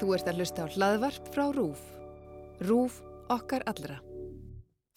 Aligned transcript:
Þú 0.00 0.14
ert 0.16 0.30
að 0.30 0.40
hlusta 0.40 0.64
á 0.64 0.72
hlaðvarp 0.76 1.32
frá 1.34 1.44
RÚF. 1.56 1.82
RÚF 2.62 3.02
okkar 3.32 3.66
allra. 3.70 3.98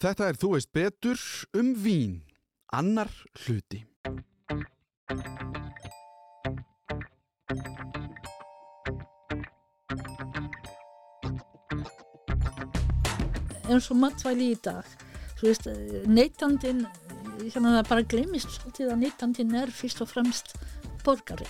Þetta 0.02 0.30
er 0.30 0.40
Þú 0.40 0.54
veist 0.54 0.72
betur 0.76 1.26
um 1.56 1.74
vín. 1.74 2.22
Annar 2.74 3.10
hluti. 3.44 3.84
eins 13.66 13.90
og 13.90 13.98
matvæli 14.00 14.52
í 14.54 14.58
dag 14.62 14.86
þú 15.38 15.48
veist, 15.48 15.68
neytandin 16.06 16.84
hérna 17.42 17.76
það 17.78 17.88
bara 17.90 18.08
glemist 18.12 18.52
svolítið 18.54 18.92
að 18.92 19.02
neytandin 19.02 19.56
er 19.62 19.72
fyrst 19.74 20.02
og 20.04 20.10
fremst 20.12 20.54
borgari 21.04 21.48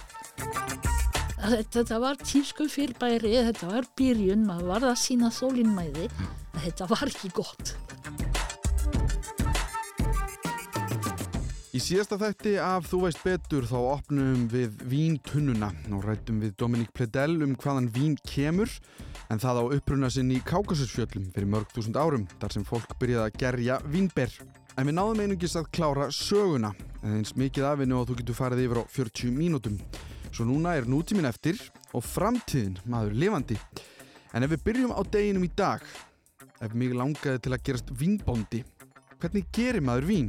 þetta 1.47 2.01
var 2.03 2.19
tísku 2.23 2.69
fyrirbæri 2.71 3.37
þetta 3.51 3.71
var 3.71 3.91
byrjun, 3.99 4.47
maður 4.49 4.73
var 4.75 4.89
að 4.93 5.01
sína 5.05 5.33
þólinnmæði 5.35 6.09
þetta 6.65 6.91
var 6.91 7.07
ekki 7.11 7.35
gott 7.37 7.77
Í 11.77 11.81
síðasta 11.83 12.17
þætti 12.17 12.55
af 12.63 12.87
Þú 12.89 12.99
veist 13.03 13.19
betur 13.21 13.67
þá 13.69 13.77
opnum 13.77 14.47
við 14.49 14.79
víntunnuna 14.89 15.69
og 15.93 16.07
rættum 16.07 16.39
við 16.41 16.55
Dominík 16.57 16.95
Pledel 16.97 17.35
um 17.45 17.53
hvaðan 17.61 17.91
vín 17.93 18.15
kemur 18.25 18.71
en 19.29 19.43
það 19.43 19.61
á 19.61 19.65
uppruna 19.77 20.09
sinn 20.13 20.31
í 20.33 20.39
Kákasusfjöllum 20.47 21.27
fyrir 21.35 21.51
mörg 21.53 21.69
þúsund 21.75 21.99
árum 22.01 22.25
þar 22.41 22.57
sem 22.57 22.65
fólk 22.65 22.97
byrjaði 22.97 23.27
að 23.27 23.39
gerja 23.43 23.79
vínber. 23.93 24.33
En 24.79 24.89
við 24.89 24.97
náðum 24.97 25.21
einungis 25.27 25.59
að 25.61 25.69
klára 25.77 26.09
söguna 26.15 26.73
en 27.03 27.19
eins 27.19 27.37
mikið 27.37 27.69
afinu 27.75 28.01
og 28.01 28.09
þú 28.09 28.21
getur 28.23 28.41
farið 28.41 28.65
yfir 28.65 28.81
á 28.81 28.85
40 28.97 29.37
mínútum. 29.37 29.77
Svo 30.37 30.45
núna 30.45 30.75
er 30.77 30.85
nútímin 30.85 31.25
eftir 31.25 31.57
og 31.97 32.03
framtíðin 32.05 32.75
maður 32.93 33.15
lifandi. 33.17 33.55
En 34.37 34.45
ef 34.45 34.51
við 34.53 34.65
byrjum 34.67 34.93
á 34.93 35.01
deginum 35.09 35.47
í 35.47 35.49
dag, 35.57 35.81
ef 36.61 36.75
mig 36.77 36.93
langaði 36.93 37.41
til 37.41 37.55
að 37.57 37.63
gerast 37.65 37.93
vínbóndi, 37.97 38.61
hvernig 39.17 39.49
gerir 39.49 39.81
maður 39.81 40.11
vín? 40.11 40.29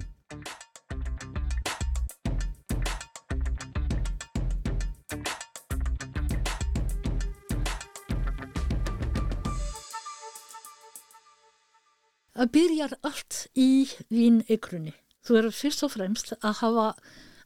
Það 12.32 12.56
byrjar 12.56 13.00
allt 13.04 13.44
í 13.60 13.70
vínegrunni. 14.08 14.96
Þú 15.20 15.42
eru 15.44 15.52
fyrst 15.52 15.84
og 15.84 15.98
fremst 16.00 16.38
að 16.40 16.62
hafa 16.64 16.92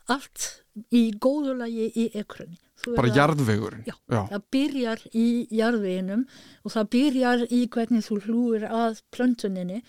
allt 0.05 0.61
í 0.91 1.03
góðulagi 1.22 1.89
í 1.95 2.08
egrunni. 2.17 2.59
Bara 2.95 3.11
jarðvegurinn? 3.14 3.83
Já, 3.86 3.94
já, 4.09 4.22
það 4.31 4.45
byrjar 4.55 5.02
í 5.14 5.25
jarðveginum 5.53 6.23
og 6.66 6.73
það 6.73 6.88
byrjar 6.95 7.44
í 7.53 7.59
hvernig 7.75 8.08
þú 8.08 8.17
hlúir 8.25 8.66
að 8.66 9.03
plöntuninni 9.14 9.81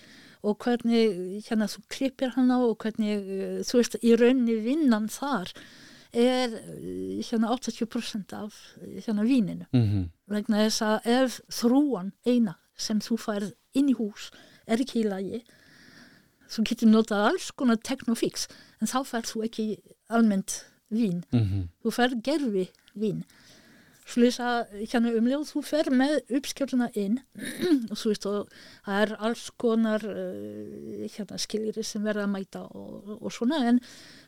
og 0.43 0.59
hvernig 0.61 1.15
hérna, 1.47 1.69
þú 1.71 1.81
klippir 1.89 2.35
hana 2.35 2.59
og 2.67 2.75
hvernig 2.83 3.63
þú 3.65 3.79
veist 3.79 3.97
í 4.03 4.13
rauninni 4.19 4.59
vinnan 4.61 5.09
þar 5.09 5.53
er 6.13 6.53
hérna 7.25 7.49
80% 7.55 8.35
af 8.37 8.59
hérna 9.07 9.25
víninu. 9.25 9.65
Mm 9.71 9.87
-hmm. 9.89 10.09
Vegna 10.27 10.67
þess 10.67 10.81
að 10.81 10.99
ef 11.05 11.41
þrúan 11.49 12.11
eina 12.25 12.59
sem 12.77 12.99
þú 12.99 13.17
færð 13.17 13.53
inn 13.73 13.89
í 13.89 13.97
hús 13.97 14.29
er 14.67 14.81
ekki 14.81 15.01
í 15.01 15.09
lagi 15.09 15.43
þú 16.53 16.65
getur 16.69 16.91
notað 16.91 17.25
alls 17.29 17.49
konar 17.57 17.77
teknofíks 17.81 18.47
en 18.81 18.87
þá 18.87 18.99
færð 19.07 19.31
þú 19.31 19.43
ekki 19.47 19.65
almennt 20.13 20.63
vín 20.93 21.23
mm 21.31 21.39
-hmm. 21.39 21.63
þú 21.83 21.95
færð 21.97 22.21
gerfi 22.23 22.67
vín 22.95 23.23
slúðis 24.09 24.39
að 24.43 24.73
hérna 24.91 25.13
umljóð 25.17 25.45
þú 25.49 25.61
fer 25.65 25.89
með 25.95 26.15
uppskjörna 26.37 26.89
inn 26.99 27.19
og 27.91 27.97
þú 27.97 28.11
veist 28.11 28.25
og 28.29 28.49
það 28.85 29.01
er 29.01 29.13
alls 29.27 29.45
konar 29.63 30.03
uh, 30.03 31.05
hérna 31.15 31.39
skiljiri 31.39 31.83
sem 31.87 32.03
verða 32.03 32.27
að 32.27 32.33
mæta 32.35 32.63
og, 32.67 33.17
og 33.21 33.31
svona 33.31 33.61
en 33.69 33.79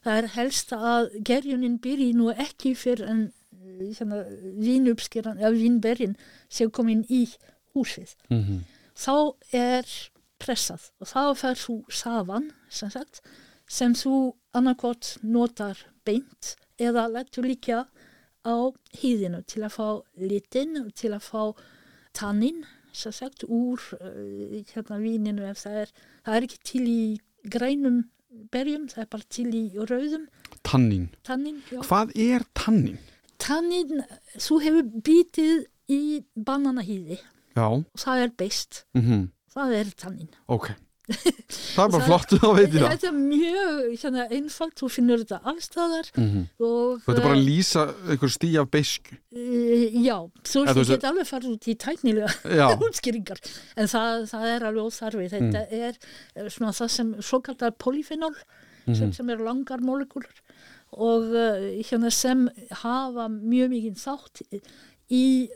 það 0.05 0.21
er 0.21 0.29
helst 0.37 0.73
að 0.75 1.09
gerjunin 1.27 1.79
byrji 1.83 2.13
nú 2.13 2.31
ekki 2.31 2.75
fyrir 2.75 3.09
en 3.11 3.25
hérna 3.65 4.23
vínuppskjörna 4.61 5.35
eða 5.41 5.55
vínberinn 5.57 6.15
sem 6.49 6.71
komin 6.71 7.03
í 7.09 7.25
húsið 7.75 8.15
mm 8.29 8.43
-hmm. 8.43 8.59
þá 8.95 9.35
er 9.51 9.85
pressað 10.39 10.91
og 10.99 11.07
þá 11.07 11.35
fer 11.35 11.55
þú 11.55 11.75
safan 11.89 12.51
sem, 12.69 12.89
sagt, 12.89 13.21
sem 13.67 13.93
þú 13.93 14.35
annarkot 14.53 15.17
notar 15.23 15.77
beint 16.05 16.55
eða 16.81 17.07
letur 17.11 17.47
líka 17.47 17.85
á 18.45 18.55
hýðinu 18.99 19.43
til 19.49 19.63
að 19.65 19.75
fá 19.75 19.87
litin 20.21 20.89
til 20.95 21.13
að 21.15 21.23
fá 21.25 21.43
tannin 22.15 22.63
sem 22.95 23.11
sagt 23.11 23.43
úr 23.47 23.81
uh, 23.99 24.61
hérna 24.71 24.99
víninu 25.01 25.47
ef 25.49 25.63
það 25.65 25.79
er, 25.83 25.95
það 26.23 26.37
er 26.37 26.47
ekki 26.47 26.61
til 26.71 26.83
í 26.87 27.01
grænum 27.51 28.03
berjum, 28.51 28.87
það 28.91 29.03
er 29.03 29.11
bara 29.11 29.29
til 29.31 29.47
í 29.55 29.63
rauðum. 29.79 30.25
Tannin? 30.67 31.05
Tannin, 31.23 31.61
já. 31.71 31.79
Hvað 31.87 32.11
er 32.19 32.43
tannin? 32.57 32.97
Tannin, 33.39 34.03
þú 34.39 34.59
hefur 34.63 34.89
bítið 35.05 35.63
í 35.91 36.01
bananahýði. 36.35 37.19
Já. 37.55 37.67
Það 37.95 38.21
er 38.21 38.31
beist 38.37 38.85
mm 38.93 39.01
-hmm. 39.01 39.27
það 39.53 39.73
er 39.79 39.91
tannin 39.95 40.29
Ok, 40.47 40.71
það 41.05 41.81
er 41.83 41.91
bara 41.93 42.05
flott 42.07 42.31
þá 42.33 42.47
veit 42.57 42.73
ég 42.73 42.79
það. 42.79 42.93
Þetta 42.93 43.07
er 43.09 43.17
mjög 43.17 43.81
hérna, 44.01 44.25
einfalt, 44.33 44.75
þú 44.79 44.89
finnur 44.95 45.21
þetta 45.21 45.39
allstaðar 45.51 46.09
mm 46.15 46.27
-hmm. 46.29 46.45
og 46.65 47.03
Þetta 47.05 47.15
er 47.15 47.27
bara 47.27 47.37
að 47.37 47.49
lýsa 47.49 47.83
einhver 48.09 48.31
stíð 48.33 48.57
af 48.61 48.69
beisku 48.73 49.15
uh, 49.15 49.97
Já, 50.05 50.17
þú 50.49 50.63
veist, 50.65 50.79
ég 50.79 50.93
get 50.95 51.09
alveg 51.09 51.29
farið 51.29 51.51
út 51.53 51.67
í 51.67 51.75
tæknilega 51.85 52.69
útskýringar 52.87 53.41
en 53.75 53.91
það, 53.91 54.25
það 54.31 54.47
er 54.53 54.67
alveg 54.69 54.87
óþarfi. 54.89 55.27
Þetta 55.35 55.65
er 55.69 55.99
eh, 56.35 56.49
svona 56.49 56.73
það 56.73 56.89
sem 56.97 57.13
svo 57.21 57.41
kallar 57.45 57.75
polyfenol 57.77 58.33
sem, 58.85 59.13
sem 59.13 59.29
er 59.29 59.41
langar 59.41 59.81
molekúlur 59.81 60.41
og 60.95 61.31
hérna 61.85 62.09
sem 62.13 62.47
hafa 62.81 63.27
mjög 63.29 63.69
mikið 63.73 63.95
þátt 63.99 64.41
í 65.11 65.49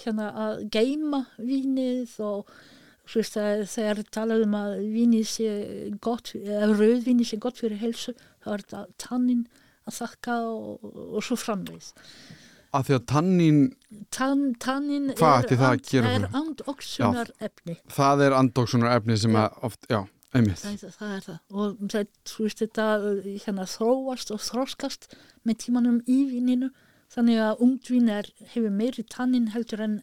hérna 0.00 0.32
að 0.34 0.64
geima 0.72 1.24
vínið 1.38 2.16
og 2.24 2.48
þú 3.10 3.18
veist 3.20 3.36
að 3.42 3.64
þegar 3.74 4.02
talað 4.14 4.44
um 4.46 4.54
að 4.60 4.76
vínið 4.94 5.26
sé 5.30 5.54
gott, 6.04 6.30
fyrir 7.58 7.80
helsu, 7.82 8.14
þá 8.44 8.52
er 8.54 8.62
þetta 8.64 8.84
tannin 9.06 9.42
að 9.88 9.96
þakka 10.00 10.36
og, 10.46 10.84
og 11.18 11.24
svo 11.26 11.36
framvegis. 11.40 11.92
af 12.72 12.86
því 12.86 12.94
að 13.00 13.06
tannin 13.10 13.60
Tann, 14.14 14.42
tannin 14.62 15.08
Hvað 15.18 15.32
er, 15.34 15.44
ætti 15.44 15.56
það 15.58 15.72
að 15.74 15.80
gera 15.90 16.10
er 16.10 16.20
fyrir? 16.20 16.36
andoksunar 16.40 17.30
efni. 17.48 17.74
það 17.90 18.20
er 18.28 18.36
andóksunar 18.38 18.92
efni 19.00 19.16
sem 19.18 19.34
Já. 19.34 19.40
að 19.42 19.64
oft, 19.66 19.88
já, 19.90 20.00
einmitt 20.38 20.60
Það, 20.62 20.84
er- 20.86 20.94
það 21.00 21.16
er 21.16 21.24
það. 21.26 21.40
Og 21.50 21.80
það, 21.90 22.06
þú 22.30 22.44
veist 22.46 22.62
þetta 22.62 22.86
hérna 23.46 23.66
þróast 23.74 24.30
og 24.36 24.40
þróskast 24.46 25.08
með 25.44 25.58
tímanum 25.64 25.98
í 26.06 26.20
víninu. 26.30 26.70
Þannig 27.10 27.40
að 27.42 27.64
er, 28.20 28.30
hefur 28.54 28.70
meiri 28.70 29.02
tannin 29.10 29.48
heldur 29.50 29.80
en 29.82 29.96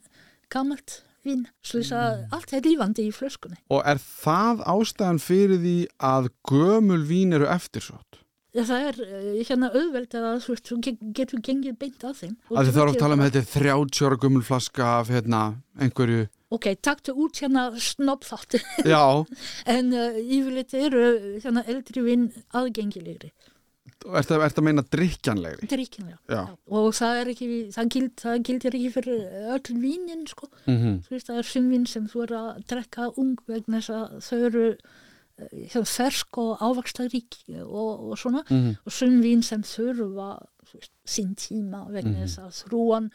gamalt 0.52 0.98
vín. 1.28 1.44
Svo 1.64 1.82
þess 1.82 1.96
að 1.98 2.38
allt 2.38 2.54
er 2.58 2.64
lífandi 2.68 3.08
í 3.08 3.16
flöskunni. 3.16 3.60
Og 3.74 3.84
er 3.86 4.00
það 4.04 4.64
ástæðan 4.76 5.20
fyrir 5.24 5.60
því 5.64 5.76
að 6.12 6.32
gömul 6.52 7.04
vín 7.10 7.36
eru 7.38 7.50
eftirsótt? 7.52 8.24
Já, 8.56 8.64
það 8.66 8.86
er 8.88 8.96
eh, 9.06 9.26
hérna 9.46 9.68
auðveld 9.70 10.16
að 10.18 10.40
þú 10.42 10.54
veist, 10.56 10.70
þú 10.72 10.78
ge- 10.88 11.12
getur 11.20 11.42
gengið 11.46 11.76
beint 11.78 12.06
að 12.08 12.16
þeim. 12.24 12.32
Að 12.50 12.70
þið 12.70 12.78
þarf 12.80 12.94
að 12.94 13.00
tala 13.04 13.18
um 13.18 13.24
þetta 13.28 13.44
30 13.54 14.08
ára 14.08 14.18
gömul 14.24 14.42
flaska 14.48 14.88
af 15.02 15.12
hérna, 15.14 15.42
einhverju 15.78 16.24
Ok, 16.48 16.70
taktu 16.80 17.12
út 17.12 17.42
hérna 17.44 17.66
snobbþátti. 17.76 18.62
Já, 18.88 19.04
en 19.76 19.92
uh, 19.92 20.16
yfirleitt 20.16 20.74
eru 20.80 21.04
hérna 21.44 21.66
eldri 21.68 22.04
vín 22.06 22.30
aðgengilegri. 22.56 23.34
Að, 24.06 24.44
ert 24.46 24.60
að 24.60 24.66
meina 24.68 24.84
drikkjanlegri 24.84 25.70
Drykkinlega. 25.72 26.20
Já, 26.30 26.42
Og 26.68 26.94
það 26.98 27.22
er 27.22 27.32
ekki, 27.34 27.50
það, 27.76 27.90
gild, 27.96 28.24
gildir 28.50 28.78
ekki 28.78 28.94
fyrir 28.94 29.26
öll 29.56 29.80
vínin, 29.82 30.28
sko. 30.30 30.50
mm 30.68 31.02
Þú 31.08 31.16
veist, 31.16 31.28
það 31.32 31.42
er 31.42 31.50
sumvin 31.52 31.88
sem 31.88 32.08
þú 32.12 32.24
er 32.28 32.36
að 32.38 32.64
drekka 32.70 33.10
ung 33.18 33.36
vegna 33.48 33.82
þess 33.82 33.96
að 33.98 34.22
þau 34.28 34.40
eru 34.52 34.68
eh, 34.78 35.82
fersk 35.96 36.38
og 36.44 36.64
ávaxtarík 36.68 37.42
og, 37.64 38.12
og 38.12 38.16
svona. 38.18 38.44
Mhm. 38.50 38.78
Og 38.86 38.92
sumvin 38.94 39.44
sem 39.44 39.64
þurfa 39.64 40.30
sín 41.08 41.36
tíma 41.40 41.86
vegna 41.92 42.26
þess 42.26 42.42
að 42.44 42.56
þrúan 42.64 43.12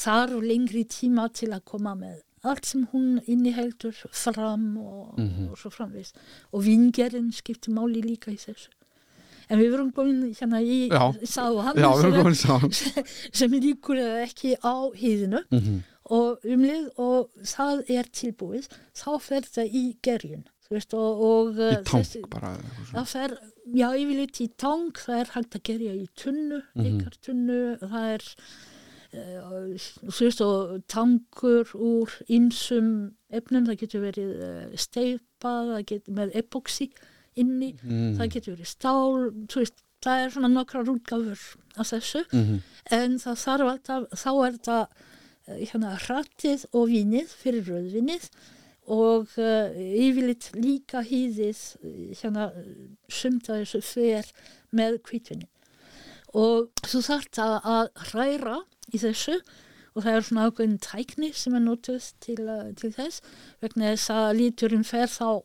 þarf 0.00 0.42
lengri 0.44 0.84
tíma 0.88 1.28
til 1.34 1.50
að 1.52 1.64
koma 1.66 1.94
með 1.98 2.20
allt 2.46 2.64
sem 2.64 2.86
hún 2.92 3.18
inniheldur 3.28 3.96
fram 4.16 4.76
og, 4.80 5.18
og 5.50 5.56
svo 5.60 5.70
framvist. 5.74 6.16
Og 6.54 6.64
vingerinn 6.64 7.32
skiptir 7.36 7.74
máli 7.76 8.00
líka 8.00 8.32
í 8.32 8.38
þessu. 8.40 8.70
En 9.50 9.58
við 9.58 9.70
verum 9.74 9.88
komin 9.92 10.20
hérna 10.38 10.60
í 10.62 10.76
erum 12.14 12.34
sem, 12.36 12.40
saman 12.44 13.06
sem 13.42 13.56
líkur 13.60 13.98
ekki 14.24 14.54
á 14.62 14.74
hýðinu. 14.94 15.44
Mm 15.50 15.80
og 16.10 16.42
umlið 16.42 16.86
og 16.98 17.28
það 17.46 17.82
er 17.94 18.06
tilbúið 18.18 18.64
þá 18.98 19.10
fer 19.22 19.44
það 19.46 19.74
í 19.78 19.82
gerjun 20.02 20.40
veist 20.72 20.94
og, 20.98 21.20
og 21.22 21.50
Í 21.60 21.66
uh, 21.68 21.76
tank 21.86 22.02
þessi- 22.08 22.22
bara 22.32 22.50
fer, 23.06 23.36
já 23.78 23.86
yfirleitt 23.94 24.40
í 24.42 24.48
tank 24.58 24.98
það 25.04 25.20
er 25.20 25.30
hægt 25.36 25.54
að 25.60 25.62
gerja 25.70 25.92
í 25.94 26.08
tunnu 26.18 26.58
Mhm. 26.74 26.88
ykkar 26.90 27.14
tunnu, 27.22 27.60
það 27.84 28.08
er 28.16 28.26
veist 30.18 30.42
og 30.44 30.82
tankur 30.90 31.70
úr 31.78 32.12
ymsum 32.30 32.90
efnum, 33.30 33.66
það 33.70 33.78
getur 33.84 34.04
verið 34.08 34.74
steipa, 34.78 35.54
það 35.70 35.86
getur 35.94 36.18
með 36.18 36.34
epoxy 36.42 36.90
inni, 37.42 37.72
Mm. 37.82 38.16
það 38.18 38.30
getur 38.36 38.56
verið 38.56 38.70
stál, 38.70 39.30
veist, 39.56 39.82
það 40.04 40.24
er 40.24 40.30
svona 40.34 40.48
nokkrar 40.54 40.88
útgáfur 40.94 41.42
af 41.76 41.90
þessu 41.92 42.22
Mhm. 42.32 42.60
en 42.90 43.18
það 43.18 43.42
þarf 43.44 43.70
alltaf, 43.74 44.08
þá 44.22 44.30
er 44.46 44.58
það 44.68 44.86
eh, 45.48 45.60
hérna 45.72 45.92
hrattið 46.06 46.64
og 46.72 46.88
vínið 46.88 47.28
fyrir 47.42 47.64
rauðvinnið 47.68 48.30
og 48.90 49.28
uh, 49.38 49.70
yfirleitt 49.76 50.50
líka 50.56 51.02
hýðið 51.06 51.60
eh, 51.84 52.14
hérna 52.18 52.48
sumt 53.08 53.46
að 53.52 53.60
þessu 53.62 53.80
fer 53.86 54.30
með 54.74 54.96
kvítvinni 55.06 55.46
og 56.34 56.70
þú 56.86 57.02
þarft 57.06 57.38
að, 57.42 57.56
að 57.64 57.88
hræra 58.10 58.56
í 58.94 58.98
þessu 59.02 59.36
og 59.94 60.04
það 60.04 60.16
er 60.16 60.26
svona 60.26 60.46
ákveðin 60.50 60.78
tækni 60.82 61.30
sem 61.34 61.54
er 61.58 61.64
notuð 61.64 62.04
til, 62.22 62.36
til 62.78 62.90
þess 62.94 63.20
vegna 63.62 63.92
þess 63.92 64.10
að 64.14 64.28
líturinn 64.40 64.84
fer 64.86 65.06
þá 65.10 65.42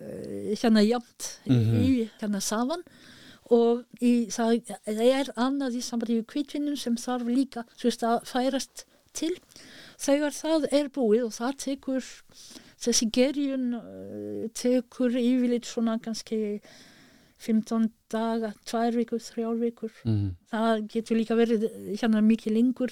uh, 0.00 0.54
hérna 0.56 0.82
jamt 0.86 1.40
Mhm. 1.46 1.76
í 1.82 2.10
hérna 2.20 2.40
saman 2.40 2.82
og 3.50 3.84
í, 4.02 4.26
það 4.26 4.62
er 4.86 5.30
annað 5.36 5.76
í 5.78 5.82
við 6.18 6.26
kvítvinnum 6.26 6.76
sem 6.76 6.96
þarf 6.96 7.26
líka 7.30 7.64
veist, 7.82 8.02
að 8.02 8.24
færast 8.26 8.84
til 9.14 9.36
þegar 9.98 10.32
það 10.34 10.66
er 10.72 10.88
búið 10.88 11.24
og 11.26 11.32
það 11.32 11.56
tekur 11.56 12.04
þessi 12.78 13.06
gerjun 13.10 13.74
uh, 13.74 14.48
tekur 14.52 15.10
yfirleitt 15.16 15.64
svona 15.64 15.98
kannski 16.02 16.60
15 17.38 17.90
daga, 18.10 18.52
2 18.64 18.92
vikur, 18.96 19.20
3 19.20 19.54
vikur 19.60 19.90
Mhm. 20.04 20.36
það 20.50 20.88
getur 20.88 21.16
líka 21.16 21.36
verið 21.36 21.64
eh, 21.64 21.96
hérna 22.00 22.22
mikið 22.24 22.52
lengur 22.56 22.90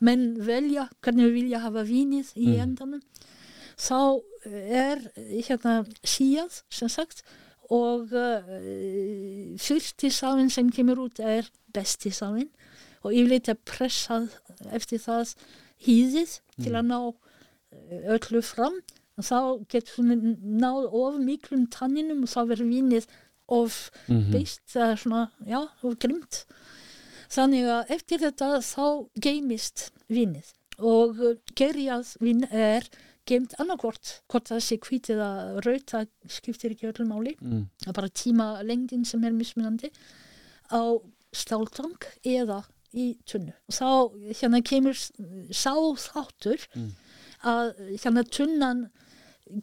menn 0.00 0.36
velja 0.38 0.88
hvernig 1.02 1.26
við 1.26 1.34
vilja 1.42 1.58
hafa 1.60 1.82
vínið 1.84 2.32
í 2.36 2.46
Mhm. 2.54 2.60
endanum 2.62 3.02
þá 3.76 4.22
er 4.52 5.00
hérna 5.16 5.84
síjað 6.04 6.62
sem 6.72 6.88
sagt 6.92 7.22
og 7.72 8.12
uh, 8.12 9.56
fyrsti 9.60 10.10
sáinn 10.12 10.50
sem 10.52 10.68
kemur 10.74 11.06
út 11.06 11.20
er 11.24 11.48
besti 11.74 12.12
sáinn 12.14 12.50
og 13.04 13.12
yfirleitt 13.12 13.50
er 13.52 13.58
pressað 13.68 14.30
eftir 14.72 15.00
það 15.02 15.34
hýðið 15.84 16.38
til 16.62 16.72
að 16.72 16.86
ná 16.88 16.98
eh, 17.04 18.14
öllu 18.14 18.40
fram. 18.46 18.78
Og 19.20 19.26
þá 19.28 19.38
getur 19.70 19.98
hún 20.00 20.38
náð 20.58 20.86
of 20.96 21.18
miklum 21.20 21.66
tanninum 21.70 22.22
og 22.24 22.30
þá 22.32 22.40
verður 22.48 22.70
vínið 22.70 23.08
of 23.52 23.90
Mhm. 24.08 24.30
beist, 24.32 24.62
það 24.72 24.90
er 24.90 24.96
svona, 25.02 25.30
já, 25.46 25.60
of 25.82 25.98
grimt. 26.00 26.44
Þannig 27.28 27.68
að 27.68 27.90
eftir 27.98 28.18
þetta 28.24 28.48
þá 28.64 28.86
geymist 29.20 29.90
vínið 30.08 30.52
og 30.78 31.20
gerjað 31.54 32.16
vín 32.24 32.48
er 32.50 32.88
geimt 33.28 33.56
annarkvort, 33.62 34.18
hvort 34.30 34.50
það 34.50 34.62
sé 34.66 34.78
hvítið 34.84 35.22
að 35.24 35.58
raut, 35.64 35.86
það 35.90 36.08
skiptir 36.36 36.74
ekki 36.74 36.90
öllum 36.90 37.10
máli. 37.14 37.34
Mm. 37.40 37.66
það 37.82 37.90
er 37.92 37.98
bara 37.98 38.14
tíma 38.22 38.48
lengdin 38.66 39.04
sem 39.08 39.24
er 39.24 39.36
mismunandi 39.36 39.90
á 40.70 40.82
stáltang 41.34 42.08
eða 42.24 42.62
í 42.94 43.14
tunnu. 43.26 43.54
Og 43.68 43.74
þá 43.74 43.88
hérna 44.40 44.60
kemur 44.64 44.98
sá 45.50 45.74
þáttur 45.98 46.68
að 47.44 47.72
hérna 47.90 48.24
tunnan 48.24 48.86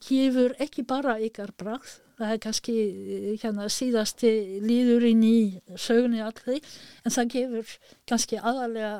gefur 0.03 0.55
ekki 0.61 0.85
bara 0.87 1.17
ykkar 1.23 1.53
bragð. 1.57 1.99
Það 2.21 2.35
er 2.35 2.41
kannski 2.43 2.73
eh, 2.77 3.29
hérna 3.41 3.65
síðasti 3.71 4.29
líðurinn 4.61 5.23
í 5.25 5.37
sögunni 5.73 6.21
allri 6.21 6.59
en 7.01 7.15
það 7.15 7.31
gefur 7.33 7.71
kannski 8.09 8.37
aðalega 8.37 8.91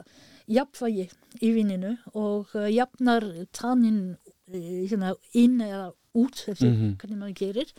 jafnvægi 0.52 1.06
í 1.46 1.52
vininu 1.56 1.94
og 2.18 2.56
uh, 2.58 2.66
jafnar 2.72 3.24
tannin 3.56 4.18
hérna 4.54 5.14
inn 5.34 5.60
eða 5.62 5.94
út 6.16 6.44
eftir 6.48 6.72
Mhm. 6.72 6.98
hvernig 7.00 7.18
maður 7.20 7.38
gerir 7.40 7.72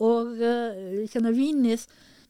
og 0.00 0.26
uh, 0.38 1.04
hérna 1.10 1.32
vínið 1.34 1.86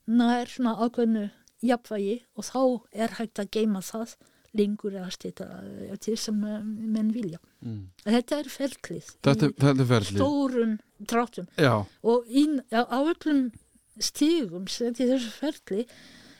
nær 0.08 0.46
svona 0.48 0.76
ákveðnu 0.78 1.30
jafnvægi 1.62 2.22
og 2.36 2.44
þá 2.44 2.60
er 2.94 3.08
hægt 3.18 3.38
að 3.38 3.50
geima 3.50 3.80
það 3.80 4.16
lengur 4.54 4.92
eða 4.96 5.10
stýta 5.12 5.44
eftir 5.92 6.16
sem 6.16 6.34
menn 6.40 7.12
vilja. 7.12 7.38
Mm. 7.62 7.90
Þetta 8.04 8.38
er 8.38 8.44
ferlið 8.48 9.10
Þetta, 9.22 9.50
þetta 9.52 9.82
er 9.82 9.88
ferli 9.90 10.16
stórun 10.16 10.78
dráttum 10.98 11.46
Já, 11.58 11.84
og 12.02 12.24
inn, 12.30 12.62
á, 12.72 12.82
öllum 12.88 13.52
stígum 14.00 14.66
sem 14.68 14.94
þessu 14.94 15.30
ferli 15.36 15.86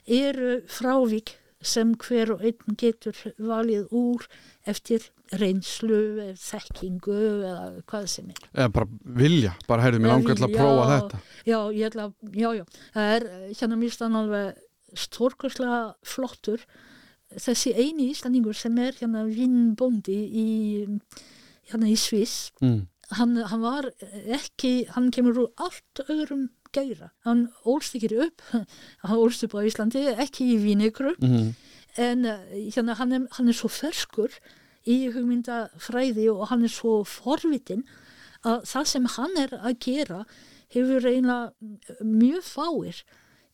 eru 0.06 0.62
frávik 0.66 1.34
sem 1.60 1.92
hver 1.94 2.30
og 2.36 2.40
einn 2.46 2.76
getur 2.78 3.14
valið 3.38 3.88
úr 3.92 4.24
eftir 4.66 5.10
reynslu, 5.32 5.98
þekkingu 6.40 7.16
eða 7.44 7.82
hvað 7.88 8.06
sem 8.08 8.28
er. 8.32 8.42
eða 8.54 8.72
bara 8.72 8.88
vilja 9.22 9.52
bara 9.68 9.82
heyrðu 9.84 10.00
Eða 10.02 10.12
langar 10.12 10.38
til 10.40 10.46
að 10.48 10.56
prófa 10.56 10.86
þetta 10.94 11.20
Já, 11.46 11.58
ég 11.76 11.86
ætla, 11.90 12.06
að- 12.08 12.34
já, 12.42 12.48
já, 12.58 12.64
það 12.94 13.14
er 13.16 13.26
eh, 13.32 13.48
hérna 13.60 13.76
mér 13.82 13.92
stann 13.96 14.16
alveg 14.16 14.62
stórkostlega 14.96 15.80
flottur 16.08 16.62
þessi 17.36 17.74
eini 17.76 18.10
íslandingur 18.14 18.56
sem 18.56 18.78
er 18.80 18.92
hérna 18.96 19.26
vinnbóndi 19.28 20.16
í 20.32 20.46
hérna 21.68 21.90
í 21.92 21.96
Sviss 22.00 22.50
mm. 22.64 22.78
hann, 23.18 23.36
hann 23.50 23.60
var 23.64 23.90
ekki, 24.32 24.86
hann 24.94 25.10
kemur 25.12 25.42
úr 25.44 25.50
allt 25.60 26.00
öðrum 26.08 26.48
gæra. 26.72 27.10
Hann 27.24 27.46
ólst 27.64 27.94
ekki 27.96 28.10
upp, 28.20 28.42
hann 29.04 29.16
ólst 29.20 29.44
upp 29.46 29.54
á 29.56 29.64
Íslandi, 29.64 30.02
ekki 30.20 30.50
í 30.54 30.58
Vínegru, 30.60 31.14
Mm. 31.20 31.54
en 31.96 32.24
eh, 32.28 32.70
hérna, 32.74 32.94
hann, 32.98 33.12
er, 33.16 33.22
hann 33.38 33.48
er 33.48 33.56
svo 33.56 33.68
ferskur 33.72 34.28
í 34.88 34.98
hugmyndafræði 35.14 36.28
og 36.32 36.46
hann 36.50 36.64
er 36.66 36.72
svo 36.72 37.02
forvitin 37.08 37.84
að 38.46 38.62
það 38.70 38.86
sem 38.92 39.08
hann 39.16 39.34
er 39.44 39.56
að 39.58 39.78
gera 39.84 40.20
hefur 40.74 41.06
eiginlega 41.08 42.04
mjög 42.04 42.44
fáir 42.46 43.02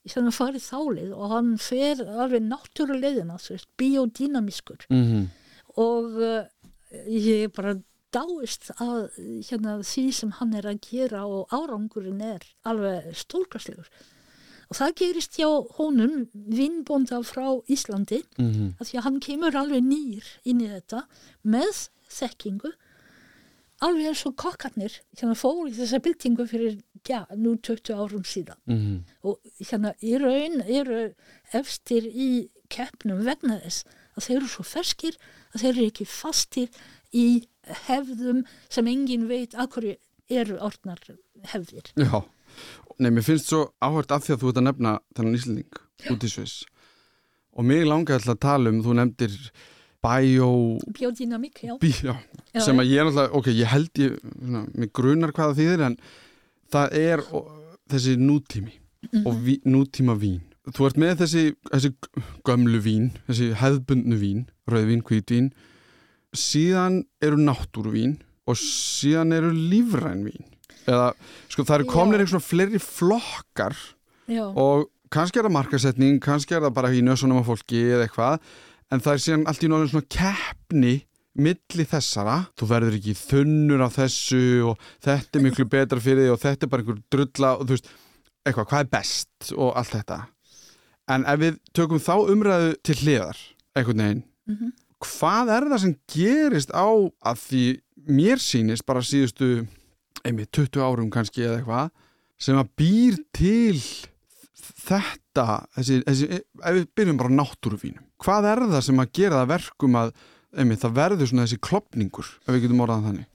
þannig 0.04 0.30
að 0.34 0.36
farið 0.36 0.64
þálið 0.68 1.12
og 1.16 1.30
hann 1.32 1.50
fer 1.58 2.02
alveg 2.04 2.42
náttúrulegðina, 2.50 3.38
biodynamiskur 3.80 4.84
Mm. 4.90 5.28
og 5.80 6.18
uh, 6.20 6.44
ég 7.08 7.48
bara 7.56 7.76
dáist 8.14 8.68
að 8.78 9.08
hérna, 9.48 9.78
því 9.82 10.04
sem 10.14 10.30
hann 10.38 10.52
er 10.54 10.68
að 10.70 10.82
gera 10.86 11.24
og 11.26 11.48
árangurinn 11.50 12.20
er 12.22 12.44
alveg 12.68 13.08
stólkastlegur 13.16 13.88
og 14.70 14.76
það 14.78 14.94
gerist 15.00 15.36
hjá 15.38 15.48
honum 15.78 16.28
vinnbónda 16.34 17.20
frá 17.26 17.46
Íslandi 17.70 18.22
Mm. 18.38 18.74
að 18.80 18.88
því 18.88 18.98
að 18.98 19.04
hann 19.08 19.20
kemur 19.20 19.56
alveg 19.60 19.82
nýr 19.84 20.24
inn 20.44 20.60
í 20.64 20.68
þetta 20.72 21.04
með 21.44 21.88
þekkingu 22.08 22.72
alveg 23.84 24.06
eins 24.12 24.22
og 24.28 24.36
kokkarnir 24.40 24.94
hérna 25.18 25.34
fór 25.36 25.68
í 25.68 25.74
þessa 25.76 26.00
byltingu 26.04 26.46
fyrir 26.48 26.78
já, 27.04 27.24
nú 27.36 27.56
20 27.60 27.92
árum 27.94 28.24
síðan 28.24 28.56
Mm. 28.66 29.04
og 29.24 29.38
hérna 29.60 29.94
í 30.02 30.14
raun 30.18 30.62
eru 30.62 31.14
efstir 31.52 32.06
í 32.08 32.48
keppnum 32.70 33.24
vegna 33.26 33.60
þess 33.60 33.84
að 34.16 34.24
þeir 34.28 34.36
eru 34.38 34.48
svo 34.48 34.64
ferskir 34.64 35.16
að 35.54 35.60
þeir 35.60 35.72
eru 35.76 35.86
ekki 35.90 36.06
fastir 36.06 36.68
í 37.12 37.26
hefðum 37.86 38.44
sem 38.70 38.86
engin 38.88 39.28
veit 39.28 39.52
hverju 39.52 39.96
eru 40.30 40.56
orðnar 40.58 40.98
hefðir. 41.52 41.90
Já, 41.96 42.24
nei, 42.98 43.10
mér 43.10 43.24
finnst 43.26 43.48
svo 43.50 43.64
áhört 43.82 44.12
af 44.14 44.24
því 44.26 44.34
að 44.36 44.40
þú 44.42 44.50
ert 44.52 44.60
að 44.60 44.66
nefna 44.68 44.92
þennan 45.16 45.38
Íslanding 45.38 45.80
út 46.14 46.24
í 46.26 46.30
Sviss 46.30 46.64
og 47.54 47.64
mig 47.68 47.84
langar 47.86 48.18
alltaf 48.18 48.34
að 48.36 48.42
tala 48.44 48.70
um, 48.70 48.82
þú 48.82 48.94
nefndir 48.98 49.34
bio, 50.04 50.48
Biodynamik, 50.98 51.60
já. 51.64 51.74
bí, 51.80 51.90
já, 52.04 52.14
sem 52.60 52.76
að 52.82 52.90
ég 52.92 53.00
er 53.00 53.08
alltaf, 53.08 53.30
ok, 53.38 53.46
ég 53.56 53.70
held 53.72 54.00
ég, 54.02 54.16
svona, 54.36 54.64
mig 54.76 54.90
grunar 54.92 55.32
hvað 55.32 55.52
það 55.54 55.60
þýðir 55.62 55.84
en 55.86 55.94
það 56.74 56.96
er 57.00 57.22
þessi 57.94 58.16
nútími 58.20 58.80
Mhm. 59.04 59.26
og 59.28 59.34
ví, 59.44 59.58
nútíma 59.68 60.14
vín. 60.16 60.40
Þú 60.72 60.86
ert 60.86 60.96
með 60.96 61.18
þessi, 61.20 61.40
þessi 61.68 61.90
gömlu 62.48 62.78
vín, 62.80 63.10
þessi 63.28 63.50
hefðbundnu 63.60 64.16
vín, 64.16 64.46
rauðvín, 64.66 65.02
hvítvín, 65.04 65.50
síðan 66.34 67.02
eru 67.22 67.36
náttúruvín 67.36 68.14
og 68.48 68.56
síðan 68.56 69.34
eru 69.36 69.50
lífræn 69.52 70.24
vín. 70.24 70.46
Eða, 70.86 71.06
sko, 71.48 71.64
það 71.64 71.78
eru 71.80 71.88
komnir 71.88 72.20
einhvern 72.20 72.34
svona 72.34 72.48
fleiri 72.48 72.80
flokkar 72.82 73.76
Já, 74.28 74.44
og 74.56 74.88
kannski 75.12 75.38
er 75.40 75.46
það 75.48 75.54
markasetning, 75.56 76.20
kannski 76.20 76.56
er 76.56 76.64
það 76.66 76.74
bara 76.76 76.90
í 76.92 77.02
nösunum 77.04 77.40
af 77.40 77.46
fólki 77.48 77.80
eða 77.94 78.06
eitthvað, 78.08 78.38
en 78.92 79.00
það 79.04 79.12
er 79.16 79.22
síðan 79.24 79.44
allt 79.50 79.64
í 79.64 79.68
náttúrulega 79.70 79.92
svona 79.94 80.12
keppni 80.16 80.94
milli 81.34 81.84
þessara, 81.90 82.36
þú 82.54 82.68
verður 82.70 82.96
ekki 83.00 83.14
þunnur 83.18 83.82
af 83.88 83.96
þessu 83.98 84.42
og 84.70 84.84
þetta 85.02 85.38
er 85.40 85.44
miklu 85.48 85.64
betra 85.72 85.98
fyrir 86.02 86.28
þig 86.28 86.34
og 86.36 86.42
þetta 86.44 86.66
er 86.68 86.70
bara 86.74 86.84
einhver 86.84 87.00
drulla 87.10 87.50
og 87.58 87.64
þú 87.66 87.74
veist, 87.78 87.88
eitthvað, 88.46 88.68
hvað 88.70 88.84
er 88.84 88.90
best 88.92 89.50
og 89.56 89.72
allt 89.80 89.94
þetta. 89.96 90.18
En 91.14 91.24
ef 91.28 91.40
við 91.42 91.58
tökum 91.76 92.00
þá 92.00 92.14
umræðu 92.32 92.70
til 92.86 92.96
hliðar 93.02 93.40
einhvern 93.76 94.04
veginn, 94.04 94.22
Mhm. 94.46 94.72
hvað 95.00 95.50
er 95.56 95.66
það 95.72 95.80
sem 95.80 95.96
gerist 96.14 96.70
á 96.76 96.86
að 97.24 97.40
því 97.48 97.64
mér 98.08 98.38
sýnist 98.40 98.86
bara 98.86 99.00
síðustu 99.00 99.66
einmitt 100.24 100.52
20 100.56 100.82
árum 100.84 101.12
kannski 101.12 101.44
eða 101.44 101.60
eitthvað 101.60 101.90
sem 102.44 102.58
að 102.58 102.70
býr 102.80 103.18
til 103.36 103.80
þetta, 104.84 105.46
þessi, 105.76 106.00
þessi, 106.06 106.40
ef 106.40 106.78
við 106.78 106.88
byrjum 106.98 107.20
bara 107.20 107.32
á 107.32 107.38
náttúruvínum, 107.40 108.08
hvað 108.20 108.48
er 108.50 108.64
það 108.72 108.86
sem 108.88 109.02
að 109.04 109.12
gera 109.20 109.42
það 109.42 109.52
verkum 109.54 110.00
að 110.00 110.12
einmitt, 110.54 110.82
það 110.82 110.98
verður 110.98 111.30
svona 111.30 111.46
þessi 111.46 111.62
klopningur, 111.68 112.32
ef 112.44 112.52
við 112.52 112.66
getum 112.66 112.84
orðað 112.84 113.08
þannig? 113.08 113.30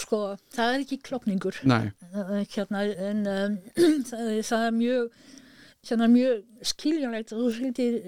Sko, 0.00 0.20
það 0.54 0.74
er 0.74 0.84
ekki 0.86 0.98
klopningur. 1.04 1.58
Hérna, 1.62 2.84
en 3.10 3.26
um, 3.28 3.56
það, 4.08 4.30
það 4.48 4.66
er 4.68 4.76
mjög, 4.78 5.26
hérna, 5.88 6.08
mjög 6.12 6.70
skiljanlegt 6.72 7.34
að 7.34 7.42
þú 7.42 7.50
skildir 7.58 7.98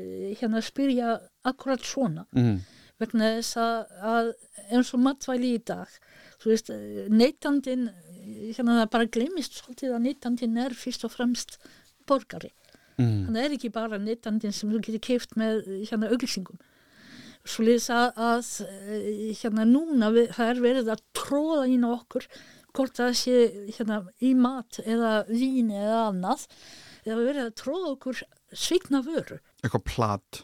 hérna 0.41 0.62
spyrja 0.64 1.19
akkurat 1.45 1.85
svona. 1.85 2.25
Mm. 2.37 2.57
Vegna 3.03 3.35
þess 3.37 3.59
að, 3.61 3.95
að 4.14 4.33
eins 4.71 4.95
og 4.95 5.03
matvæli 5.05 5.55
í 5.59 5.62
dag, 5.67 5.91
þú 6.41 6.53
veist, 6.53 6.73
neytandin, 7.12 7.88
hérna 8.25 8.81
það 8.81 8.93
bara 8.97 9.11
glemist 9.16 9.59
svolítið 9.61 9.97
að 9.97 10.04
neytandin 10.09 10.61
er 10.64 10.76
fyrst 10.78 11.07
og 11.07 11.14
fremst 11.14 11.59
borgari. 12.09 12.52
Mm. 12.99 13.26
Hann 13.26 13.40
er 13.40 13.57
ekki 13.57 13.73
bara 13.75 13.99
neytandin 13.99 14.54
sem 14.54 14.71
þú 14.71 14.83
getur 14.85 15.02
keift 15.02 15.37
með 15.40 15.64
hérna 15.88 16.11
auglýsingum. 16.14 16.61
Svo 17.45 17.66
liðs 17.66 17.90
að, 17.93 18.16
að 18.16 18.50
hérna 19.43 19.66
núna 19.69 20.09
við, 20.14 20.31
það 20.33 20.52
er 20.52 20.62
verið 20.64 20.93
að 20.95 21.02
tróða 21.16 21.64
inn 21.69 21.85
á 21.85 21.90
okkur 21.93 22.28
hvort 22.75 22.97
það 22.99 23.12
sé 23.21 23.35
hérna 23.76 24.00
í 24.25 24.33
mat 24.38 24.81
eða 24.83 25.12
vín 25.28 25.69
eða 25.71 26.07
annað 26.09 26.47
það 27.04 27.12
er 27.14 27.28
verið 27.28 27.45
að 27.45 27.57
tróða 27.61 27.90
okkur 27.95 28.23
svikna 28.54 29.02
vöru. 29.04 29.38
Eitthvað 29.62 29.85
plat. 29.90 30.40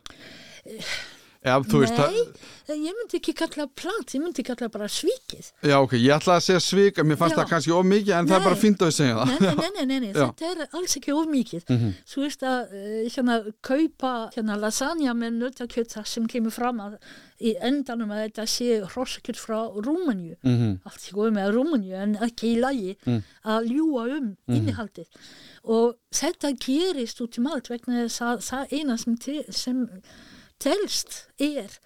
Já, 0.66 0.84
þú 0.84 1.19
veist 1.42 1.96
Nei, 1.96 2.24
það, 2.68 2.80
ég 2.84 2.96
myndi 2.98 3.16
ekki 3.16 3.32
kalla 3.38 3.64
plat, 3.72 4.12
ég 4.12 4.20
myndi 4.20 4.42
kalla 4.44 4.68
bara 4.68 4.88
svikið. 4.92 5.46
Já, 5.64 5.76
ok, 5.80 5.94
ég 5.96 6.12
ætlaði 6.12 6.36
að 6.36 6.44
segja 6.44 6.60
svik, 6.60 7.00
mér 7.00 7.16
fannst 7.16 7.34
Já. 7.36 7.40
það 7.40 7.48
kannski 7.54 7.72
of 7.72 7.86
mikið, 7.88 8.12
en 8.18 8.28
það 8.28 8.36
er 8.36 8.42
Nei. 8.42 8.48
bara 8.50 8.58
fínt 8.60 8.84
að 8.84 8.90
við 8.90 8.96
segja 8.98 9.14
það. 9.16 9.30
Nei, 9.30 9.54
nei, 9.56 9.70
nei, 9.78 9.86
nei, 9.86 9.98
nei. 10.04 10.10
Já. 10.20 10.26
þetta 10.28 10.50
er 10.50 10.76
alls 10.80 10.96
ekki 11.00 11.14
of 11.16 11.30
mikið. 11.32 11.64
Mhm. 11.72 11.94
Þú 12.12 12.24
veist 12.26 12.44
að 12.50 12.76
uh, 12.76 13.00
hérna, 13.16 13.38
kaupa 13.70 14.12
hérna, 14.36 14.58
lasagna 14.60 15.16
með 15.16 15.38
nöttakjöta 15.40 16.04
sem 16.06 16.28
kemur 16.30 16.52
fram 16.54 16.84
að 16.84 16.98
í 17.40 17.54
endanum 17.64 18.10
að 18.12 18.22
þetta 18.26 18.44
sé 18.52 18.68
hrossakjöt 18.92 19.40
frá 19.40 19.58
Rúmeníu. 19.80 20.36
Mhm. 20.44 20.74
Allt 20.84 21.08
í 21.08 21.14
góð 21.16 21.32
með 21.38 21.54
Rúmeníu 21.56 21.96
en 21.96 22.18
ekki 22.28 22.52
í 22.54 22.60
lagi 22.60 22.96
Mm. 23.06 23.22
að 23.48 23.68
ljúa 23.72 24.02
um 24.18 24.36
innihaldið. 24.52 25.06
Og 25.64 25.94
þetta 26.12 26.50
gerist 26.60 27.20
út 27.24 27.38
um 27.40 27.46
allt 27.48 27.68
vegna 27.72 28.04
þess 28.04 28.20
að 28.20 28.42
það 28.44 28.74
eina 28.76 28.96
sem, 29.00 29.16
te 29.16 29.44
sem 29.52 29.86
telst 30.60 31.24
er 31.40 31.78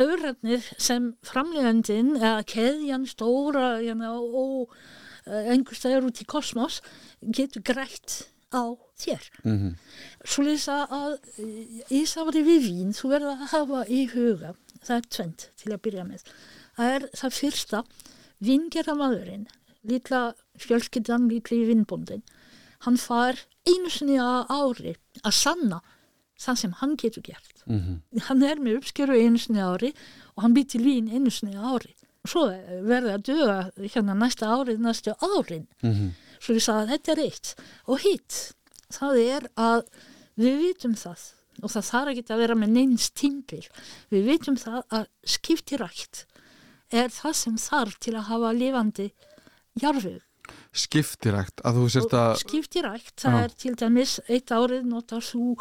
öðrarnir 0.00 0.64
sem 0.82 1.12
framlegandinn 1.26 2.16
eða 2.18 2.44
keðjan 2.50 3.06
stóra 3.06 3.76
hérna, 3.78 4.12
og 4.18 4.74
einhver 5.24 5.78
staður 5.78 6.10
út 6.10 6.20
í 6.20 6.26
kosmos 6.28 6.80
getur 7.22 7.62
grætt 7.64 8.24
á 8.50 8.74
þér. 9.00 9.22
Mhm. 9.44 9.76
Svo 10.24 10.44
lýsa 10.44 10.84
að 10.90 11.18
í 11.90 12.04
samværi 12.06 12.44
við 12.44 12.68
vín 12.68 12.94
þú 12.94 13.10
verður 13.14 13.32
að 13.34 13.48
hafa 13.54 13.84
í 13.88 14.04
huga 14.12 14.54
það 14.84 14.96
er 14.96 15.08
tvent 15.16 15.50
til 15.56 15.72
að 15.72 15.82
byrja 15.82 16.04
með. 16.04 16.22
Það 16.76 16.94
er 16.94 17.08
það 17.14 17.38
fyrsta 17.38 17.84
vingerðamadurinn, 18.44 19.46
lítla 19.86 20.34
fjölskyldan, 20.58 21.30
lítli 21.30 21.64
vinnbóndin 21.64 22.22
hann 22.84 23.00
far 23.00 23.38
einu 23.64 23.90
sinni 23.92 24.16
á 24.20 24.44
ári 24.48 24.94
að 25.24 25.36
sanna 25.38 25.80
það 26.40 26.58
sem 26.62 26.72
hann 26.80 26.96
getur 26.96 27.22
gert. 27.22 27.62
Mhm. 27.66 28.00
hann 28.28 28.42
er 28.42 28.56
með 28.56 28.80
uppskeru 28.80 29.14
einu 29.16 29.38
sinni 29.38 29.60
ári 29.60 29.94
og 30.36 30.42
hann 30.42 30.54
býr 30.54 30.68
til 30.68 30.82
vín 30.82 31.12
einu 31.12 31.30
sinni 31.30 31.54
ári. 31.54 31.94
Og 32.24 32.30
svo 32.30 32.46
verður 32.48 33.14
að 33.18 33.22
döga 33.22 33.70
hérna 33.78 34.14
næsta 34.16 34.48
árið, 34.48 34.78
næstu 34.80 35.14
árin. 35.20 35.66
Mhm. 35.82 36.14
svo 36.40 36.54
ég 36.54 36.62
sagði 36.62 36.82
að 36.82 36.90
þetta 36.92 37.12
er 37.12 37.24
eitt. 37.24 37.54
Og 37.88 37.98
hitt, 38.00 38.54
það 38.90 39.14
er 39.18 39.48
að 39.56 39.82
við 40.36 40.58
vitum 40.60 40.94
það 40.94 41.32
og 41.62 41.70
það 41.70 41.88
þarf 41.90 42.12
ekki 42.12 42.32
að 42.34 42.42
vera 42.42 42.56
með 42.58 42.72
neins 42.74 43.10
tímpil 43.14 43.62
við 44.12 44.28
vitum 44.30 44.56
það 44.58 44.80
að 44.98 45.06
skiptirækt 45.36 46.24
er 46.94 47.12
það 47.14 47.36
sem 47.38 47.58
þarf 47.62 47.98
til 48.02 48.14
að 48.18 48.28
hafa 48.30 48.54
lifandi 48.58 49.10
jarfið 49.82 50.22
Skiptirækt, 50.74 51.62
að 51.64 51.78
þú 51.78 51.84
sérst 51.94 52.14
að, 52.18 52.32
skiptirækt, 52.42 53.14
það 53.22 53.36
er 53.38 53.52
til 53.62 53.70
dæmis 53.80 54.16
eitt 54.26 54.50
árið 54.52 54.88
notar 54.90 55.22
þú 55.24 55.54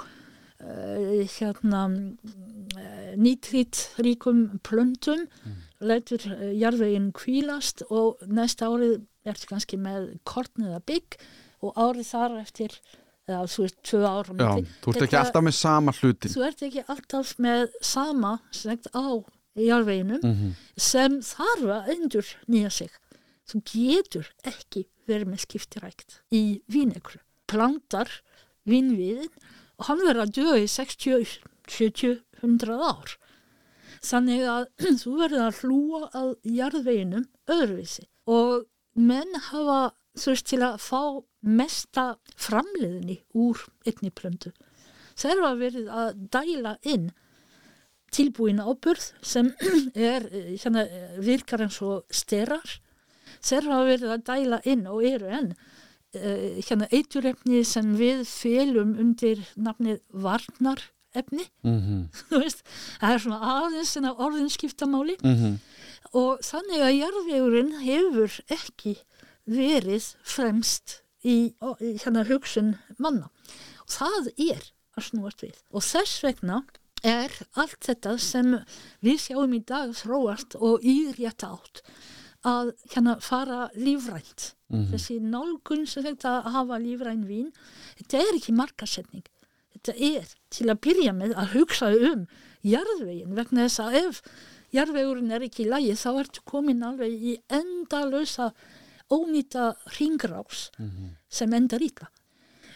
hérna 0.63 1.81
uh, 1.91 3.13
nýtritt 3.19 3.89
ríkum 4.03 4.59
plöntum 4.63 5.27
Mm. 5.43 5.59
lætur 5.83 6.23
uh, 6.31 6.51
jarðveginn 6.55 7.11
kvílast 7.11 7.83
og 7.91 8.21
næsta 8.27 8.69
árið 8.71 9.01
ertu 9.27 9.47
kannski 9.49 9.77
með 9.79 10.13
korn 10.23 10.63
eða 10.69 10.79
bygg 10.87 11.17
og 11.63 11.73
árið 11.75 12.07
þar 12.13 12.37
eftir 12.41 12.77
eða 13.27 13.43
þú 13.47 13.61
veist, 13.63 13.77
tvö 13.87 14.01
ára 14.03 14.33
já, 14.35 14.65
þú 14.83 14.93
ert 14.93 15.03
ekki 15.05 15.19
alltaf 15.19 15.43
með 15.43 15.53
sama 15.55 15.91
hlutin. 15.95 16.31
þú 16.33 16.41
ert 16.47 16.63
ekki 16.67 16.83
alltaf 16.91 17.35
með 17.39 17.67
sama 17.81 18.33
sagt, 18.51 18.87
á 18.95 19.07
jarðveginum 19.55 20.23
Mhm. 20.23 20.55
sem 20.77 21.19
þarf 21.21 21.63
að 21.77 21.89
endur 21.93 22.25
nýja 22.47 22.71
sig. 22.71 22.89
Þú 23.47 23.61
getur 23.69 24.27
ekki 24.43 24.85
verið 25.07 25.27
með 25.27 25.39
skiptirækt 25.45 26.19
í 26.31 26.61
vínekru. 26.71 27.19
Plantar 27.47 28.07
vínviðin 28.67 29.27
og 29.27 29.52
hann 29.87 30.03
verður 30.03 30.25
að 30.25 30.35
döga 30.37 30.59
í 30.61 30.69
60, 30.71 31.35
70, 31.69 32.21
100 32.41 32.83
ár. 32.83 33.15
Þannig 34.03 34.45
að 34.51 34.67
þú 35.01 35.15
verður 35.21 35.45
að 35.47 35.59
hlúa 35.63 36.01
að 36.19 36.31
jarðveginum 36.59 37.27
öðruvísi 37.53 38.07
og 38.29 38.65
menn 38.93 39.35
hafa 39.49 39.93
veist 40.13 40.47
til 40.51 40.61
að 40.61 40.77
fá 40.83 41.01
mesta 41.41 42.05
framleiðinni 42.37 43.17
úr 43.33 43.63
einni 43.87 44.11
plöndu. 44.13 44.53
Þeir 45.17 45.41
hafa 45.41 45.57
verið 45.59 45.89
að 45.91 46.23
dæla 46.33 46.77
inn 46.89 47.11
tilbúin 48.13 48.61
áburð 48.61 49.09
sem 49.25 49.49
er 50.11 50.27
eh, 50.29 50.53
hérna, 50.61 50.85
virkar 51.21 51.65
eins 51.65 51.79
og 51.81 52.05
styrar 52.13 52.77
þeir 53.43 53.69
hafa 53.71 53.87
verið 53.89 54.13
að 54.15 54.25
dæla 54.29 54.59
inn 54.69 54.85
og 54.89 55.05
eru 55.07 55.31
enn 55.33 55.53
uh, 56.15 56.59
hérna 56.63 56.87
eiturefni 56.93 57.63
sem 57.65 57.93
við 57.99 58.23
félum 58.29 58.95
undir 59.01 59.41
nafnið 59.55 60.01
varnarefni. 60.11 61.47
Þú 62.29 62.41
veist, 62.43 62.63
það 63.01 63.13
er 63.15 63.23
svona 63.25 63.39
aðeins 63.57 63.95
en 63.99 64.09
orðinskiptamáli 64.13 65.17
Mhm. 65.23 65.55
og 66.13 66.43
þannig 66.45 66.81
að 66.85 66.97
jarðvegurinn 66.99 67.73
hefur 67.85 68.39
ekki 68.53 68.97
verið 69.49 70.11
fremst 70.23 70.99
í, 71.25 71.53
hérna 72.03 72.25
hugsun 72.27 72.75
manna. 72.99 73.29
Og 73.83 73.89
það 73.97 74.27
er 74.37 74.63
að 74.97 75.07
snúast 75.09 75.41
við. 75.43 75.57
Og 75.73 75.81
þess 75.83 76.21
vegna 76.23 76.61
er 77.03 77.31
allt 77.59 77.79
þetta 77.83 78.13
sem 78.19 78.53
við 79.03 79.17
sjáum 79.25 79.53
í 79.57 79.59
dag 79.67 79.89
þróast 79.97 80.55
og 80.59 80.83
í 80.87 81.11
rétt 81.17 81.43
átt 81.43 81.81
að 82.43 82.73
hérna 82.93 83.17
fara 83.23 83.67
lífrænt. 83.75 84.53
Þessi 84.91 85.19
nálgun 85.21 85.85
sem 85.87 86.03
þetta 86.03 86.39
að 86.39 86.55
hafa 86.55 86.79
lífræn 86.81 87.27
vín 87.27 87.51
þetta 87.99 88.23
er 88.23 88.39
ekki 88.39 88.55
markasetning. 88.57 89.25
Þetta 89.73 89.93
er 89.99 90.33
til 90.49 90.69
að 90.71 90.81
byrja 90.81 91.13
með 91.13 91.35
að 91.37 91.53
hugsa 91.57 91.91
um 91.93 92.25
jarðvegin 92.63 93.35
vegna 93.35 93.67
þess 93.67 93.83
að 93.83 93.97
ef 93.99 94.21
jarðvegurinn 94.73 95.33
er 95.35 95.45
ekki 95.45 95.65
í 95.65 95.69
lagi 95.69 95.93
þá 95.99 96.09
ertu 96.23 96.43
komin 96.49 96.83
alveg 96.83 97.13
í 97.13 97.35
endalösa 97.53 98.51
ónýta 99.13 99.73
ringrás 99.99 100.69
sem 101.29 101.53
endar 101.53 101.83
ítla 101.83 102.09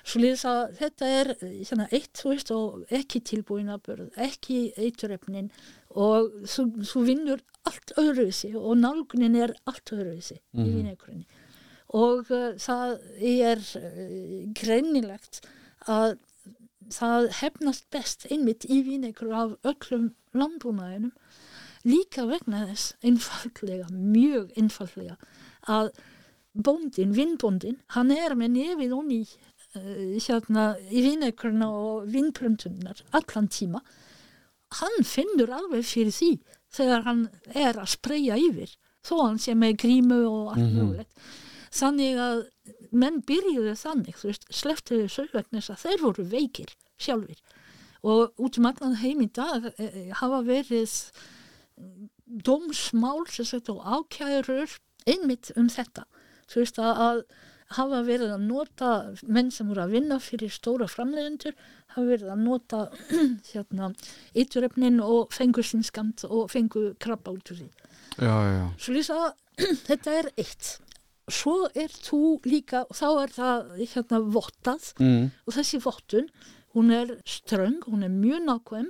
svo 0.08 0.22
liðs 0.24 0.46
að 0.48 0.62
þetta 0.80 1.10
er 1.20 1.34
hérna, 1.42 1.88
eitt 1.92 2.22
þú 2.22 2.32
veist 2.32 2.54
og 2.56 2.94
ekki 2.96 3.22
tilbúin 3.28 3.74
að 3.74 3.84
börð 3.90 4.22
ekki 4.28 4.60
eiturefnin 4.78 5.50
og 5.90 6.32
þú, 6.48 6.70
þú 6.88 7.04
vinnur 7.10 7.44
allt 7.68 7.92
öðruvísi 8.00 8.54
og 8.56 8.78
nálgunin 8.80 9.36
er 9.36 9.56
allt 9.68 9.92
öðruvísi 9.92 10.40
í 10.40 10.70
vinegrunni 10.70 11.28
og 11.96 12.32
uh, 12.32 12.54
það 12.60 12.98
er 13.24 13.62
uh, 13.80 14.48
greinilegt 14.56 15.42
að 15.88 16.18
það 16.94 17.30
hefnast 17.42 17.88
best 17.92 18.28
einmitt 18.32 18.66
í 18.72 18.82
vinegru 18.86 19.34
af 19.36 19.56
öllum 19.68 20.12
landbúnaðinum. 20.38 21.14
Líka 21.88 22.26
vegna 22.28 22.66
þess 22.68 22.96
einfallega, 23.06 23.88
mjög 23.92 24.52
einfallega 24.60 25.18
að 25.68 25.92
bóndin, 26.58 27.14
vinnbóndin, 27.16 27.78
hann 27.94 28.12
er 28.12 28.36
með 28.36 28.56
nefið 28.56 28.96
og 28.98 29.06
ný 29.08 29.20
hérna 29.76 30.78
í 30.90 31.02
vinegruna 31.04 31.68
og 31.70 32.08
vinnplöntunar 32.14 33.02
allan 33.12 33.48
tíma. 33.48 33.82
Hann 34.82 35.04
finnur 35.04 35.52
alveg 35.54 35.86
fyrir 35.86 36.12
því 36.12 36.32
þegar 36.74 37.04
hann 37.04 37.30
er 37.56 37.74
að 37.80 37.88
spreyja 37.96 38.36
yfir 38.38 38.74
þó 39.08 39.14
hann 39.26 39.38
sé 39.40 39.54
með 39.56 39.78
grímu 39.84 40.26
og 40.28 40.50
allt 40.56 40.66
Mhm. 40.72 40.76
mögulegt. 40.78 41.14
Þannig 41.72 42.18
að 42.18 42.48
menn 42.92 43.22
byrjuðu 43.22 43.76
þannig, 43.76 44.16
sleftuðu 44.50 45.08
sögvegnis 45.10 45.70
að 45.70 45.82
þeir 45.84 46.02
voru 46.02 46.24
veikir 46.24 46.74
sjálfur 46.98 47.40
og 48.04 48.34
út 48.40 48.58
um 48.58 48.66
allan 48.66 48.96
heim 48.96 49.22
í 49.22 49.32
dag 49.34 49.74
e, 49.78 50.10
hafa 50.14 50.42
verið 50.44 51.12
sagt 53.46 53.70
og 53.70 53.82
ákjærur 53.84 54.78
einmitt 55.08 55.52
um 55.56 55.68
þetta. 55.70 56.04
Þú 56.48 56.56
veist 56.62 56.80
að 56.80 57.24
hafa 57.76 58.00
verið 58.08 58.34
að 58.38 58.46
nota 58.48 58.92
menn 59.28 59.50
sem 59.52 59.68
voru 59.68 59.84
að 59.84 59.96
vinna 59.98 60.18
fyrir 60.24 60.52
stóra 60.54 60.88
framleiðendur 60.92 61.56
hafa 61.96 62.06
verið 62.08 62.32
að 62.32 62.44
nota 62.46 62.82
hérna 63.52 63.92
eiturefnin 64.38 65.02
og 65.04 65.34
fengu 65.36 65.66
sinskamt 65.66 66.24
og 66.30 66.52
fengu 66.54 66.92
krabba 67.04 67.34
út 67.36 67.52
úr 67.52 67.64
því. 67.64 67.70
Já, 68.18 68.36
já, 68.54 68.66
Svo 68.80 68.96
lýsa 68.96 69.18
þetta 69.90 70.20
er 70.22 70.30
eitt. 70.38 70.78
Svo 71.28 71.58
er 71.76 71.92
þú 71.92 72.22
líka, 72.48 72.86
og 72.88 72.96
þá 72.96 73.08
er 73.26 73.34
það 73.36 73.74
hérna 73.82 74.22
vottað 74.32 74.86
mm. 75.04 75.26
og 75.44 75.58
þessi 75.58 75.82
vottun, 75.84 76.30
hún 76.78 76.94
er 76.96 77.18
ströng, 77.28 77.82
hún 77.84 78.06
er 78.08 78.14
mjög 78.14 78.46
nákvæm 78.48 78.88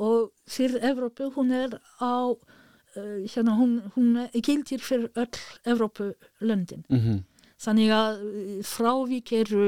og 0.00 0.30
fyrir 0.50 0.80
Evrópu 0.80 1.28
hún 1.36 1.52
er 1.54 1.76
á, 2.00 2.32
uh, 2.32 3.20
hérna 3.28 3.58
hún, 3.60 3.76
hún 3.98 4.16
er 4.24 4.32
gildir 4.40 4.80
fyrir 4.80 5.12
öll 5.12 5.44
Evrópulöndin. 5.68 6.88
Mm 6.88 7.20
Þannig 7.64 7.94
að 7.96 8.24
uh, 8.28 8.58
frávík 8.68 9.32
eru 9.40 9.66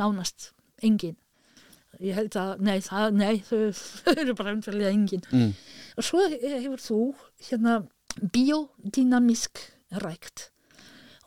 nánast 0.00 0.52
engin. 0.84 1.16
Ég 1.98 2.14
held 2.14 2.36
að, 2.38 2.60
nei, 2.62 2.78
það, 2.84 3.06
nei, 3.18 3.38
þau, 3.48 3.62
þau 4.04 4.14
eru 4.14 4.36
bara 4.38 4.54
umfæðlega 4.54 4.94
engin. 4.94 5.24
Mm. 5.32 5.54
Og 5.98 6.06
svo 6.06 6.26
hefur 6.30 6.84
þú 6.84 7.00
hérna 7.48 7.80
biodynamisk 8.18 9.60
rækt 10.02 10.48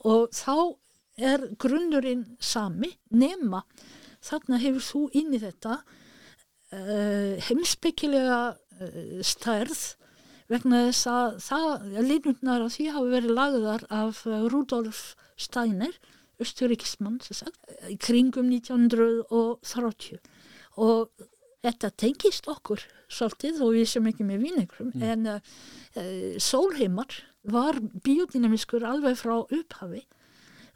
og 0.08 0.32
þá 0.34 0.78
er 1.22 1.44
grunnurinn 1.62 2.26
sami 2.42 2.92
nema 3.14 3.64
þarna 4.26 4.60
hefur 4.62 4.86
þú 4.86 5.02
inn 5.22 5.34
í 5.36 5.42
þetta 5.42 5.80
uh, 5.82 7.34
heimspekilega 7.48 8.42
uh, 8.54 9.20
stærð 9.26 9.82
vegna 10.52 10.86
þess 10.90 11.08
að 11.08 11.36
það, 11.46 11.68
línundnar 12.10 12.66
af 12.66 12.74
því 12.76 12.88
hafa 12.92 13.12
verið 13.14 13.36
lagðar 13.38 13.86
af 13.94 14.26
Rudolf 14.52 15.04
Steiner, 15.42 15.94
sagt, 16.42 17.60
í 17.90 17.98
kringum 18.02 18.50
1930 18.50 20.20
og 20.82 21.28
þetta 21.62 21.92
tengist 22.00 22.48
okkur 22.50 22.82
svolítið 23.12 23.62
og 23.66 23.76
við 23.76 23.90
sem 23.92 24.08
ekki 24.10 24.26
með 24.26 24.48
vínegrum 24.48 24.92
en 25.06 25.28
uh, 25.36 25.52
uh, 26.00 26.34
sólheimar 26.42 27.20
var 27.52 27.78
biodynamiskur 28.06 28.86
alveg 28.86 29.18
frá 29.20 29.40
upphafi. 29.42 30.04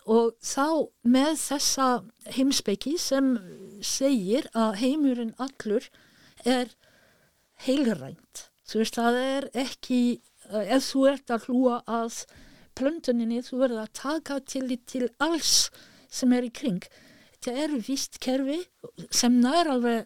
Og 0.06 0.36
þá 0.46 0.90
með 1.10 1.32
þessa 1.42 1.88
heimspeki 2.36 2.96
sem 3.02 3.36
segir 3.82 4.46
að 4.54 4.78
heimurinn 4.84 5.34
allur 5.42 5.88
er 6.46 6.74
heilrænt. 7.66 8.50
Þú 8.66 8.82
veist, 8.82 8.98
það 8.98 9.20
er 9.22 9.48
ekki, 9.66 10.02
uh, 10.52 10.62
ef 10.62 10.92
þú 10.92 11.08
ert 11.14 11.34
að 11.34 11.50
hlúa 11.50 11.80
að 11.90 12.26
plöntuninni, 12.78 13.42
þú 13.46 13.62
verður 13.64 13.84
að 13.86 13.96
taka 14.02 14.40
til, 14.48 14.68
til 14.88 15.10
alls 15.24 15.70
sem 16.12 16.34
er 16.36 16.48
í 16.48 16.54
kring. 16.54 16.84
Þetta 17.36 17.66
er 17.66 17.76
vist 17.88 18.20
kerfi 18.24 18.62
sem 19.14 19.40
nær 19.42 19.70
alveg 19.76 20.06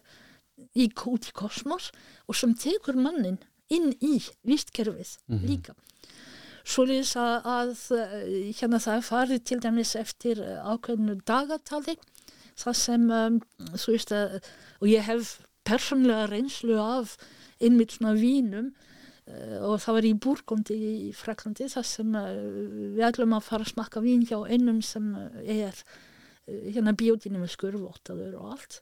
í 0.76 0.90
út 0.90 1.28
í 1.30 1.36
kosmos 1.36 1.90
og 2.28 2.36
sem 2.36 2.52
tekur 2.54 2.98
mannin 2.98 3.38
inn 3.70 3.94
í 4.02 4.18
vistkerfið 4.46 5.16
líka. 5.46 5.74
Svoleiðis 6.70 7.14
að, 7.16 7.46
að 7.48 7.70
eh, 7.96 8.50
hérna 8.58 8.78
það 8.82 9.06
farið 9.06 9.44
til 9.48 9.60
dæmis 9.64 9.94
eftir 9.96 10.42
eh, 10.44 10.58
ákveðinu 10.60 11.16
dagatali 11.26 11.96
það 12.60 12.76
sem, 12.76 13.06
um, 13.10 13.38
þú 13.72 13.94
veist 13.94 14.12
að, 14.14 14.36
og 14.82 14.90
ég 14.90 15.06
hef 15.06 15.38
persónlega 15.66 16.28
reynslu 16.30 16.76
af 16.82 17.16
einmitt 17.60 17.96
svona 17.96 18.14
vínum 18.18 18.70
og 19.66 19.80
það 19.82 19.96
var 19.96 20.06
í 20.08 20.12
Burgundi 20.26 20.76
í 20.76 21.10
Fraklandi 21.16 21.68
þar 21.70 21.86
sem 21.86 22.14
uh, 22.18 22.30
við 22.96 23.04
ætlum 23.10 23.34
að 23.36 23.46
fara 23.46 23.66
að 23.66 23.72
smakka 23.74 24.02
vín 24.04 24.24
hjá 24.28 24.38
einnum 24.46 24.80
sem 24.84 25.10
er 25.42 25.74
uh, 25.74 26.70
hérna 26.70 26.94
biodynamiskur, 26.98 27.78
vottaður 27.80 28.38
og 28.40 28.54
allt. 28.56 28.80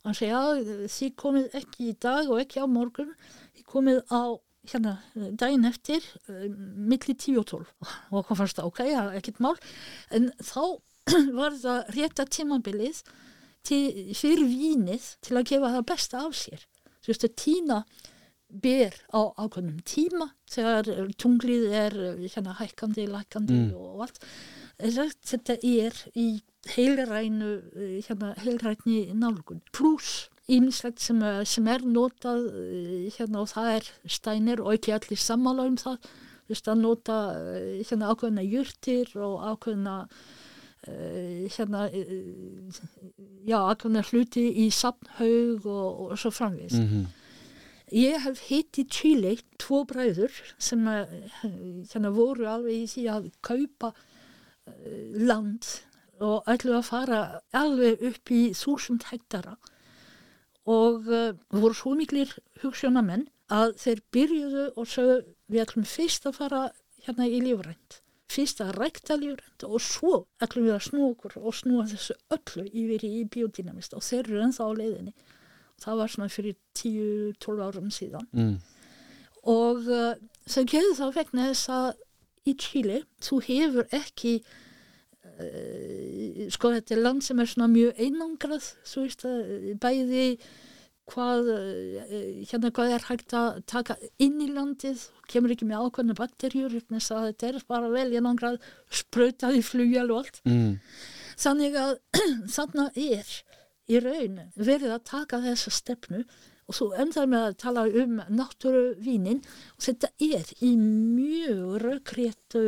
Og 0.00 0.10
hann 0.10 0.16
segi, 0.16 0.30
já, 0.32 0.86
þið 0.96 1.16
komið 1.20 1.56
ekki 1.60 1.90
í 1.90 1.96
dag 2.00 2.30
og 2.30 2.40
ekki 2.42 2.62
á 2.64 2.66
morgun, 2.70 3.10
þið 3.58 3.66
komið 3.74 4.00
á 4.08 4.22
hérna 4.70 4.94
daginn 5.40 5.68
eftir 5.68 6.04
uh, 6.28 6.46
milli 6.50 7.16
10 7.16 7.40
og 7.40 7.48
12 7.48 7.74
og 8.14 8.30
hann 8.30 8.40
fannst 8.42 8.60
það, 8.60 8.70
ok, 8.70 8.84
er 8.86 9.18
ekkert 9.20 9.42
mál. 9.44 9.56
En 10.14 10.30
þá 10.38 10.62
var 11.40 11.56
það 11.58 11.92
rétta 11.96 12.28
tímabilið 12.28 13.02
til, 13.66 13.82
fyrir 14.16 14.46
vínið 14.48 15.14
til 15.24 15.36
að 15.38 15.48
gefa 15.52 15.74
það 15.76 15.88
besta 15.92 16.24
af 16.26 16.36
sér. 16.38 16.64
Þú 17.00 17.12
veist 17.12 17.26
að 17.26 17.36
tína 17.40 17.78
ber 18.50 18.94
á 19.14 19.20
ákveðnum 19.38 19.80
tíma 19.86 20.30
þegar 20.50 21.12
tunglið 21.20 21.66
er 21.72 21.96
hérna 22.34 22.56
hækkandi, 22.58 23.06
lækkandi 23.10 23.58
Mm. 23.58 23.74
og 23.76 24.02
allt. 24.06 24.18
Þetta 24.80 25.58
er 25.62 25.92
í 26.16 26.40
heilrænu 26.74 27.50
hérna, 28.06 28.34
heilrætni 28.40 29.12
nálgun. 29.14 29.60
Pluss 29.72 30.28
ímislegt 30.50 31.00
sem, 31.00 31.20
sem 31.44 31.68
er 31.68 31.84
notað 31.84 32.48
eh, 32.50 33.10
hérna, 33.14 33.40
og 33.44 33.48
það 33.48 33.70
er 33.76 33.90
stænir 34.08 34.60
og 34.60 34.74
ekki 34.74 34.92
allir 34.96 35.20
sammála 35.20 35.68
um 35.68 35.76
það. 35.76 35.98
Þú 36.46 36.54
veist 36.54 36.68
að 36.68 36.80
nota 36.80 37.18
eh, 37.54 37.82
hérna, 37.86 38.10
ákveðna 38.10 38.42
jurtir 38.42 39.12
og 39.16 39.40
ákveðna 39.52 39.96
hérna 40.80 41.90
já, 43.44 43.58
ákveðna 43.68 44.02
hluti 44.08 44.46
í 44.64 44.70
sapnhaug 44.72 45.66
og, 45.68 45.98
og 46.10 46.18
svo 46.18 46.30
framvís 46.32 46.72
Mm 46.80 47.06
Ég 47.90 48.22
hef 48.22 48.42
hitt 48.46 48.78
í 48.78 48.84
Chile 48.86 49.34
tvo 49.58 49.82
bræður 49.88 50.34
sem 50.62 50.84
uh, 50.86 51.10
hérna, 51.42 52.12
voru 52.14 52.46
alveg 52.46 52.84
í 52.84 52.90
því 52.92 53.06
að 53.10 53.30
kaupa 53.46 53.90
uh, 53.94 54.74
land 55.18 55.66
og 56.20 56.46
ætlu 56.52 56.76
að 56.76 56.86
fara 56.86 57.20
alveg 57.56 58.04
upp 58.10 58.30
í 58.36 58.42
þúsund 58.54 59.08
hektara. 59.10 59.56
Og 60.70 61.08
uh, 61.10 61.32
voru 61.50 61.74
svo 61.74 61.96
miklir 61.98 62.36
hugssjónamenn 62.62 63.26
að 63.50 63.74
þeir 63.82 64.04
byrjuðu 64.14 64.68
og 64.76 64.86
sögðu 64.86 65.18
við 65.50 65.64
ætlum 65.64 65.88
fyrst 65.88 66.30
að 66.30 66.38
fara 66.38 66.62
hérna 67.02 67.26
í 67.26 67.42
lífrænt 67.42 67.98
fyrst 68.30 68.60
að 68.62 68.76
rækta 68.78 69.16
lífrænt 69.18 69.64
og 69.66 69.82
svo 69.82 70.12
ætlum 70.42 70.68
við 70.68 70.76
að 70.76 70.84
snúa 70.86 71.10
okkur 71.10 71.36
og 71.40 71.56
snúa 71.56 71.86
þessu 71.90 72.16
öllu 72.36 72.66
yfir 72.68 73.06
í 73.08 73.24
biodynamist 73.32 73.96
og 73.96 74.04
þeir 74.06 74.28
eru 74.28 74.42
ennþá 74.44 74.68
á 74.70 74.72
leiðinni 74.78 75.14
það 75.82 76.00
var 76.02 76.12
svona 76.14 76.30
fyrir 76.32 76.56
10-12 76.78 77.64
árum 77.66 77.90
síðan 77.94 78.26
mm. 78.32 78.54
og 79.54 79.90
uh, 79.90 80.14
þau 80.50 80.64
gerðu 80.74 80.96
það 81.00 81.14
vegna 81.20 81.50
þess 81.50 81.72
að 81.76 81.90
í 82.50 82.56
Chile 82.60 83.02
þú 83.22 83.42
hefur 83.48 83.86
ekki 84.00 84.34
uh, 85.40 86.48
sko 86.54 86.72
þetta 86.76 86.96
er 86.96 87.04
land 87.04 87.24
sem 87.26 87.40
er 87.42 87.50
svona 87.50 87.70
mjög 87.72 88.00
einangrað 88.00 88.72
þú 88.88 89.06
veist 89.06 89.24
að 89.28 89.70
bæði 89.82 90.26
hvað 91.10 91.48
hérna 92.46 92.70
hvað 92.70 92.92
er 92.94 93.06
hægt 93.08 93.32
að 93.34 93.56
taka 93.70 93.96
inn 94.22 94.36
í 94.44 94.46
landið 94.54 95.08
kemur 95.30 95.50
ekki 95.54 95.66
með 95.66 95.88
ákveðna 95.88 96.14
bakterjur 96.18 96.76
þess 96.86 97.10
að 97.14 97.24
þetta 97.32 97.48
er 97.48 97.64
bara 97.70 97.90
vel 97.90 98.12
einangrað 98.14 98.60
sprautað 99.00 99.58
í 99.58 99.64
flugjal 99.66 100.06
og 100.14 100.20
allt 100.22 100.38
Mm. 100.46 100.76
þannig 101.40 101.74
að 101.82 101.92
þarna 102.56 102.86
er 102.94 103.32
í 103.88 104.00
raun 104.02 104.40
verið 104.58 104.94
að 104.94 105.06
taka 105.10 105.40
þessa 105.44 105.72
stefnu 105.74 106.24
og 106.70 106.76
svo 106.76 106.90
endar 107.02 107.26
með 107.30 107.46
að 107.48 107.56
tala 107.64 107.86
um 108.02 108.20
náttúruvínin 108.30 109.40
og 109.74 109.86
þetta 109.86 110.12
er 110.22 110.52
í 110.62 110.74
mjög 110.78 111.80
rökréttu 111.82 112.64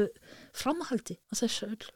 framhaldi 0.57 1.19
að 1.31 1.45
þessu 1.45 1.69
öll 1.69 1.93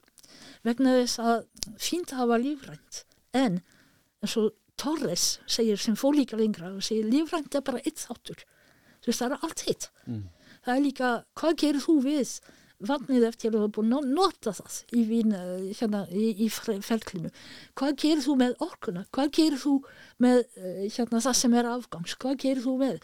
vegna 0.66 0.94
þess 1.00 1.22
að 1.22 1.48
fínt 1.83 2.12
að 2.12 2.22
hafa 2.22 2.38
lífrænt 2.42 3.02
en 3.37 3.61
eins 4.22 4.37
og 4.40 4.55
Torres 4.76 5.38
segir 5.48 5.81
sem 5.81 5.96
fór 5.96 6.16
líka 6.18 6.37
lengra 6.37 6.68
og 6.74 6.85
segir 6.85 7.09
lífrænt 7.09 7.55
er 7.57 7.64
bara 7.64 7.81
eitt 7.81 8.02
þáttur. 8.02 8.42
Þú 9.00 9.09
veist 9.09 9.22
það 9.22 9.31
er 9.33 9.44
allt 9.46 9.62
hitt. 9.66 9.87
Mm. 10.05 10.24
það 10.66 10.74
er 10.74 10.83
líka, 10.85 11.11
hvað 11.38 11.59
gerir 11.62 11.85
þú 11.85 11.94
við 12.05 12.33
vatnið 12.84 13.24
eftir 13.28 13.54
að 13.56 13.62
er 13.66 13.70
búin 13.72 13.94
að 13.96 14.08
nota 14.12 14.52
það 14.52 14.74
í 14.92 15.04
vín, 15.08 15.32
eh, 15.32 15.72
hérna, 15.78 16.02
í, 16.12 16.26
í 16.44 16.48
ferlinu. 16.50 17.30
Hvað 17.74 17.94
gerir 18.02 18.24
þú 18.26 18.34
með 18.42 18.56
orkuna? 18.66 19.06
Hvað 19.16 19.30
gerir 19.38 19.58
þú 19.62 19.72
með 20.20 20.42
eh, 20.56 20.82
hérna, 20.92 21.22
það 21.24 21.36
sem 21.40 21.54
er 21.56 21.70
afgangs? 21.72 22.16
Hvað 22.20 22.36
gerir 22.44 22.62
þú 22.66 22.74
með 22.82 22.98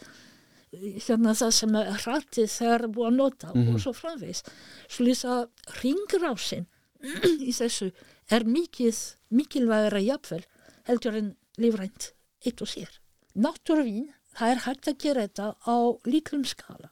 eh, 0.73 0.99
hérna, 1.07 1.33
það 1.41 1.51
sem 1.57 1.75
er 1.81 1.91
hrættið 2.05 2.49
þegar 2.53 2.87
búin 2.93 3.09
að 3.11 3.17
nota 3.17 3.51
Mhm. 3.53 3.73
og 3.75 3.81
svo 3.81 3.93
framvegis. 3.97 4.43
Svo 4.87 5.05
lýsa 5.07 5.39
ringrásin 5.81 6.67
í 7.49 7.51
þessu 7.51 7.91
er 8.31 8.43
mikið, 8.47 8.99
mikilvægara 9.33 9.99
jafnvel 10.05 10.43
heldur 10.87 11.15
en 11.17 11.35
lífrænt 11.57 12.11
eitt 12.45 12.61
og 12.61 12.67
sér. 12.67 12.89
Náttúruvín, 13.35 14.11
það 14.37 14.51
er 14.53 14.61
hægt 14.67 14.87
að 14.87 14.97
gera 15.01 15.25
þetta 15.27 15.49
á 15.65 15.75
líklum 16.05 16.45
skala, 16.45 16.89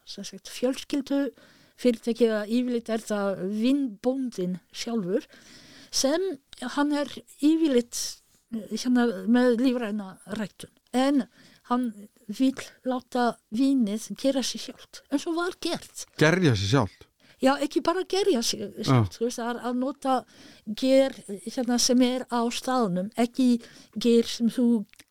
fjölskyldu 0.49 1.29
fyrirtæki 1.81 2.29
að 2.29 2.53
yfirleitt 2.57 2.91
er 2.93 3.05
það 3.05 3.43
vinnbóndin 3.59 4.57
sjálfur 4.71 5.27
sem 5.91 6.25
hann 6.77 6.95
er 6.95 7.11
yfirleitt 7.41 8.01
eh, 8.55 8.73
hérna, 8.75 9.07
með 9.27 9.61
lífræna 9.65 10.15
ræktun. 10.39 10.73
En 10.93 11.25
hann 11.71 11.91
vil 12.31 12.57
láta 12.87 13.31
vínið 13.55 14.11
gera 14.19 14.43
sér 14.45 14.67
sjálft 14.67 15.01
eins 15.11 15.27
og 15.27 15.39
var 15.39 15.55
gert. 15.63 16.05
Gerja 16.19 16.55
sér 16.55 16.75
sjálf 16.75 17.07
Já, 17.41 17.55
ekki 17.57 17.81
bara 17.81 18.03
gerja 18.05 18.43
sig, 18.45 18.59
Já. 18.85 18.99
þú 19.09 19.23
veist, 19.25 19.39
að, 19.41 19.59
að 19.65 19.77
nota 19.81 20.17
ger 20.77 21.15
hérna, 21.47 21.79
sem 21.81 22.03
er 22.05 22.27
á 22.29 22.45
staðnum, 22.53 23.07
ekki 23.17 23.55
ger 23.97 24.29
sem 24.29 24.51
þú 24.53 24.65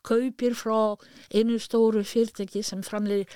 kaupir 0.07 0.55
frá 0.55 0.95
einu 1.35 1.59
stóru 1.59 2.05
fyrirtæki 2.07 2.63
sem 2.63 2.85
framleiðir 2.87 3.35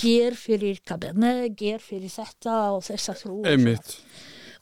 ger 0.00 0.36
fyrir 0.36 0.80
kabernet, 0.86 1.56
ger 1.58 1.82
fyrir 1.82 2.12
þetta 2.12 2.56
og 2.76 2.84
þessa 2.86 3.16
þrú. 3.18 3.40
Einmitt. 3.48 3.96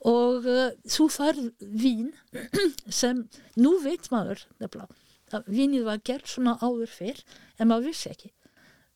Og 0.08 0.46
uh, 0.48 0.66
þú 0.88 1.06
færð 1.12 1.46
vín 1.60 2.10
sem, 3.00 3.24
nú 3.60 3.76
veit 3.84 4.08
maður, 4.12 4.46
að 4.60 5.48
vínið 5.50 5.88
var 5.88 6.02
gert 6.06 6.30
svona 6.30 6.56
áður 6.62 6.92
fyrr, 6.92 7.24
en 7.58 7.70
maður 7.70 7.90
vissi 7.90 8.12
ekki. 8.12 8.30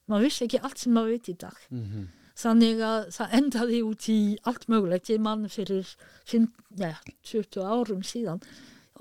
Maður 0.09 0.29
vissi 0.29 0.47
ekki 0.47 0.63
allt 0.63 0.81
sem 0.81 0.95
maður 0.97 1.17
veit 1.17 1.33
í 1.33 1.39
dag. 1.47 1.65
Mhm. 1.73 2.13
Þannig 2.35 2.81
að 2.83 3.05
það 3.15 3.35
endaði 3.39 3.77
út 3.87 4.07
í 4.11 4.21
allt 4.51 4.65
mögulegt. 4.67 5.11
Ég 5.13 5.21
mann 5.23 5.45
fyrir 5.47 5.93
fimm, 6.27 6.49
neða, 6.75 7.13
20 7.31 7.63
árum 7.63 8.01
síðan 8.03 8.41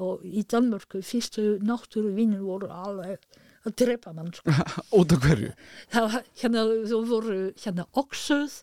og 0.01 0.21
í 0.25 0.43
Danmörku 0.49 1.01
fyrstu 1.05 1.57
náttúru 1.65 2.13
vínir 2.13 2.43
voru 2.45 2.69
alveg 2.73 3.21
að 3.65 3.75
drepa 3.81 4.13
mann. 4.13 4.31
Sko. 4.35 4.51
Út 4.99 5.13
af 5.15 5.21
hverju? 5.25 5.51
Það 5.93 6.07
var, 6.13 6.23
hérna, 6.41 6.63
þú 6.91 7.01
voru 7.09 7.37
hérna 7.63 7.85
oksuð, 8.03 8.57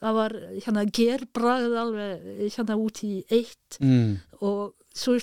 það 0.00 0.16
var 0.20 0.36
hérna 0.66 0.84
gerbragð 1.00 1.76
alveg 1.82 2.28
hérna 2.56 2.78
út 2.80 3.02
í 3.04 3.12
eitt 3.34 3.78
Mm. 3.82 4.16
og 4.40 4.74
svo 4.94 5.18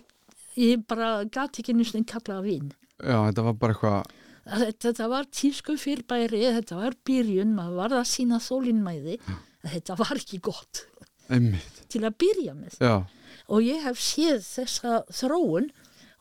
ég 0.56 0.86
bara 0.88 1.26
gati 1.26 1.64
ekki 1.64 1.74
nýst 1.76 1.96
einn 1.98 2.06
kalla 2.08 2.42
vín. 2.46 2.70
Já, 3.02 3.18
þetta 3.30 3.44
var 3.50 3.58
bara 3.60 3.74
eitthvað, 3.76 4.14
Þetta, 4.46 4.92
þetta 4.92 5.06
var 5.10 5.26
tísku 5.34 5.74
fyrrbæri, 5.82 6.44
þetta 6.54 6.76
var 6.78 6.94
byrjun, 7.10 7.56
maður 7.58 7.80
var 7.80 7.96
að 7.98 8.04
sína 8.12 8.38
þólinmæði, 8.46 9.16
þetta 9.66 9.96
var 9.98 10.12
ekki 10.20 10.38
gott 10.46 10.84
einmitt. 11.34 11.80
til 11.90 12.04
að 12.06 12.14
byrja 12.22 12.54
með. 12.54 12.76
Já, 12.80 12.94
Og 13.50 13.62
ég 13.66 13.82
hef 13.84 13.98
séð 14.02 14.40
þessa 14.46 15.00
þróun 15.10 15.72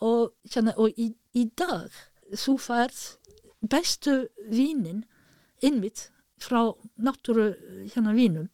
og, 0.01 0.33
hérna, 0.55 0.73
og 0.81 0.97
í, 0.97 1.11
í 1.37 1.45
dag 1.57 1.93
þú 2.33 2.57
færð 2.63 3.03
bestu 3.71 4.17
vínin 4.51 5.05
innmitt 5.65 6.09
frá 6.41 6.75
náttúru 7.01 7.55
hérna 7.95 8.15
vínum. 8.17 8.51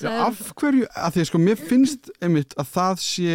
Já, 0.00 0.08
af 0.24 0.38
hverju, 0.56 0.86
að 0.96 1.16
því 1.16 1.22
að 1.22 1.28
sko, 1.28 1.40
mér 1.42 1.58
finnst 1.60 2.12
einmitt 2.24 2.54
að 2.60 2.70
það 2.74 3.02
sé 3.04 3.34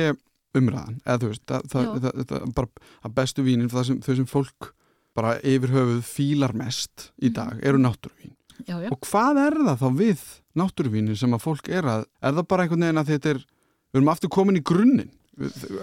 umræðan, 0.55 0.95
eða 1.03 1.19
þú 1.21 1.29
veist, 1.29 1.43
það, 1.49 1.67
það, 1.71 1.89
það, 2.05 2.23
það, 2.31 2.47
bara 2.57 2.87
að 3.05 3.13
bestu 3.19 3.45
vínin, 3.45 3.69
sem, 3.69 3.99
þau 4.01 4.15
sem 4.21 4.29
fólk 4.29 4.71
bara 5.15 5.35
yfir 5.45 5.73
höfuð 5.75 6.01
fílar 6.07 6.55
mest 6.57 7.09
í 7.23 7.31
dag, 7.35 7.59
eru 7.63 7.79
náttúruvín. 7.81 8.33
já, 8.65 8.79
já. 8.81 8.89
Og 8.89 8.99
hvað 9.05 9.41
er 9.43 9.59
það 9.67 9.83
þá 9.83 9.99
við 9.99 10.23
náttúruvínin 10.59 11.19
sem 11.19 11.35
að 11.35 11.45
fólk 11.45 11.69
er 11.69 11.91
að, 11.91 12.07
er 12.21 12.35
það 12.39 12.49
bara 12.51 12.65
einhvern 12.65 12.87
veginn 12.87 13.03
að 13.03 13.11
þetta 13.13 13.33
er, 13.35 13.43
við 13.91 14.01
erum 14.01 14.11
aftur 14.15 14.33
komin 14.33 14.59
í 14.59 14.65
grunninn 14.65 15.13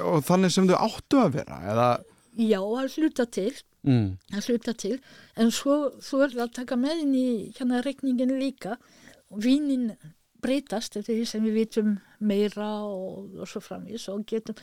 og 0.09 0.25
þannig 0.25 0.55
sem 0.55 0.69
þau 0.69 0.79
áttu 0.81 1.21
að 1.21 1.35
vera, 1.39 1.59
eða, 1.69 1.89
já, 2.39 2.59
að 2.61 2.97
hluta 2.97 3.27
til, 3.27 3.53
mm, 3.85 4.19
að 4.33 4.47
hluta 4.49 4.73
til, 4.75 4.99
en 5.37 5.51
svo 5.51 5.91
þú 6.01 6.19
verður 6.25 6.45
að 6.47 6.53
taka 6.61 6.77
með 6.77 7.03
inn 7.05 7.15
í 7.15 7.29
hérna 7.59 7.83
reikningin 7.85 8.39
líka. 8.41 8.77
Og 9.33 9.41
vínin 9.45 9.97
breytast 10.43 10.97
eftir 10.97 11.17
því 11.21 11.27
sem 11.27 11.45
við 11.45 11.55
vitum 11.55 11.93
meira 12.21 12.83
og, 12.85 13.31
og 13.41 13.49
svo 13.49 13.61
framvís 13.63 14.09
og 14.13 14.25
getum, 14.27 14.55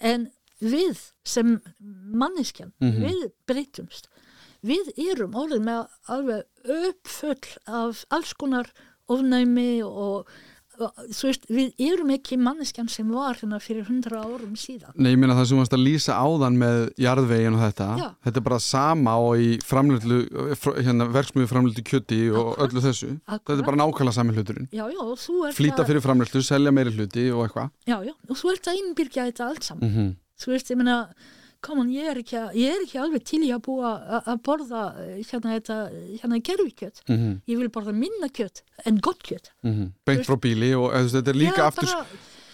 en 0.00 0.28
við 0.60 0.98
sem 1.24 1.60
manneskjan, 1.80 2.72
Mhm. 2.80 3.04
við 3.04 3.32
breytumst. 3.46 4.08
Við 4.64 4.90
erum 4.98 5.32
orðin 5.38 5.64
með 5.64 5.88
alveg 6.08 6.44
uppfull 6.66 7.58
af 7.66 8.04
alls 8.10 8.32
konar 8.34 8.72
ofnæmi 9.08 9.82
og, 9.86 10.26
veist, 10.78 11.46
við 11.50 11.72
erum 11.78 12.10
ekki 12.14 12.36
manneskjan 12.40 12.88
sem 12.92 13.08
var 13.12 13.34
hérna 13.40 13.58
fyrir 13.62 13.84
hundra 13.88 14.20
árum 14.24 14.54
síðan 14.58 14.92
Nei, 14.96 15.12
ég 15.12 15.18
meina 15.18 15.34
það 15.38 15.48
sem 15.50 15.58
varst 15.62 15.72
að 15.76 15.82
lýsa 15.86 16.16
áðan 16.18 16.58
með 16.60 16.78
jarðvegin 17.04 17.56
og 17.58 17.62
þetta, 17.66 17.88
Já. 17.98 18.08
þetta 18.26 18.36
er 18.42 18.46
bara 18.48 18.58
sama 18.58 19.16
og 19.18 19.42
í 19.42 19.48
framlöldu, 19.64 20.18
hérna, 20.84 21.08
verksmiðu 21.14 21.50
framlöldu 21.50 21.82
kjöti 21.88 22.20
og 22.30 22.52
Akkúrat. 22.54 22.68
öllu 22.68 22.80
þessu. 22.86 23.08
Þetta 23.18 23.38
Akkúrat. 23.38 23.58
er 23.58 23.68
bara 23.70 23.80
nákvæmlega 23.82 24.12
sami 24.18 24.32
hluturinn. 24.38 24.68
já, 24.72 24.84
já, 24.92 25.00
og 25.02 25.18
þú 25.18 25.34
ert 25.48 25.56
Flýta 25.58 25.82
að- 25.82 25.86
fyrir 25.92 26.02
framlöldu, 26.06 26.42
selja 26.42 26.70
meiri 26.72 26.90
hluti 26.96 27.30
og 27.32 27.48
eitthvað. 27.48 27.70
já, 27.86 27.96
já, 28.04 28.12
og 28.30 28.36
þú 28.36 28.52
ert 28.52 28.64
að 28.72 28.78
innbyrgja 28.82 29.26
þetta 29.32 29.48
allt 29.48 29.62
saman 29.64 29.88
Mm 29.88 29.94
-hmm. 29.96 30.14
þú 30.40 30.46
veist, 30.52 30.70
ég 30.70 30.76
meina 30.76 31.08
come 31.60 31.80
on, 31.82 31.88
ég 31.90 32.06
er 32.12 32.20
ekki, 32.22 32.38
ég 32.54 32.70
er 32.76 32.84
ekki 32.84 32.98
alveg 33.02 33.24
til 33.26 33.40
í 33.42 33.50
að 33.54 33.62
búa 33.66 33.92
að- 34.22 34.40
borða 34.46 34.82
eh, 35.02 35.20
hérna 35.26 35.56
þetta, 35.58 35.76
hérna 36.22 36.38
gerfikjöt 36.46 37.02
ég 37.08 37.58
vil 37.58 37.68
borða 37.74 37.92
minna 37.94 38.28
kjöt 38.30 38.62
en 38.86 38.98
gott 39.02 39.22
kjöt. 39.26 39.50
Beint 40.06 40.26
frá 40.26 40.36
bíli 40.38 40.72
og 40.78 40.92
þetta 40.92 41.28
er 41.34 41.40
líka 41.40 41.66
aftur... 41.66 41.88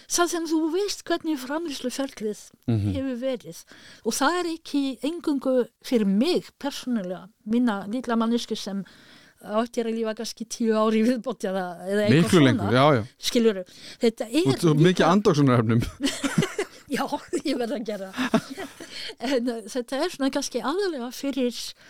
það 0.09 0.27
sem 0.29 0.45
þú 0.49 0.59
veist 0.73 1.03
hvernig 1.05 1.39
framlýsluferlið 1.41 2.41
Mhm. 2.67 2.93
hefur 2.93 3.17
verið. 3.21 3.63
Og 4.05 4.13
það 4.13 4.39
er 4.39 4.45
ekki 4.55 4.81
engungu 5.03 5.67
fyrir 5.83 6.05
mig 6.05 6.49
persónulega, 6.59 7.27
minna 7.45 7.85
lilla 7.87 8.15
mannesku 8.15 8.55
sem 8.57 8.83
áttir 9.45 9.85
að 9.85 9.97
lífa 9.99 10.15
kannski 10.17 10.45
tíu 10.49 10.73
ári 10.73 11.03
viðbótt 11.05 11.43
eða, 11.45 11.65
eitthvað 12.09 12.71
já. 12.73 13.03
skiljuru, 13.19 13.63
þetta 14.01 14.25
er 14.29 14.73
mikið 14.81 15.05
andoksunarefnum. 15.05 15.81
Já, 16.91 17.05
ég 17.49 17.57
verð 17.59 17.77
að 17.79 17.85
gera 17.87 18.09
en 19.31 19.51
uh, 19.51 19.61
þetta 19.71 20.01
er 20.01 20.13
svona 20.13 20.31
kannski 20.33 20.61
aðalega 20.61 21.11
fyrir 21.15 21.53
uh, 21.55 21.85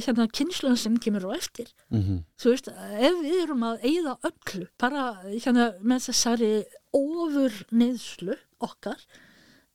hérna 0.00 0.28
kynsluðan 0.32 0.78
sem 0.80 0.98
kemur 1.02 1.28
á 1.28 1.30
eftir. 1.36 1.72
mm 1.92 2.20
Þú 2.40 2.54
veist, 2.54 2.70
ef 2.70 3.18
við 3.22 3.42
erum 3.44 3.66
að 3.68 3.84
eigða 3.88 4.14
öllu, 4.30 4.68
bara 4.80 5.08
hérna 5.28 5.72
með 5.80 6.06
þessari 6.08 6.52
ofur 6.96 7.58
neðslu 7.70 8.36
okkar, 8.60 9.00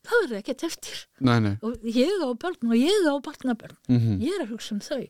það 0.06 0.26
er 0.28 0.36
ekkert 0.40 0.66
eftir. 0.68 1.00
Nei, 1.26 1.40
nei. 1.42 1.56
Og 1.66 1.82
ég 1.90 2.22
á 2.22 2.30
börn 2.38 2.70
og 2.70 2.78
ég 2.78 3.08
á 3.10 3.16
barnabörn, 3.26 3.78
Mm 3.90 4.22
ég 4.22 4.36
er 4.36 4.46
að 4.46 4.54
hugsa 4.54 4.76
um 4.76 4.84
þau. 4.86 5.08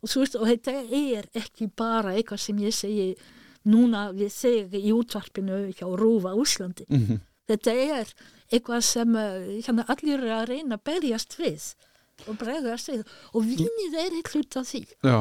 Og 0.00 0.08
veist, 0.22 0.36
og 0.36 0.48
þetta 0.48 0.76
er 0.88 1.28
ekki 1.36 1.68
bara 1.76 2.14
eitthvað 2.16 2.40
sem 2.46 2.58
ég 2.64 2.76
segi 2.76 3.10
núna 3.68 4.10
við 4.16 4.32
þig 4.32 4.76
í 4.80 4.92
útvarpinu 4.96 5.66
hjá 5.76 5.86
Rúfa 5.88 6.32
Úslandi. 6.36 6.86
mm 6.88 7.20
Þetta 7.50 7.72
er 7.74 8.12
eitthvað 8.50 8.84
sem 8.86 9.16
uh, 9.16 9.48
hérna, 9.62 9.86
allir 9.92 10.20
er 10.24 10.34
að 10.40 10.50
reyna 10.50 10.78
að 10.78 10.84
berjast 10.90 11.36
við 11.38 11.70
og 12.28 12.38
bregðast 12.40 12.90
við. 12.92 13.02
Og 13.32 13.46
vínið 13.48 13.98
er 14.02 14.16
eitt 14.18 14.32
hlut 14.34 14.58
af 14.60 14.68
því. 14.68 14.82
Já. 15.06 15.18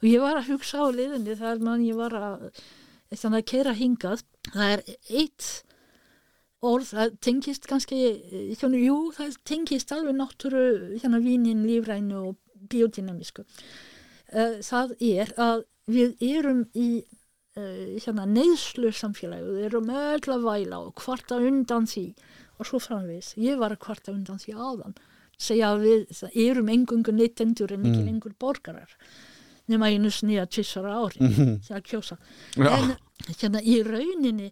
og 0.00 0.06
ég 0.08 0.22
var 0.24 0.40
að 0.40 0.52
hugsa 0.54 0.82
á 0.82 0.88
liðinni 0.94 1.36
þar 1.38 1.64
mann 1.64 1.86
ég 1.86 1.98
var 1.98 2.16
að, 2.16 2.46
að 3.12 3.42
keira 3.52 3.76
hingað. 3.76 4.24
Það 4.50 4.74
er 4.74 4.84
eitt 5.20 5.50
orð, 6.60 6.90
það 6.90 7.14
tengist 7.24 7.68
kannski 7.68 8.00
eh, 8.08 8.50
hérna, 8.58 8.80
jú, 8.80 8.98
það 9.16 9.38
tengist 9.48 9.94
alveg 9.94 10.18
náttúru 10.18 10.64
hérna 10.96 11.22
vínin, 11.22 11.64
lífrænu 11.68 12.24
og 12.32 12.66
biodynamísku. 12.72 13.46
Uh, 14.30 14.58
það 14.64 14.96
er 15.04 15.32
að 15.40 15.64
við 15.90 16.20
erum 16.22 16.66
í 16.78 16.90
hérna 17.60 18.26
neyðslu 18.30 18.92
samfélagi 18.94 19.42
við 19.42 19.64
erum 19.68 19.88
öll 19.90 20.32
að 20.32 20.44
væla 20.44 20.78
og 20.86 20.92
kvarta 21.00 21.40
undan 21.42 21.88
því 21.90 22.04
og 22.60 22.66
svo 22.68 22.78
framvegis 22.82 23.32
ég 23.40 23.58
var 23.58 23.72
að 23.74 23.80
kvarta 23.86 24.12
undan 24.12 24.38
því 24.42 24.54
áðan 24.54 24.94
segja 25.40 25.70
að 25.72 25.82
við 25.86 26.06
það 26.20 26.36
erum 26.44 26.68
engungu 26.68 27.12
neytendur 27.16 27.72
en 27.72 27.84
ekki 27.88 28.00
Mm. 28.02 28.06
lengur 28.10 28.34
borgarar 28.38 28.90
nema 29.70 29.86
einu 29.88 30.10
snýja 30.10 30.46
tvissara 30.50 30.94
ári 31.00 31.20
Mhm. 31.20 31.60
til 31.66 31.76
að 31.76 31.82
kjósa 31.88 32.16
Já. 32.56 32.70
en 32.76 32.96
hérna 33.40 33.60
í 33.62 33.82
rauninni 33.86 34.50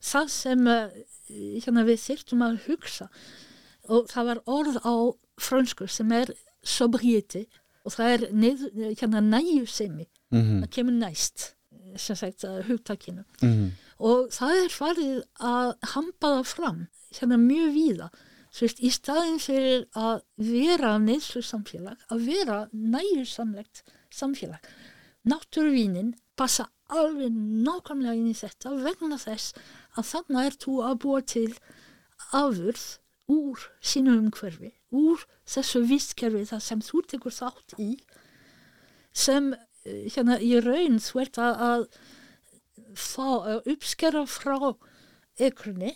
það 0.00 0.28
sem 0.28 0.66
uh, 0.66 0.88
hérna 1.30 1.84
við 1.84 1.98
þyrftum 2.06 2.42
að 2.46 2.58
hugsa 2.68 3.08
og 3.88 4.06
það 4.08 4.24
var 4.30 4.40
orð 4.46 4.76
á 4.84 4.94
frönsku 5.40 5.88
sem 5.88 6.12
er 6.12 6.30
sobriété 6.62 7.46
og 7.84 7.92
það 7.92 8.10
er 8.14 8.94
hérna 9.00 9.20
næjusemi 9.24 10.06
Mm 10.30 10.60
það 10.62 10.68
kemur 10.70 10.92
næst 10.94 11.54
eh, 11.72 11.96
sem 11.98 12.14
sagt 12.16 12.44
hugtakinu 12.68 13.24
-hmm. 13.42 13.70
Og 14.00 14.32
það 14.34 14.64
er 14.64 14.74
farið 14.74 15.22
að 15.52 15.70
hampa 15.94 16.34
það 16.38 16.50
fram 16.54 16.82
hérna 17.16 17.38
mjög 17.40 17.72
víða 17.76 18.10
veist, 18.58 18.80
í 18.82 18.90
staðin 18.92 19.38
fyrir 19.42 19.86
að 19.98 20.22
vera 20.36 20.96
neðslu 21.02 21.42
samfélag, 21.44 22.00
að 22.10 22.26
vera 22.26 22.60
næjusamlegt 22.72 23.84
samfélag. 24.14 24.64
Náttúruvínin 25.28 26.14
passa 26.38 26.70
alveg 26.90 27.30
nákvæmlega 27.30 28.16
inn 28.16 28.32
í 28.32 28.36
þetta 28.36 28.74
vegna 28.82 29.18
þess 29.20 29.54
að 29.94 30.08
þannig 30.10 30.48
er 30.48 30.58
þú 30.64 30.76
að 30.88 30.98
búa 31.04 31.20
til 31.22 31.50
afurð 32.36 32.86
úr 33.30 33.66
sínu 33.84 34.16
umhverfi, 34.18 34.72
úr 34.90 35.22
þessu 35.46 35.84
vistkerfi 35.86 36.46
það 36.50 36.64
sem 36.66 36.82
þú 36.82 37.02
tekur 37.12 37.36
þátt 37.36 37.76
í 37.78 37.90
sem 39.14 39.52
eh, 39.54 40.08
hérna 40.10 40.40
í 40.42 40.56
raun 40.64 40.98
þú 41.02 41.22
ert 41.22 41.38
að, 41.38 41.62
að 41.70 41.84
fá 42.96 43.60
uppskera 43.64 44.24
frá 44.26 44.56
ekrunni 45.40 45.94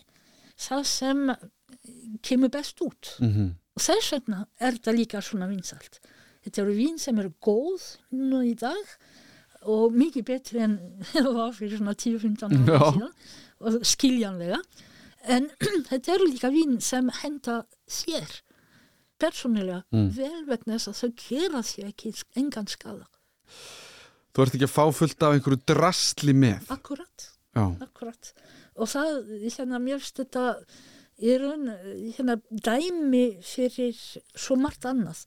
það 0.60 0.84
sem 0.86 1.22
kemur 2.22 2.52
best 2.54 2.80
út. 2.84 3.16
Mm 3.20 3.52
og 3.74 3.82
þess 3.82 4.12
vegna 4.14 4.44
er 4.62 4.76
þetta 4.76 4.92
líka 4.94 5.20
svona 5.26 5.48
vinsalt 5.50 5.96
þetta 6.44 6.60
eru 6.62 6.74
vín 6.76 6.98
sem 7.02 7.16
eru 7.18 7.32
góð 7.42 7.82
nú 8.14 8.38
í 8.46 8.52
dag 8.54 8.92
og 9.66 9.96
mikið 9.98 10.24
betri 10.28 10.60
en 10.62 10.76
það 11.10 11.30
var 11.34 11.52
fyrir 11.56 11.80
svona 11.80 11.94
10-15 11.98 12.68
ára 12.70 12.92
síðan 12.92 13.14
og 13.64 13.78
skiljanlega. 13.88 14.60
En 15.26 15.48
þetta 15.90 16.14
eru 16.14 16.28
líka 16.30 16.52
vín 16.54 16.78
sem 16.84 17.10
henda 17.22 17.64
sér 17.88 18.30
persónulega 19.18 19.82
Mm. 19.90 20.08
vel 20.14 20.44
vegna 20.46 20.76
þess 20.78 20.88
að 20.92 21.00
þau 21.00 21.10
gera 21.28 21.62
sér 21.66 21.90
ekki 21.90 22.12
engan 22.36 22.66
skada 22.70 23.06
Þú 24.34 24.42
ert 24.42 24.56
ekki 24.56 24.66
að 24.66 24.74
fá 24.74 24.84
fullt 24.98 25.22
af 25.22 25.36
einhverju 25.36 25.60
drastli 25.70 26.34
með. 26.34 26.66
akkurat, 26.74 27.28
akkurat. 27.86 28.32
Og 28.74 28.90
það, 28.90 29.20
hérna, 29.44 29.78
mér 29.78 30.02
finnst 30.02 30.18
þetta 30.18 30.44
í 31.22 31.36
raun, 31.38 31.70
hérna, 32.16 32.38
dæmi 32.50 33.24
fyrir 33.46 33.94
svo 34.34 34.56
margt 34.58 34.86
annað 34.90 35.24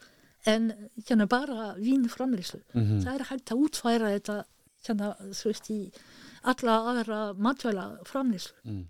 en 0.48 0.70
hérna 1.08 1.28
bara 1.30 1.74
vínframlýslu 1.80 2.62
Mm 2.74 3.02
það 3.04 3.14
er 3.14 3.26
hægt 3.32 3.52
að 3.52 3.64
útfæra 3.64 4.12
þetta 4.16 4.36
hérna, 4.88 5.16
þú 5.32 5.50
veist, 5.52 5.70
í 5.72 5.92
alla 6.44 6.76
aðra 6.92 7.22
matvæla 7.34 7.88
framlýslu 8.08 8.86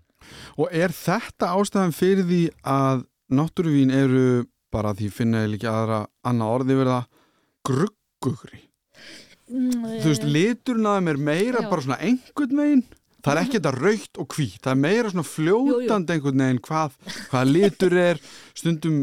Og 0.58 0.72
er 0.74 0.90
þetta 0.90 1.52
ástæðan 1.54 1.94
fyrir 1.94 2.26
því 2.26 2.42
að 2.66 3.04
náttúruvín 3.30 3.92
eru 3.94 4.46
bara 4.74 4.90
því 4.92 5.10
finna 5.14 5.44
ég 5.44 5.52
líka 5.54 5.70
aðra 5.70 6.00
annað 6.26 6.54
orði 6.56 6.78
verða 6.80 6.98
gruggugri? 7.64 8.67
Mm, 9.48 9.82
Þú 10.02 10.12
veist, 10.12 10.24
að 10.92 11.00
þeim 11.00 11.10
er 11.12 11.20
meira 11.30 11.64
Já. 11.64 11.68
bara 11.72 11.84
svona 11.84 12.00
einhvern 12.04 12.62
veginn. 12.62 12.84
Það 13.18 13.32
er 13.34 13.40
ekki 13.42 13.58
þetta 13.58 13.74
raukt 13.74 14.18
og 14.22 14.28
hvít, 14.36 14.58
það 14.62 14.72
er 14.72 14.80
meira 14.84 15.10
svona 15.12 15.26
fljótandi 15.26 16.14
einhvern 16.14 16.42
veginn 16.44 16.60
hvað, 16.68 16.98
hvað 17.32 17.52
litur 17.52 17.96
er, 17.98 18.20
stundum 18.54 18.98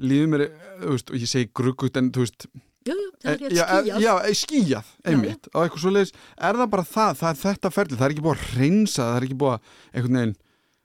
líður 0.00 0.30
mér, 0.32 0.44
og 0.88 1.12
ég 1.18 1.28
segi 1.28 1.50
gruggugt 1.52 1.98
en 2.00 2.08
þú 2.14 2.24
veist, 2.24 2.46
jú, 2.88 2.94
jú, 2.96 3.10
það 3.22 3.34
er 3.34 3.42
Eh, 3.42 3.52
já, 3.52 3.64
rétt 3.66 3.84
skýjað. 3.84 4.00
Já, 4.02 4.12
eh, 4.24 4.38
skýjað, 4.40 4.86
einmitt 5.12 5.48
og 5.52 5.58
eitthvað 5.66 5.82
svo 5.84 5.92
leiðis, 5.92 6.14
er 6.48 6.58
það 6.62 6.70
bara 6.72 6.86
það 6.88 7.12
það 7.20 7.28
er 7.30 7.40
þetta 7.42 7.70
ferli, 7.76 7.98
það 8.00 8.06
er 8.08 8.14
ekki 8.16 8.24
búið 8.24 8.40
að 8.40 8.56
reynsa 8.58 9.02
það 9.02 9.18
er 9.20 9.26
ekki 9.28 9.38
búið 9.42 9.52
að 9.52 9.60
einhvern 9.92 10.18
veginn 10.18 10.34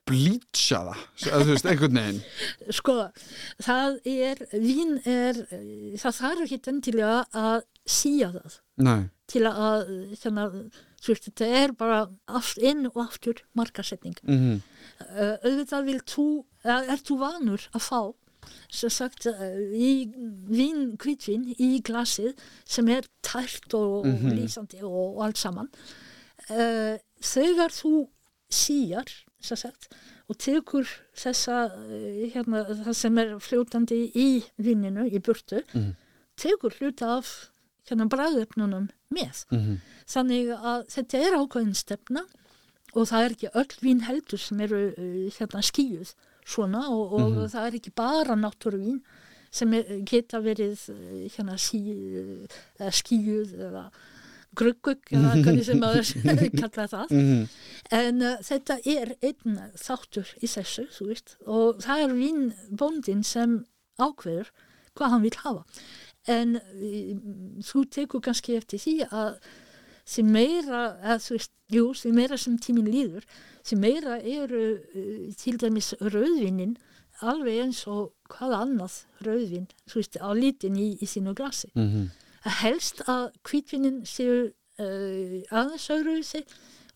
blítsa 0.07 0.79
það, 0.87 1.03
þú 1.43 1.51
veist, 1.51 1.69
einhvern 1.71 1.99
veginn. 1.99 2.21
Sko, 2.79 2.95
það 3.63 3.97
er 4.13 4.41
vín 4.53 4.97
er, 5.07 5.41
það 5.99 6.17
þarf 6.21 6.43
ekki 6.47 6.59
endilega 6.73 7.17
að 7.37 7.61
síja 7.87 8.31
það. 8.35 8.59
Nei, 8.87 8.99
til 9.27 9.43
að, 9.49 9.87
þannig 10.21 10.57
þú 11.03 11.11
veist, 11.13 11.27
þetta 11.29 11.47
er 11.63 11.73
bara 11.77 11.99
aft, 12.39 12.57
inn 12.63 12.85
og 12.89 13.01
aftur 13.03 13.43
markasetning. 13.57 14.17
Mm 14.27 14.59
uh, 14.97 15.35
auðvitað 15.45 15.83
vil 15.91 15.99
þú, 16.09 16.23
uh, 16.65 16.79
er 16.89 17.03
þú 17.05 17.17
vanur 17.21 17.67
að 17.75 17.83
fá 17.85 17.99
sem 18.71 18.89
sagt 18.93 19.25
í 19.27 19.89
vín, 20.47 20.93
hvítvin 21.01 21.43
í 21.59 21.81
glasið 21.83 22.37
sem 22.65 22.87
er 22.93 23.05
tært 23.25 23.73
og 23.75 24.05
Mhm. 24.07 24.31
lýsandi 24.37 24.79
og, 24.87 25.17
og 25.17 25.23
allt 25.25 25.37
saman. 25.41 25.67
Uh, 26.47 26.95
þegar 27.19 27.73
þú 27.75 28.07
síjar 28.49 29.11
sagt 29.41 29.87
og 30.29 30.37
tekur 30.37 30.87
þessa 31.15 31.57
uh, 31.71 32.29
hérna, 32.33 32.63
það 32.85 32.93
sem 32.93 33.17
er 33.17 33.35
fljótandi 33.39 34.11
í 34.15 34.43
víninu 34.59 35.05
í 35.11 35.19
burtu 35.19 35.61
Mhm. 35.73 35.93
tekur 36.37 36.73
hluta 36.79 37.17
af 37.17 37.49
hérna 37.89 38.07
bræðöfnunum 38.09 38.89
með 39.13 39.45
-hmm. 39.51 39.77
þannig 40.07 40.49
að 40.57 40.87
þetta 40.89 41.17
er 41.17 41.37
ákveðin 41.39 41.75
stefna 41.75 42.25
og 42.93 43.07
það 43.07 43.23
er 43.25 43.31
ekki 43.31 43.49
öll 43.53 43.73
vín 43.81 44.01
heldur 44.01 44.37
sem 44.39 44.59
eru 44.61 44.93
uh, 44.97 45.29
hérna 45.37 45.61
skíuð 45.61 46.13
svona 46.45 46.89
og, 46.89 47.13
og 47.13 47.31
Mhm. 47.31 47.47
það 47.47 47.67
er 47.67 47.73
ekki 47.79 47.91
bara 47.95 48.35
náttúruvín 48.35 49.01
sem 49.51 49.73
er, 49.73 49.83
geta 50.03 50.39
verið 50.41 50.89
uh, 50.89 51.29
hérna 51.29 51.55
skíuð 52.91 53.53
eða 53.59 53.91
gruggug 54.55 55.11
eða 55.11 55.35
hvernig 55.43 55.65
sem 55.67 55.81
maður 55.81 56.11
kalla 56.61 56.87
það 56.87 57.15
Mm 57.15 57.47
en 57.87 58.19
uh, 58.19 58.33
þetta 58.43 58.75
er 58.83 59.13
einn 59.23 59.59
þáttur 59.79 60.27
í 60.43 60.47
þessu 60.51 60.83
og 61.47 61.77
það 61.79 62.01
er 62.03 62.15
vínbóndin 62.17 63.21
sem 63.23 63.53
ákveður 63.95 64.49
hvað 64.97 65.13
hann 65.13 65.23
vil 65.23 65.37
hafa 65.45 65.63
en 66.27 66.57
þú 67.63 67.85
tekur 67.95 68.25
kannski 68.25 68.57
eftir 68.59 68.81
því 68.83 68.95
að 69.07 69.37
því 70.07 70.23
meira, 70.27 70.81
að, 71.03 71.25
veist, 71.33 71.53
jú, 71.73 71.89
því 71.97 72.11
meira 72.15 72.37
sem 72.39 72.55
tíminn 72.63 72.91
líður, 72.91 73.25
því 73.67 73.79
meira 73.81 74.19
eru 74.21 74.61
uh, 74.77 75.25
til 75.39 75.57
dæmis 75.59 75.93
rauðvinnin 75.99 76.77
alveg 77.27 77.63
eins 77.63 77.81
og 77.89 78.13
hvað 78.31 78.55
annað 78.59 78.97
rauðvinn, 79.25 79.67
á 80.21 80.29
litin 80.37 80.77
í, 80.77 80.91
í 81.01 81.07
sínu 81.09 81.33
glasi. 81.35 81.71
-hmm. 81.75 82.07
Helst 82.61 83.01
að 83.09 83.31
hvítvinnin 83.47 84.01
séu 84.07 84.35
uh, 84.79 85.37
aðeins 85.51 85.87
öðruvísi 85.93 86.43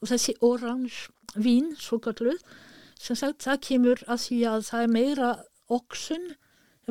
og 0.01 0.09
þessi 0.11 0.35
orange 0.41 1.09
vín, 1.35 1.73
svo 1.79 1.99
kalluð, 2.03 2.39
sem 3.01 3.15
sagt, 3.17 3.43
það 3.45 3.59
kemur 3.67 4.03
að 4.07 4.19
því 4.27 4.39
að 4.51 4.63
það 4.69 4.83
er 4.85 4.91
meira 4.95 5.29
oxun, 5.71 6.25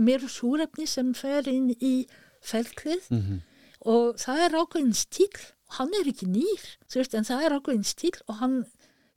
meira 0.00 0.28
súrefni 0.32 0.86
sem 0.88 1.10
fer 1.14 1.48
inn 1.50 1.70
í 1.80 2.06
ferklið 2.42 3.08
Mhm. 3.10 3.40
og 3.84 4.16
það 4.16 4.38
er 4.46 4.56
ákveðin 4.62 4.94
stíl 4.96 5.36
og 5.68 5.74
hann 5.78 5.92
er 6.00 6.08
ekki 6.08 6.26
nýr 6.26 6.62
þú 6.88 7.00
veist, 7.00 7.14
en 7.14 7.24
það 7.28 7.44
er 7.46 7.56
ákveðin 7.58 7.84
stíl 7.90 8.16
og 8.28 8.34
hann 8.40 8.56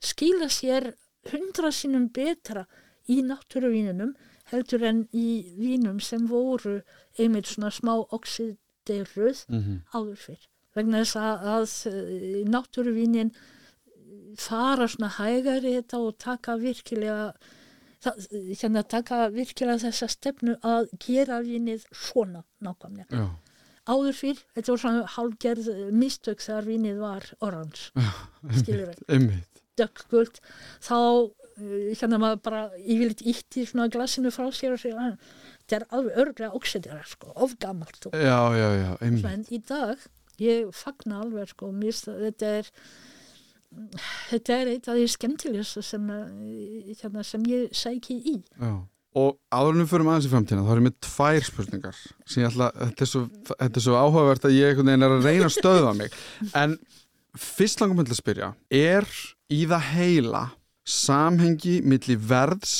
skila 0.04 0.48
sér 0.52 0.90
hundra 1.32 1.70
sinnum 1.72 2.08
betra 2.12 2.66
í 3.08 3.22
náttúruvíninum 3.24 4.12
heldur 4.52 4.84
en 4.84 5.08
í 5.12 5.54
vínum 5.56 6.00
sem 6.04 6.26
voru 6.28 6.82
einmitt 7.18 7.48
svona 7.48 7.70
smá 7.72 7.94
oxideruð 8.84 9.44
Mhm. 9.48 9.80
áður 9.94 10.16
fyrr. 10.16 10.46
Vegna 10.74 11.02
þess 11.04 11.16
að, 11.16 11.44
að 11.54 11.66
eh, 11.86 12.44
náttúruvínin 12.50 13.30
fara 14.36 14.86
svona 14.88 15.10
hægari 15.18 15.74
þetta 15.78 15.98
og 16.02 16.18
taka 16.18 16.56
virkilega 16.58 17.32
það, 18.02 18.26
hérna 18.60 18.82
taka 18.86 19.28
virkilega 19.30 19.78
þessa 19.86 20.08
stefnu 20.10 20.56
að 20.62 20.88
gera 20.98 21.40
vínið 21.42 21.84
svona 21.92 22.42
nákvæmlega. 22.60 23.06
Já, 23.10 23.28
áður 23.86 24.12
fyrr, 24.18 24.42
þetta 24.56 24.72
var 24.72 24.78
svona 24.82 25.06
hálfgerð 25.14 25.70
mistök 25.92 26.38
þegar 26.42 26.64
vínið 26.64 26.98
var 26.98 27.22
orange 27.40 27.90
skilur 28.58 28.92
við, 29.08 29.40
dökkgult 29.78 30.40
þá 30.82 30.94
uh, 30.94 31.30
hérna 31.94 32.18
maður 32.18 32.42
bara 32.42 32.70
yfirleitt 32.78 33.22
ítt 33.22 33.56
í 33.56 33.64
svona 33.66 33.88
glasinu 33.88 34.30
frá 34.34 34.50
sér 34.50 34.72
og 34.74 34.80
segja 34.82 34.98
"Ah, 34.98 35.16
þetta 35.64 35.80
er 35.80 35.86
alveg 35.96 36.20
örglega 36.22 36.58
oxidera 36.58 37.00
sko, 37.08 37.32
of 37.34 37.56
gamalt 37.60 38.06
og 38.10 38.14
Já, 38.14 38.38
já, 38.52 38.68
já, 38.78 38.90
einmitt. 39.00 39.26
En 39.30 39.44
í 39.48 39.60
dag, 39.64 40.06
ég 40.42 40.70
fagna 40.76 41.22
alveg 41.24 41.50
sko, 41.54 41.72
að 41.72 42.24
þetta 42.28 42.54
er 42.60 42.72
þetta 44.30 44.58
er 44.60 44.72
eitt 44.74 44.88
af 44.88 44.98
því 44.98 45.06
skemmtilegast 45.14 45.80
sem, 45.82 46.10
uh, 46.12 46.90
hérna, 47.00 47.24
sem 47.26 47.46
ég 47.50 47.72
sæki 47.74 48.18
í. 48.20 48.36
Já. 48.60 48.74
Og 49.14 49.36
áðurinnum 49.54 49.86
fyrir 49.86 50.08
aðeins 50.10 50.26
í 50.26 50.30
framtíðina, 50.32 50.66
þá 50.66 50.72
erum 50.74 50.88
við 50.88 50.94
tvær 51.06 51.44
spurningar 51.46 51.98
sem 52.26 52.42
ég 52.42 52.48
ætla, 52.48 52.70
þetta 52.80 53.04
er 53.04 53.10
svo, 53.12 53.22
þetta 53.52 53.78
er 53.78 53.84
svo 53.84 53.98
áhugavert 54.00 54.48
að 54.48 54.56
ég 54.56 54.82
er 54.82 55.06
að 55.06 55.14
reyna 55.22 55.46
að 55.46 55.54
stöða 55.54 55.92
mig. 55.94 56.16
En 56.62 56.74
fyrst 57.38 57.82
langum 57.82 58.02
til 58.02 58.14
að 58.14 58.20
spyrja 58.20 58.50
er 58.74 59.06
í 59.54 59.62
það 59.70 59.88
heila 59.94 60.42
samhengi 60.84 61.78
milli 61.86 62.18
verðs 62.18 62.74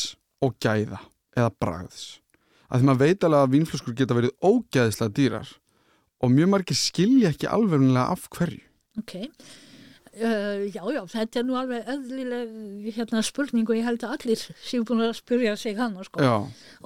og 0.45 0.59
gæða 0.63 1.01
eða 1.39 1.55
bragðs 1.63 2.03
að 2.69 2.81
því 2.81 2.89
maður 2.89 3.03
veit 3.05 3.27
alveg 3.29 3.43
að 3.45 3.53
vínflöskur 3.55 3.99
geta 3.99 4.17
verið 4.19 4.35
ógæðislega 4.45 5.17
dýrar 5.19 5.53
og 6.25 6.33
mjög 6.33 6.51
margir 6.55 6.79
skilja 6.79 7.35
ekki 7.35 7.51
alveglega 7.51 8.07
af 8.15 8.29
hverju 8.33 8.63
Ok, 8.95 9.17
uh, 10.23 10.61
já, 10.71 10.83
já, 10.95 11.01
þetta 11.11 11.41
er 11.41 11.47
nú 11.49 11.57
alveg 11.59 11.89
eðlileg 11.91 12.93
hérna, 12.95 13.23
spurning 13.27 13.67
og 13.67 13.75
ég 13.75 13.89
held 13.89 14.05
að 14.07 14.15
allir 14.15 14.45
séu 14.63 14.85
búin 14.87 15.03
að 15.03 15.17
spyrja 15.19 15.57
sig 15.59 15.75
hana, 15.81 16.05
sko. 16.07 16.23
Já, 16.23 16.37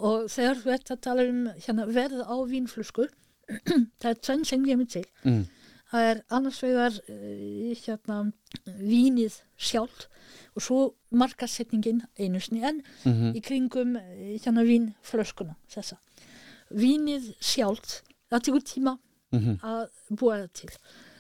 Og 0.00 0.30
þegar 0.32 0.62
þú 0.62 0.72
ert 0.72 0.92
að 0.94 1.02
tala 1.04 1.26
um 1.28 1.42
hérna, 1.66 1.84
verð 1.92 2.24
á 2.24 2.36
vínflösku, 2.48 3.08
það 4.00 4.08
er 4.14 4.18
tvenn 4.24 4.48
sem 4.48 4.64
ég 4.68 4.80
mynd 4.80 4.92
til. 4.96 5.04
mm. 5.24 5.44
Það 5.88 6.06
er 6.10 6.18
annars 6.36 6.58
vegar 6.62 6.96
uh, 7.08 7.74
hérna, 7.84 8.18
vínið 8.78 9.38
sjálf 9.56 10.06
og 10.54 10.62
svo 10.64 10.78
markasetningin 11.16 12.02
einu 12.18 12.40
sinni 12.44 12.64
enn 12.68 12.82
mm 13.06 13.34
í 13.38 13.40
kringum 13.44 13.96
eh, 13.96 14.36
hérna 14.42 14.64
vínflöskuna 14.68 15.54
þessa. 15.72 15.96
Vínið 16.74 17.30
sjálf, 17.40 18.02
það 18.30 18.42
tekur 18.48 18.64
tíma 18.68 18.98
Mhm. 19.32 19.58
að 19.60 19.88
búa 20.16 20.36
það 20.40 20.52
til. 20.56 20.70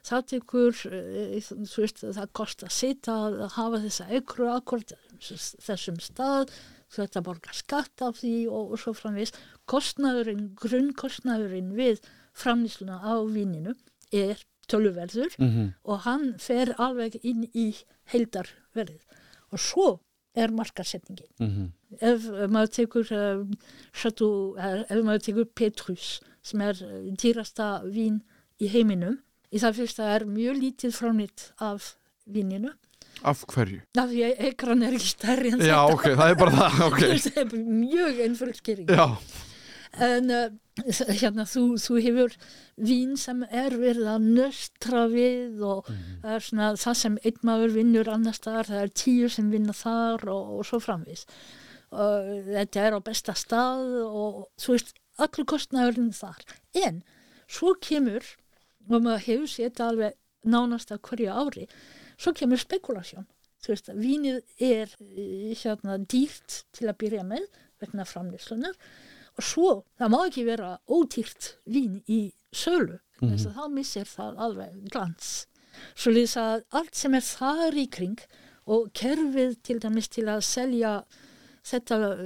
Það 0.08 0.22
tekur, 0.30 0.76
eh, 0.96 1.40
þú 1.44 1.82
veist, 1.82 1.98
það 2.16 2.30
kostar 2.32 2.70
sitt 2.72 3.02
að 3.12 3.50
hafa 3.52 3.80
þessa 3.84 4.06
ekru 4.16 4.46
akkord 4.48 4.92
þessum 5.20 5.98
stað, 6.00 6.48
þú 6.88 7.02
veist 7.02 7.16
að 7.20 7.26
borga 7.26 7.52
skatt 7.52 8.00
af 8.02 8.16
því 8.22 8.46
og, 8.48 8.72
og 8.72 8.78
svo 8.80 8.94
framvist. 8.96 9.36
Kostnaðurinn, 9.68 10.54
grunnkostnaðurinn 10.56 11.74
við 11.76 12.00
framlýsluna 12.32 12.96
á 13.04 13.12
víninu 13.28 13.74
er 14.10 14.40
töluverður 14.68 15.34
Mm 15.38 15.72
og 15.84 16.04
hann 16.04 16.34
fer 16.38 16.74
alveg 16.78 17.18
inn 17.22 17.48
í 17.54 17.70
heildarverðið. 18.12 19.04
Og 19.52 19.58
svo 19.60 19.88
er 20.38 20.52
markasetningin 20.52 21.30
-hmm. 21.38 21.68
ef 22.00 22.26
maður 22.50 22.72
tekur 22.78 23.12
uh, 23.12 23.46
Chateau, 23.92 24.56
eh, 24.58 24.84
ef 24.88 25.04
maður 25.04 25.24
tekur 25.28 25.46
Petrus 25.54 26.20
sem 26.42 26.60
er 26.60 26.76
eh, 26.82 27.14
dýrasta 27.22 27.82
vín 27.84 28.20
í 28.60 28.68
heiminum 28.68 29.18
í 29.52 29.58
það 29.58 29.80
fyrsta 29.80 30.10
er 30.16 30.26
mjög 30.26 30.60
lítið 30.62 30.94
fránitt 30.94 31.52
af 31.58 31.96
víninu 32.26 32.72
Af 33.22 33.42
hverju? 33.50 33.80
af 33.98 34.10
því 34.10 34.20
að 34.24 34.40
ekran 34.46 34.82
er 34.82 34.94
ekki 34.94 35.10
stærri 35.10 35.52
en 35.52 35.60
Já, 35.60 35.80
ok, 35.90 36.04
það 36.14 36.30
er 36.30 36.38
bara 36.38 36.50
það, 36.50 36.82
ok. 36.86 37.00
þetta 37.26 37.40
er 37.40 37.48
mjög 37.66 38.20
einföld 38.26 38.56
skýring 38.60 38.88
Já, 38.88 39.06
en 39.96 40.32
uh, 40.34 40.48
hérna 41.20 41.46
þú, 41.48 41.62
þú 41.80 42.00
hefur 42.04 42.34
vín 42.76 43.16
sem 43.18 43.40
er 43.48 43.74
verið 43.78 44.10
að 44.12 44.26
nöstra 44.38 45.06
við 45.10 45.62
og 45.66 45.88
það 45.88 46.34
er 46.34 46.44
svona 46.48 46.68
það 46.78 46.98
sem 47.02 47.16
einn 47.24 47.40
maður 47.48 47.74
vinnur 47.78 48.12
annars 48.12 48.38
staðar, 48.42 48.70
það 48.70 48.84
er 48.84 48.94
tíu 49.02 49.30
sem 49.32 49.50
vinna 49.50 49.74
þar 49.74 50.28
og, 50.30 50.52
og 50.58 50.68
svo 50.68 50.82
framvís 50.82 51.24
og 51.88 52.48
þetta 52.52 52.84
er 52.84 52.96
á 52.96 53.00
besta 53.00 53.34
stað 53.38 53.84
og 54.04 54.42
þú 54.60 54.74
veist, 54.76 54.92
allur 55.18 55.46
kostnaðurinn 55.48 56.12
þar. 56.12 56.42
En 56.76 57.02
svo 57.48 57.74
kemur 57.80 58.24
og 58.88 59.00
maður 59.00 59.24
hefur 59.24 59.54
þetta 59.54 59.88
alveg 59.88 60.18
nánast 60.48 60.92
að 60.92 61.02
hverju 61.08 61.32
ári 61.32 61.66
svo 62.18 62.34
kemur 62.36 62.60
spekulasjón. 62.60 63.26
Þú 63.64 63.72
veist, 63.72 63.90
vínið 63.98 64.38
er 64.62 64.92
eh, 65.02 65.54
hérna 65.58 65.98
dýrt 65.98 66.62
til 66.76 66.86
að 66.86 66.98
byrja 67.02 67.24
með 67.26 67.48
vegna 67.82 68.06
framleyslunar 68.06 68.76
og 68.76 69.07
svo, 69.42 69.84
það 69.98 70.12
má 70.14 70.18
ekki 70.26 70.44
vera 70.48 70.72
ódýrt 70.88 71.52
vín 71.66 72.02
í 72.06 72.32
sölu 72.52 72.98
mm 73.20 73.28
-hmm. 73.28 73.54
þá 73.54 73.62
missir 73.70 74.04
það 74.06 74.38
alveg 74.38 74.90
glans 74.90 75.46
svo 75.94 76.12
lýs 76.12 76.36
að 76.36 76.64
allt 76.70 76.94
sem 76.94 77.14
er 77.14 77.24
þar 77.24 77.76
í 77.76 77.86
kring 77.90 78.20
og 78.66 78.90
kerfið 78.92 79.56
til 79.62 79.78
dæmis 79.80 80.08
til 80.08 80.28
að 80.28 80.44
selja 80.44 80.92
þetta 81.68 81.96
uh, 82.14 82.20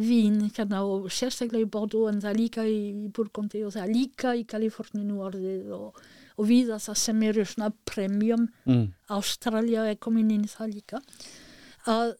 vín 0.00 0.50
hérna, 0.56 0.82
og 0.84 1.10
sérstaklega 1.12 1.66
í 1.66 1.70
Bordeaux 1.70 2.10
en 2.10 2.20
það 2.20 2.30
er 2.30 2.40
líka 2.40 2.66
í 2.68 3.08
Burgundi 3.14 3.64
og 3.64 3.74
það 3.74 3.82
er 3.82 3.94
líka 3.94 4.34
í 4.36 4.44
Kaliforninu 4.48 5.20
orðið 5.26 5.72
og, 5.76 5.98
og 6.36 6.48
viða 6.48 6.78
það 6.78 7.00
sem 7.02 7.22
eru 7.22 7.44
svona 7.44 7.72
premium 7.84 8.46
mm. 8.64 8.86
Ástralja 9.16 9.88
er 9.90 9.98
komin 10.00 10.30
inn 10.30 10.46
í 10.46 10.52
það 10.52 10.78
líka 10.78 11.02
að 11.86 12.16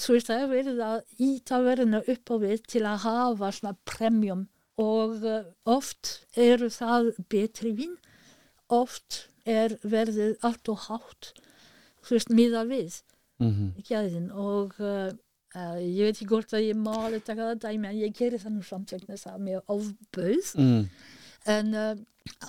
svo 0.00 0.16
veist 0.16 0.30
það 0.30 0.42
er 0.42 0.50
verið 0.52 0.82
að 0.86 1.24
íta 1.26 1.60
verðina 1.64 2.02
upp 2.14 2.32
á 2.32 2.36
við 2.42 2.66
til 2.74 2.84
að 2.88 3.04
hafa 3.06 3.52
svona 3.54 3.76
premium. 3.88 4.46
Og 4.80 5.22
uh, 5.22 5.44
oft 5.70 6.26
eru 6.34 6.70
það 6.72 7.12
betri 7.30 7.74
vín. 7.78 7.98
Oft 8.72 9.28
er 9.46 9.76
verðið 9.82 10.38
allt 10.42 10.70
og 10.72 10.86
hátt. 10.88 11.34
Þú 12.04 12.16
veist 12.16 12.32
miða 12.32 12.64
við 12.68 13.02
Mm 13.42 13.72
gæðin. 13.88 14.30
Og 14.30 14.74
uh, 14.78 15.10
ég 15.78 16.06
veit 16.06 16.16
ekki 16.16 16.26
hvort 16.30 16.52
að 16.54 16.66
ég 16.68 16.76
má 16.76 17.10
það 17.26 17.58
dæmi 17.62 17.88
en 17.88 17.98
ég 17.98 18.14
geri 18.14 18.38
það 18.38 18.52
nú 18.56 18.62
samt 18.62 18.92
vegna 18.92 19.14
þess 19.14 19.26
að 19.26 19.40
mér 19.40 19.60
ofbauð. 19.66 20.54
Mm. 20.54 20.88
en 21.44 21.74
uh, 21.74 21.94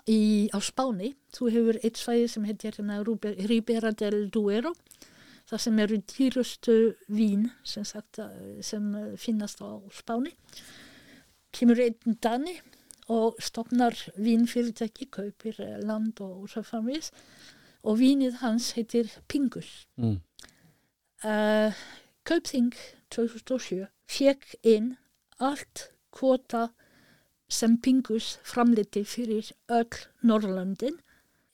í, 0.08 0.50
á 0.56 0.60
Spáni 0.64 1.16
þú 1.36 1.50
hefur 1.52 1.80
eitt 1.84 2.00
svæði 2.00 2.28
sem 2.32 2.46
heitir 2.48 2.78
hérna 2.78 3.02
Ribera 3.50 3.92
del 3.92 4.30
Duero 4.30 4.74
það 5.50 5.62
sem 5.62 5.80
eru 5.80 5.98
dýrustu 6.10 6.76
vín 7.10 7.50
sem, 7.64 7.86
sagt, 7.86 8.20
uh, 8.20 8.62
sem 8.62 8.88
uh, 8.96 9.16
finnast 9.18 9.62
á 9.62 9.70
Spáni 9.94 10.34
kemur 11.56 11.80
einn 11.80 12.18
Dani 12.24 12.56
og 13.14 13.38
stopnar 13.40 13.94
vínfyrirtæki 14.18 15.06
kaupir 15.14 15.60
uh, 15.62 15.76
land 15.86 16.20
og 16.26 16.48
svo 16.50 16.64
framvís 16.66 17.12
og 17.86 18.00
vínið 18.02 18.40
hans 18.42 18.72
heitir 18.78 19.12
Pingus 19.30 19.86
Mm. 19.98 20.18
uh, 21.24 21.72
Kaupþing 22.26 22.74
2007 23.14 23.86
fekk 24.10 24.56
inn 24.66 24.96
allt 25.40 25.90
kvota 26.16 26.70
sem 27.50 27.78
Pingus 27.78 28.40
framliti 28.44 29.04
fyrir 29.06 29.52
öll 29.70 30.00
Norrlöndin 30.26 30.98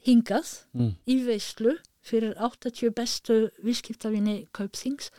hingað 0.08 0.62
Mm. 0.74 0.96
í 1.08 1.20
veislu 1.28 1.76
fyrir 2.06 2.36
80 2.42 2.94
bestu 2.98 3.38
viðskiptavinni 3.66 4.46
Kaupþings. 4.56 5.12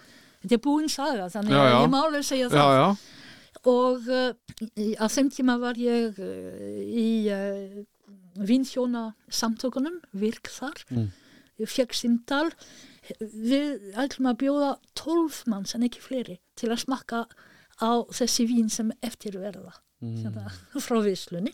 Þetta 0.42 0.56
er 0.58 0.62
búin 0.64 0.90
saga 0.90 1.28
þannig 1.30 1.58
að 1.58 1.74
ég 1.76 1.90
má 1.92 1.98
alveg 2.02 2.26
segja 2.26 2.48
Já, 2.48 2.54
það. 2.54 2.78
Já, 2.78 2.86
og 3.72 4.08
uh, 4.10 4.30
á 4.98 5.06
þeim 5.12 5.30
tíma 5.30 5.58
var 5.62 5.78
ég 5.78 6.18
uh, 6.18 6.70
í 6.82 7.08
uh, 7.30 7.82
vinþjóna 8.42 9.12
samtökunum, 9.30 10.00
virk 10.18 10.50
þar. 10.50 10.82
Mm. 10.90 11.10
ég 11.62 11.70
fekk 11.70 11.94
símdal 11.94 12.48
við 13.20 13.92
ætlum 13.98 14.30
að 14.30 14.38
bjóða 14.40 14.70
12 14.98 15.42
manns 15.52 15.76
en 15.76 15.84
ekki 15.86 16.02
fleiri 16.02 16.38
til 16.58 16.70
að 16.72 16.84
smakka 16.86 17.24
á 17.82 17.92
þessi 18.14 18.46
vín 18.50 18.70
sem 18.72 18.90
eftir 19.02 19.38
verða. 19.42 19.74
Mm. 20.02 20.32
frá 20.82 20.98
vislunni 21.04 21.52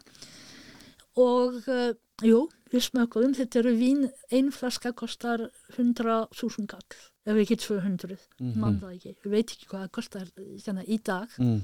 og 1.19 1.57
uh, 1.69 1.93
jú, 2.25 2.41
við 2.73 2.85
smökkuðum 2.89 3.35
þetta 3.39 3.61
eru 3.63 3.73
vín, 3.79 4.05
ein 4.35 4.51
flaska 4.55 4.93
kostar 4.97 5.47
100.000 5.77 6.67
kall 6.71 6.99
ef 7.29 7.37
ekki 7.43 7.57
200, 7.61 8.17
Mhm. 8.41 8.59
mann 8.61 8.79
það 8.81 8.95
ekki. 8.97 9.15
Ég 9.25 9.31
veit 9.33 9.51
ekki 9.53 9.67
hvað 9.69 9.83
það 9.87 9.93
kostar 9.99 10.29
hérna, 10.39 10.85
í 10.87 10.99
dag. 11.05 11.29
Mm. 11.39 11.61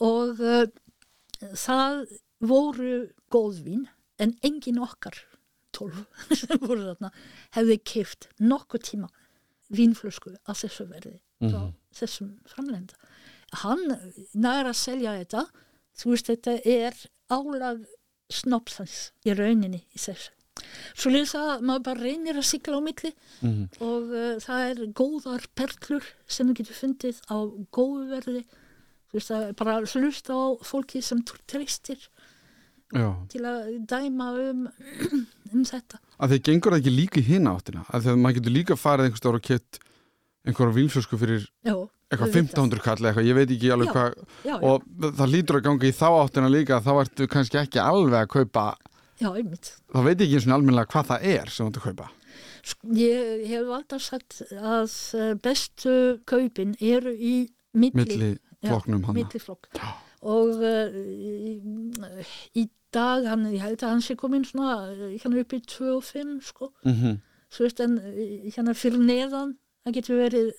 og 0.00 0.40
uh, 0.40 0.66
það 1.54 2.00
voru 2.44 3.08
góðvín 3.30 3.84
en 4.18 4.32
engin 4.42 4.80
okkar 4.82 5.14
tólf 5.74 6.04
sem 6.38 6.58
voru 6.60 6.82
þarna 6.90 7.10
hefði 7.54 7.76
kift 7.84 8.28
nokkuð 8.40 8.82
tíma 8.90 9.08
vínflösku 9.74 10.34
að 10.44 10.58
þessu 10.64 10.86
verði 10.90 11.18
frá 11.40 11.60
Mhm. 11.60 11.72
þessum 11.94 12.28
framlenda 12.46 12.94
hann 13.62 13.84
næra 14.34 14.70
að 14.72 14.78
selja 14.80 15.12
þetta. 15.20 15.44
Þú 15.94 16.10
veist 16.10 16.26
þetta 16.26 16.54
er 16.66 16.94
álag 17.30 17.84
snopsans 18.40 18.96
í 19.26 19.34
rauninni 19.36 19.82
í 19.94 20.00
þessu 20.00 20.30
svo 20.94 21.10
lýsa 21.10 21.40
að 21.56 21.64
maður 21.66 21.82
bara 21.88 22.04
reynir 22.06 22.36
að 22.38 22.46
sigla 22.50 22.78
á 22.78 22.82
milli 22.84 23.10
Mm. 23.44 23.64
og 23.84 24.12
uh, 24.14 24.36
það 24.40 24.60
er 24.70 24.78
góðar 24.96 25.42
perlur 25.58 26.04
sem 26.30 26.48
þú 26.48 26.54
getur 26.60 26.76
fundið 26.78 27.18
á 27.28 27.36
góðu 27.74 28.04
verði. 28.08 28.44
Þú 29.10 29.18
veist 29.18 29.32
að 29.34 29.42
bara 29.58 29.74
hlusta 29.84 30.32
á 30.32 30.44
fólki 30.64 31.02
sem 31.04 31.20
Já, 32.94 33.08
til 33.28 33.42
að 33.42 33.70
dæma 33.90 34.28
um, 34.38 34.68
um 35.52 35.64
þetta. 35.66 35.98
Að 36.22 36.34
þeir 36.34 36.42
gengur 36.48 36.74
það 36.74 36.80
ekki 36.80 36.94
líka 36.94 37.20
í 37.20 37.26
hina 37.26 37.54
áttina? 37.58 37.82
Að 37.90 38.06
þegar 38.06 38.20
maður 38.22 38.38
getur 38.38 38.54
líka 38.54 38.76
farið 38.78 39.08
einhvers 39.08 39.22
stóra 39.22 39.40
og 39.40 39.46
kett 39.48 39.78
einhverja 40.46 40.76
vínflösku 40.78 41.18
fyrir 41.18 41.46
já, 41.66 41.74
eitthvað 42.14 42.30
auðvitað. 42.30 42.56
1500 42.56 42.84
kall 42.84 43.08
eitthvað, 43.10 43.28
ég 43.28 43.38
veit 43.38 43.54
ekki 43.54 43.70
alveg 43.74 43.94
hvað 43.94 44.58
og 44.70 44.88
það 45.20 45.32
lítur 45.34 45.60
að 45.60 45.64
ganga 45.68 45.88
í 45.88 45.94
þá 45.94 46.08
áttina 46.22 46.50
líka 46.52 46.80
þá 46.84 46.92
ertu 47.04 47.28
kannski 47.30 47.60
ekki 47.60 47.82
alveg 47.82 48.20
að 48.20 48.32
kaupa 48.34 48.66
já, 49.20 49.30
einmitt. 49.30 49.72
Þá 49.92 50.00
veit 50.06 50.14
ég 50.18 50.26
ekki 50.26 50.38
eins 50.38 50.46
og 50.48 50.56
almennilega 50.58 50.92
hvað 50.94 51.10
það 51.10 51.26
er 51.34 51.52
sem 51.52 51.66
þú 51.66 51.70
ert 51.70 51.80
að 51.80 51.88
kaupa. 51.88 52.08
Sko, 52.64 52.94
ég 52.96 53.44
hef 53.50 53.74
alltaf 53.76 54.04
sagt 54.04 54.40
að 54.56 54.94
uh, 55.18 55.34
bestu 55.44 55.96
kaupin 56.28 56.72
eru 56.80 57.12
í 57.12 57.34
milli, 57.76 58.00
milli 58.00 58.30
flokknum 58.64 59.04
hann 59.08 59.20
og 60.24 60.62
uh, 60.64 60.94
í, 62.56 62.64
dag 62.94 63.26
hann, 63.28 63.48
ég 63.52 63.60
held 63.60 63.82
að 63.82 63.90
hann 63.90 64.04
sé 64.06 64.16
komin 64.16 64.46
svona 64.48 64.78
uh, 64.94 65.10
hérna 65.12 65.42
upp 65.42 65.52
í 65.52 65.60
2 65.68 65.90
og 65.98 66.04
5 66.06 66.38
sko. 66.46 66.70
Mm 66.86 66.94
-hmm. 67.00 67.18
svo 67.50 67.66
veist 67.66 67.80
en 67.84 67.98
uh, 67.98 68.48
hérna 68.54 68.74
fyrir 68.74 69.02
neðan 69.02 69.56
það 69.84 69.96
getur 69.98 70.22
verið 70.22 70.52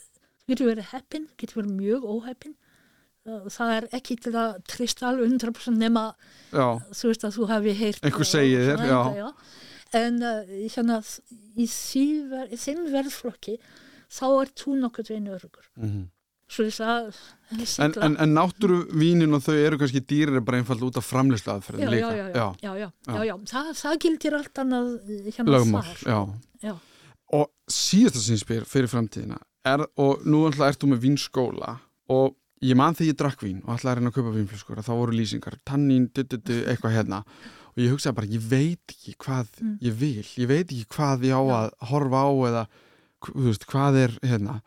getur 0.49 0.69
verið 0.71 0.91
heppin, 0.93 1.27
getur 1.39 1.62
verið 1.63 1.75
mjög 1.81 2.08
óheppin 2.15 2.55
Uh, 3.25 3.47
það 3.49 3.71
er 3.73 3.86
ekki 3.97 4.15
til 4.21 4.36
að 4.38 4.60
trista 4.69 5.08
alveg 5.10 5.31
100% 5.34 5.79
nema 5.81 6.01
Já, 6.53 6.77
þú 6.93 7.08
veist 7.10 7.23
að 7.25 7.31
þú 7.39 7.47
hafi 7.49 7.71
heyrt 7.73 8.03
Einhver 8.05 8.21
og- 8.21 8.29
segi 8.29 8.51
og 8.60 8.67
þér, 8.67 9.31
en 9.97 10.19
uh, 10.21 10.51
hérna 10.75 10.99
í 11.58 11.65
þeim 11.65 12.84
verðflokki 12.93 13.55
þá 14.13 14.25
er 14.29 14.51
þú 14.62 14.75
nokkuð 14.84 15.10
veginn 15.10 15.31
örugur 15.34 15.71
mm 15.73 16.03
svo 16.45 16.67
þess 16.67 16.81
að 16.86 17.08
en, 17.81 17.93
en, 18.05 18.15
en 18.21 18.34
náttúru 18.38 18.75
vínin 18.93 19.34
og 19.34 19.41
þau 19.41 19.55
eru 19.58 19.79
kannski 19.81 20.03
dýrir 20.05 20.43
bara 20.45 20.60
einfald 20.62 20.84
út 20.86 20.99
af 21.01 21.08
framleyslu 21.10 21.55
aðferðin 21.55 21.89
líka. 21.89 22.12
já, 22.62 22.71
já. 23.25 23.34
Það, 23.49 23.71
það 23.79 23.95
gildir 24.05 24.38
allt 24.38 24.62
annað 24.62 24.91
uh, 24.93 25.15
hérna 25.25 25.55
lögmál, 25.55 25.89
og 27.34 27.49
síðasta 27.65 28.21
sem 28.21 28.38
ég 28.38 28.43
spyr 28.45 28.69
fyrir 28.69 28.91
framtíðina 28.91 29.41
er, 29.65 29.84
og 29.97 30.23
nú 30.28 30.45
alltaf 30.47 30.69
ert 30.71 30.82
þú 30.84 30.91
með 30.93 31.04
vínskóla 31.06 31.75
og 32.13 32.36
ég 32.65 32.78
man 32.80 32.95
þegar 32.97 33.12
ég 33.12 33.19
drakk 33.19 33.43
vín 33.45 33.60
og 33.65 33.73
alltaf 33.75 33.91
að 33.91 33.99
reyna 33.99 34.12
að 34.12 34.17
kaupa 34.19 34.34
vínflöskur 34.38 34.80
að 34.82 34.88
þá 34.88 34.93
voru 34.99 35.15
lýsingar, 35.17 35.58
tannín, 35.67 36.08
dututu, 36.15 36.62
eitthvað 36.69 36.95
hérna. 36.99 37.19
Og 37.75 37.82
ég 37.84 37.92
hugsaði 37.92 38.15
bara, 38.15 38.31
ég 38.31 38.46
veit 38.50 38.94
ekki 38.94 39.15
hvað 39.19 39.48
Mm. 39.62 39.77
ég 39.81 39.94
vil, 40.00 40.23
ég 40.40 40.48
veit 40.48 40.71
ekki 40.71 40.85
hvað 40.96 41.25
ég 41.27 41.35
á 41.35 41.42
að 41.44 41.69
horfa 41.90 42.21
á 42.23 42.29
eða 42.50 42.63
þú 43.25 43.46
veist, 43.50 43.65
hvað 43.67 43.98
er 44.06 44.12
hérna. 44.23 44.62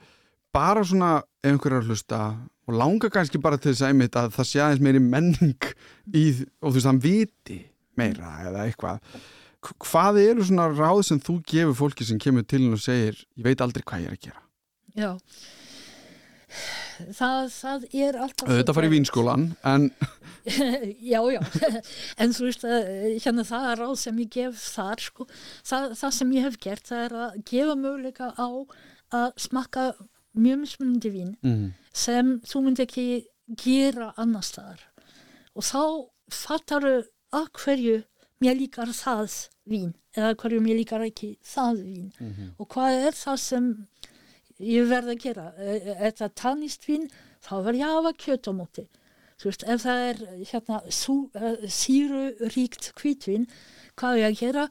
Bara 0.53 0.83
svona 0.85 1.23
ef 1.43 1.51
einhver 1.53 1.73
er 1.73 1.83
að 1.83 1.89
hlusta 1.93 2.21
og 2.69 2.75
langa 2.75 3.09
kannski 3.11 3.41
bara 3.41 3.57
til 3.57 3.73
þess 3.73 3.83
að 3.87 3.93
einmitt 3.95 4.17
að 4.17 4.33
það 4.37 4.49
sé 4.51 4.61
aðeins 4.61 4.83
meiri 4.85 5.01
menning 5.01 5.69
í, 6.13 6.25
og 6.61 6.73
þú 6.73 6.75
veist, 6.77 6.87
hann 6.91 7.01
viti 7.01 7.59
meira 7.97 8.35
eða 8.49 8.67
eitthvað. 8.69 9.01
Hvað 9.63 10.21
eru 10.23 10.45
svona 10.45 10.69
ráð 10.71 11.03
sem 11.09 11.21
þú 11.21 11.39
gefur 11.49 11.75
fólki 11.81 12.05
sem 12.07 12.19
kemur 12.19 12.45
til 12.47 12.61
henn 12.63 12.77
og 12.77 12.83
segir 12.83 13.17
ég 13.37 13.45
veit 13.49 13.61
aldrei 13.65 13.83
hvað 13.83 14.05
ég 14.05 14.13
er 14.13 14.19
að 14.19 14.23
gera 14.29 14.43
Já. 14.99 15.11
það, 17.15 17.41
það 17.55 17.87
er 17.95 18.19
alltaf 18.25 18.51
Þetta 18.51 18.75
fari 18.77 18.89
í 18.91 18.93
vínskólan, 18.97 19.49
en 19.69 19.89
já, 21.13 21.21
já, 21.35 21.41
en 22.23 22.35
þú 22.35 22.49
veist 22.49 22.65
að 22.67 22.93
hérna 23.23 23.45
það 23.47 23.67
er 23.73 23.83
ráð 23.85 23.97
sem 24.03 24.21
ég 24.25 24.31
gef 24.39 24.63
þar 24.75 25.05
sko, 25.05 25.27
það, 25.71 25.89
það 26.01 26.15
sem 26.19 26.37
ég 26.39 26.47
hef 26.49 26.61
gert 26.65 26.89
það 26.91 27.05
er 27.07 27.17
að 27.27 27.41
gefa 27.53 27.77
möguleika 27.79 28.31
á 28.35 28.49
að 29.19 29.29
smakka 29.41 29.91
mjög 30.39 30.63
mismunandi 30.63 31.13
vín 31.13 31.35
mm, 31.43 31.67
sem 31.97 32.35
þú 32.47 32.65
myndi 32.67 32.85
ekki 32.85 33.07
gera 33.59 34.11
annar 34.21 34.45
staðar. 34.45 34.83
Og 35.57 35.65
þá 35.65 35.81
fattaru 36.29 36.99
að 37.35 37.47
hverju 37.63 37.95
mér 38.45 38.59
líkar 38.59 38.93
það 38.95 39.33
vín 39.69 39.95
eða 40.17 40.35
hverju 40.41 40.61
mér 40.65 40.79
líkar 40.81 41.05
ekki 41.07 41.33
það 41.45 41.81
vín. 41.85 42.11
Mhm. 42.21 42.51
og 42.59 42.69
hvað 42.75 43.07
er 43.09 43.17
það 43.17 43.41
sem 43.45 43.71
ég 44.59 44.89
verð 44.91 45.15
að 45.15 45.23
gera 45.23 45.49
er 45.59 45.91
er 45.97 46.15
það 46.19 46.35
tannist 46.43 46.87
vín 46.89 47.09
þá 47.45 47.53
verð 47.67 47.81
ég 47.81 47.89
að 47.89 47.99
hafa 47.99 48.13
kjöt 48.25 48.51
á 48.51 48.53
móti. 48.59 48.87
Veist, 49.39 49.63
ef 49.71 49.85
það 49.85 50.05
er 50.05 50.23
hérna 50.51 50.79
sú, 50.91 51.17
uh, 51.39 51.67
síru 51.71 52.23
ríkt 52.57 52.91
hvítvin 52.99 53.47
hvað 53.99 54.17
er 54.17 54.23
ég 54.23 54.33
að 54.33 54.41
gera? 54.41 54.69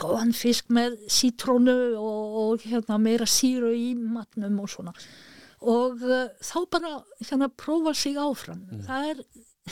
Góðan 0.00 0.34
fisk 0.36 0.68
með 0.74 0.98
sítrónu 1.08 1.76
og, 1.96 2.38
og 2.42 2.66
hérna 2.66 2.98
meira 3.00 3.28
síru 3.30 3.70
í 3.72 3.94
matnum 3.94 4.58
og 4.60 4.72
svona. 4.72 4.92
Og 5.64 6.02
uh, 6.04 6.26
þá 6.44 6.58
bara 6.76 6.94
hérna 7.22 7.48
prófa 7.48 7.94
sig 7.96 8.18
áfram. 8.20 8.66
Það 8.84 9.12
er 9.12 9.22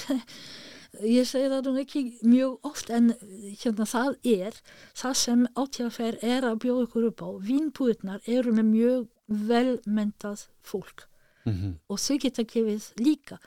ég 1.18 1.28
segi 1.28 1.48
það 1.52 1.68
nú 1.68 1.80
ekki 1.80 2.02
mjög 2.24 2.68
oft 2.68 2.90
en 2.92 3.12
hérna 3.60 3.86
það 3.88 4.16
er 4.28 4.58
það 4.98 5.18
sem 5.22 5.46
átíðafer 5.56 6.18
er 6.24 6.46
að 6.48 6.60
bjóða 6.64 6.86
ykkur 6.86 7.08
upp 7.10 7.24
á. 7.24 7.28
Vínbúðnar 7.48 8.28
eru 8.28 8.52
með 8.56 8.68
mjög 8.72 9.06
velmentað 9.48 10.46
fólk. 10.62 11.06
Mhm, 11.44 11.74
og 11.90 11.98
þau 11.98 12.18
geta 12.22 12.44
gefið 12.46 12.84
líka 13.02 13.38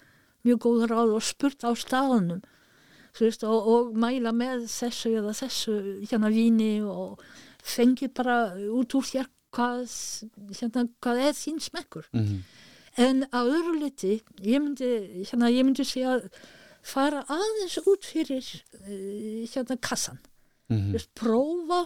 mjög 0.43 0.59
góð 0.65 0.81
ráð 0.91 1.13
og 1.15 1.23
spurt 1.23 1.63
á 1.63 1.71
staðanum 1.79 2.41
þú 3.15 3.23
veist, 3.23 3.45
og, 3.47 3.67
og 3.71 3.93
mæla 3.95 4.33
með 4.36 4.65
þessu 4.67 5.13
eða 5.21 5.31
þessu 5.38 5.75
hérna 6.03 6.31
víni 6.33 6.83
og 6.83 7.21
fengi 7.63 8.09
bara 8.11 8.51
út 8.75 8.97
úr 8.97 9.07
þér 9.07 9.29
hvað, 9.55 9.86
hérna, 10.59 10.83
hvað 10.99 11.21
er 11.29 11.38
þín 11.39 11.61
smekkur. 11.63 12.09
Mhm, 12.11 12.43
en 13.05 13.23
á 13.31 13.39
öðru 13.43 13.77
liti 13.79 14.17
ég 14.43 14.59
myndi, 14.59 14.91
hérna, 15.29 15.51
ég 15.51 15.63
myndi 15.63 15.88
segja 15.88 16.19
fara 16.86 17.23
aðeins 17.31 17.79
út 17.88 18.05
fyrir 18.05 18.43
uh, 18.43 19.47
hérna 19.47 19.79
kassan. 19.79 20.19
Mhm, 20.69 20.91
Just 20.97 21.13
prófa 21.15 21.86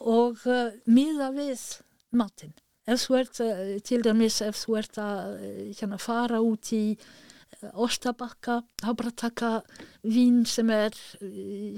og 0.00 0.42
uh, 0.50 0.74
miða 0.90 1.30
við 1.36 1.62
matinn. 2.10 2.54
Ef 2.86 3.06
þú 3.06 3.16
ert, 3.20 3.38
uh, 3.40 3.76
til 3.86 4.02
dæmis, 4.04 4.40
ef 4.44 4.58
þú 4.60 4.76
ert 4.80 4.98
að 5.00 5.20
uh, 5.38 5.60
hérna, 5.78 5.98
fara 6.02 6.40
út 6.44 6.72
í 6.76 6.82
uh, 6.98 7.70
ostabakka, 7.86 8.58
þá 8.82 8.90
bara 9.00 9.12
taka 9.24 9.52
vín 10.04 10.42
sem 10.48 10.68
er, 10.74 10.92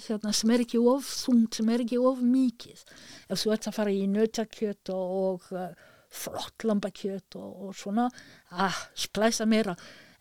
hérna, 0.08 0.32
sem 0.34 0.50
er 0.56 0.64
ekki 0.66 0.80
of 0.82 1.06
þungt, 1.24 1.60
sem 1.60 1.68
er 1.70 1.84
ekki 1.86 2.00
of 2.02 2.18
mikið. 2.26 2.82
Ef 3.30 3.44
þú 3.44 3.54
ert 3.54 3.68
að 3.70 3.78
fara 3.78 3.94
í 3.94 4.06
nautakjöt 4.10 4.90
og, 4.96 5.46
og 5.52 5.70
flott 6.16 6.64
lambakjöt 6.66 7.36
og, 7.38 7.54
og 7.68 7.74
svona, 7.76 8.08
ah, 8.50 8.76
splæsa 8.98 9.46
meira. 9.46 9.74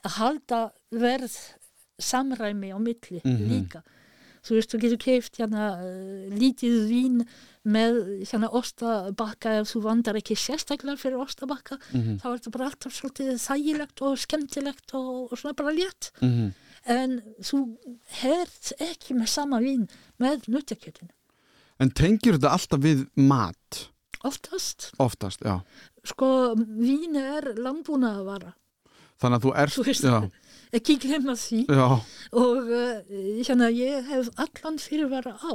Að 0.06 0.18
halda 0.20 0.64
verð 0.94 1.34
samræmi 1.98 2.70
á 2.76 2.78
milli 2.78 3.22
Mhm. 3.24 3.46
líka 3.50 3.82
þú 4.46 4.56
veist, 4.58 4.72
þú 4.74 4.80
getur 4.84 5.02
keift 5.02 5.40
hérna 5.42 5.66
uh, 5.82 6.30
lítið 6.38 6.76
vín 6.90 7.24
með 7.66 7.98
hérna 8.30 8.50
ostabakka 8.54 9.56
ef 9.64 9.72
þú 9.74 9.82
vandar 9.88 10.20
ekki 10.20 10.36
sérstaklega 10.38 11.00
fyrir 11.02 11.18
ostabakka. 11.24 11.80
Mhm, 11.98 12.20
þá 12.22 12.26
er 12.30 12.36
þetta 12.38 12.52
bara 12.54 12.68
alltaf 12.70 12.94
svolítið 12.94 13.32
þægilegt 13.42 14.04
og 14.06 14.20
skemmtilegt 14.22 14.94
og, 14.94 15.32
og 15.32 15.40
svona 15.42 15.58
bara 15.58 15.74
létt. 15.74 16.12
Mhm. 16.22 16.54
en 16.86 17.16
þú 17.42 17.60
hert 18.22 18.68
ekki 18.78 19.16
með 19.18 19.30
sama 19.32 19.58
vín 19.64 19.88
með 20.22 20.44
nutakjötinu 20.54 21.10
En 21.82 21.90
tengir 21.90 22.36
þetta 22.38 22.52
alltaf 22.54 22.80
við 22.80 23.08
mat? 23.18 23.88
oftast, 24.24 24.92
Oftast, 25.02 25.42
já. 25.42 25.64
sko 26.06 26.54
vín 26.56 27.18
er 27.18 27.56
langbúna 27.58 28.20
að 28.20 28.26
vara 28.30 28.54
Þannig 29.18 29.38
að 29.40 29.44
þú 29.48 29.52
ert, 29.64 29.74
Þú 29.74 29.84
já, 29.90 30.30
ekki 30.74 30.98
glemma 31.04 31.36
því 31.40 31.66
já, 31.70 31.88
og 32.32 32.72
uh, 32.72 32.96
ég 33.74 34.10
hef 34.10 34.32
allan 34.36 34.80
fyrirvara 34.82 35.36
á 35.38 35.54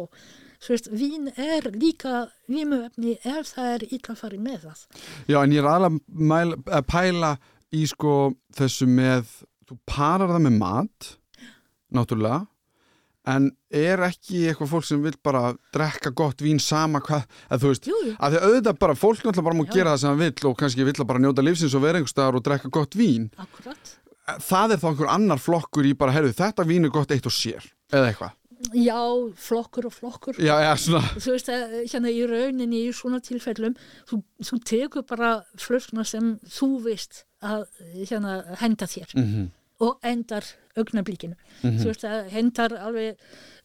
veist, 0.69 0.91
vín 0.93 1.31
er 1.41 1.71
líka 1.73 2.29
vímuefni 2.51 3.17
ef 3.25 3.55
það 3.55 3.71
er 3.75 3.87
að 4.13 4.21
fara 4.21 4.37
með 4.45 4.67
það. 4.69 4.85
já, 5.31 5.39
en 5.41 5.55
ég 5.57 5.65
er 5.65 5.69
mæla, 6.07 6.61
að 6.69 6.87
pæla 6.91 7.35
í 7.73 7.87
sko 7.89 8.15
þessu 8.57 8.89
með, 8.91 9.29
þú 9.69 9.79
parar 9.89 10.33
það 10.35 10.47
með 10.49 10.59
mat, 10.61 11.13
náttúrulega, 11.95 12.47
en 13.31 13.51
er 13.71 14.01
ekki 14.03 14.47
eitthvað 14.49 14.71
fólk 14.73 14.87
sem 14.89 15.03
vil 15.05 15.15
bara 15.23 15.53
drekka 15.75 16.11
gott 16.17 16.41
vín 16.43 16.61
sama 16.63 17.03
hvað, 17.05 17.27
að 17.53 17.63
þú 17.65 17.73
veist, 17.73 17.89
Jú, 17.91 17.99
jú. 18.09 18.15
að 18.19 18.35
því 18.37 18.41
auðvitað 18.47 18.79
bara, 18.85 18.97
fólk 18.99 19.21
náttúrulega 19.23 19.49
bara 19.49 19.59
Já. 19.71 19.75
gera 19.77 19.95
það 19.95 20.03
sem 20.03 20.11
það 20.11 20.23
vill 20.25 20.51
og 20.51 20.57
kannski 20.63 20.87
vill 20.89 20.97
að 20.97 21.11
bara 21.13 21.23
njóta 21.25 21.45
lífsins 21.47 21.77
og 21.77 21.85
vera 21.85 22.01
einhver 22.01 22.15
staðar 22.15 22.41
og 22.41 22.47
drekka 22.49 22.73
gott 22.75 22.97
vín. 22.99 23.29
Akkurat. 23.41 23.93
Það 24.45 24.75
er 24.75 24.83
þá 24.83 24.91
einhver 24.91 25.15
annar 25.15 25.41
flokkur 25.41 25.89
í 25.89 25.95
bara, 25.99 26.15
heyrðu, 26.17 26.37
þetta 26.39 26.67
vín 26.69 26.87
er 26.89 26.95
gott 26.95 27.15
eitt 27.15 27.29
og 27.29 27.35
sér, 27.35 27.67
eða 27.93 28.13
eitthvað. 28.13 28.37
Já, 28.77 29.01
flokkur 29.41 29.87
og 29.89 29.95
flokkur. 29.97 30.37
Já, 30.37 30.53
já, 30.61 30.75
svona, 30.77 31.01
Þú 31.17 31.33
veist 31.33 31.49
að 31.49 31.77
hérna 31.81 32.13
í 32.13 32.21
rauninni 32.29 32.83
í 32.85 32.91
svona 32.93 33.23
tilfellum, 33.25 33.77
þú, 34.11 34.21
þú 34.45 34.59
tekur 34.69 35.07
bara 35.09 35.31
flöskuna 35.61 36.05
sem 36.05 36.35
þú 36.45 36.69
veist 36.85 37.25
að 37.41 37.65
hérna 37.95 38.35
henda 38.61 38.89
þér 38.91 39.15
mhm, 39.17 39.47
og 39.81 39.97
endar 40.05 40.45
augnablíkinu. 40.81 41.39
Þú 41.63 41.87
veist 41.87 42.05
að 42.09 42.31
hendar 42.35 42.75
alveg, 42.81 43.21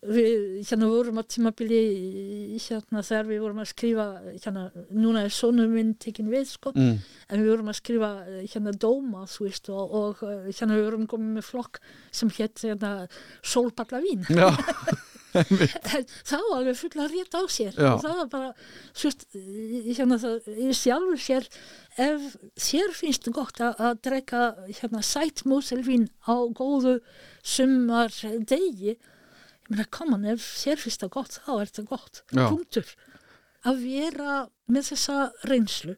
við 0.05 0.35
hérna 0.69 0.89
vorum 0.91 1.21
að 1.21 1.29
tímabili 1.33 1.79
hérna 2.61 3.01
þegar 3.07 3.29
við 3.31 3.41
vorum 3.45 3.63
að 3.63 3.71
skrifa, 3.71 4.05
hérna 4.35 4.65
núna 4.91 5.23
er 5.25 5.33
sonum 5.33 5.73
minn 5.73 5.95
tekin 6.01 6.29
við 6.29 6.45
sko, 6.51 6.75
mm, 6.75 6.93
en 7.31 7.41
við 7.41 7.51
vorum 7.53 7.71
að 7.71 7.79
skrifa 7.79 8.11
hérna 8.43 8.75
dóma 8.85 9.25
þú 9.31 9.47
veist 9.47 9.71
og, 9.73 9.97
og 9.97 10.23
hérna 10.51 10.77
við 10.77 10.87
vorum 10.91 11.09
komið 11.09 11.39
með 11.39 11.49
flokk 11.49 11.81
sem 12.11 12.31
hétt 12.37 12.67
hérna 12.67 12.93
sólpalla 13.41 14.03
var 15.35 16.59
alveg 16.59 16.77
fulla 16.79 17.07
rétt 17.11 17.35
á 17.37 17.41
sér 17.51 17.73
Já. 17.75 17.89
og 17.93 18.03
það 18.03 18.19
var 18.21 18.29
bara 18.33 18.51
eh, 18.53 19.89
hérna 19.97 20.19
það 20.21 20.49
í 20.55 20.69
sjálfur 20.77 21.21
sér 21.25 21.49
ef 22.05 22.29
þér 22.67 22.95
finnst 22.99 23.31
gott 23.35 23.61
að, 23.63 23.75
að 23.79 23.99
drekka 24.07 24.45
hérna 24.69 25.03
sætt 25.05 25.45
múselvín 25.49 26.07
á 26.27 26.35
góðu 26.55 26.99
sumar 27.43 28.13
degi 28.47 28.95
ég 28.95 29.71
meina 29.71 29.87
koman 29.89 30.25
ef 30.29 30.43
þér 30.61 30.81
finnst 30.83 31.03
það 31.03 31.13
gott 31.17 31.37
þá 31.41 31.53
er 31.59 31.71
það 31.73 31.91
gott 31.93 32.23
Já. 32.29 32.45
punktur 32.45 32.95
að 33.65 33.79
vera 33.81 34.33
með 34.69 34.91
þessa 34.91 35.19
reynslu 35.49 35.95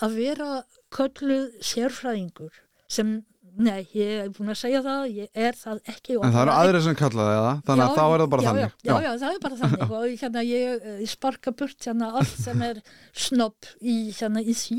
að 0.00 0.16
vera 0.16 0.50
kölluð 0.94 1.58
sérfræðingur 1.64 2.54
sem, 2.90 3.20
nei, 3.58 3.86
ég 3.96 4.10
er 4.24 4.28
búin 4.34 4.52
að 4.52 4.58
segja 4.60 4.80
það, 4.84 5.04
ég 5.16 5.28
er 5.46 5.56
það 5.58 5.80
ekki 5.92 6.16
en 6.18 6.34
það 6.34 6.42
eru 6.42 6.54
aðrir 6.54 6.84
sem 6.86 6.98
kalla 6.98 7.26
það, 7.28 7.62
þannig 7.66 7.84
að 7.84 7.90
Já, 7.90 7.96
þá 7.96 8.04
er 8.04 8.22
það 8.22 8.30
bara 8.34 8.42
já, 8.42 8.48
þannig. 8.50 8.74
Já, 8.82 8.92
já, 8.92 9.06
já, 9.06 9.12
það 9.22 9.32
er 9.32 9.40
bara 9.44 9.58
þannig. 9.60 9.94
Og 10.00 10.22
hérna 10.22 10.44
ég, 10.46 10.84
ég 11.00 11.10
sparka 11.10 11.54
burt 11.62 11.88
hérna 11.88 12.10
allt 12.20 12.36
sem 12.44 12.62
er 12.66 12.82
snopp 13.26 13.70
í, 13.80 13.96
hérna, 14.18 14.44
í 14.44 14.56
því 14.56 14.78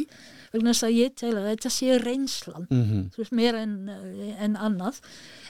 vegna 0.52 0.74
þess 0.74 0.88
að 0.88 0.98
ég 0.98 1.18
tel 1.22 1.34
að 1.36 1.50
þetta 1.52 1.74
sé 1.78 2.00
reynslan. 2.02 2.68
Mhm, 2.70 3.04
þú 3.14 3.24
veist, 3.24 3.36
meira 3.42 3.62
en, 3.66 3.76
eh, 3.90 4.34
en 4.48 4.58
annað. 4.60 5.02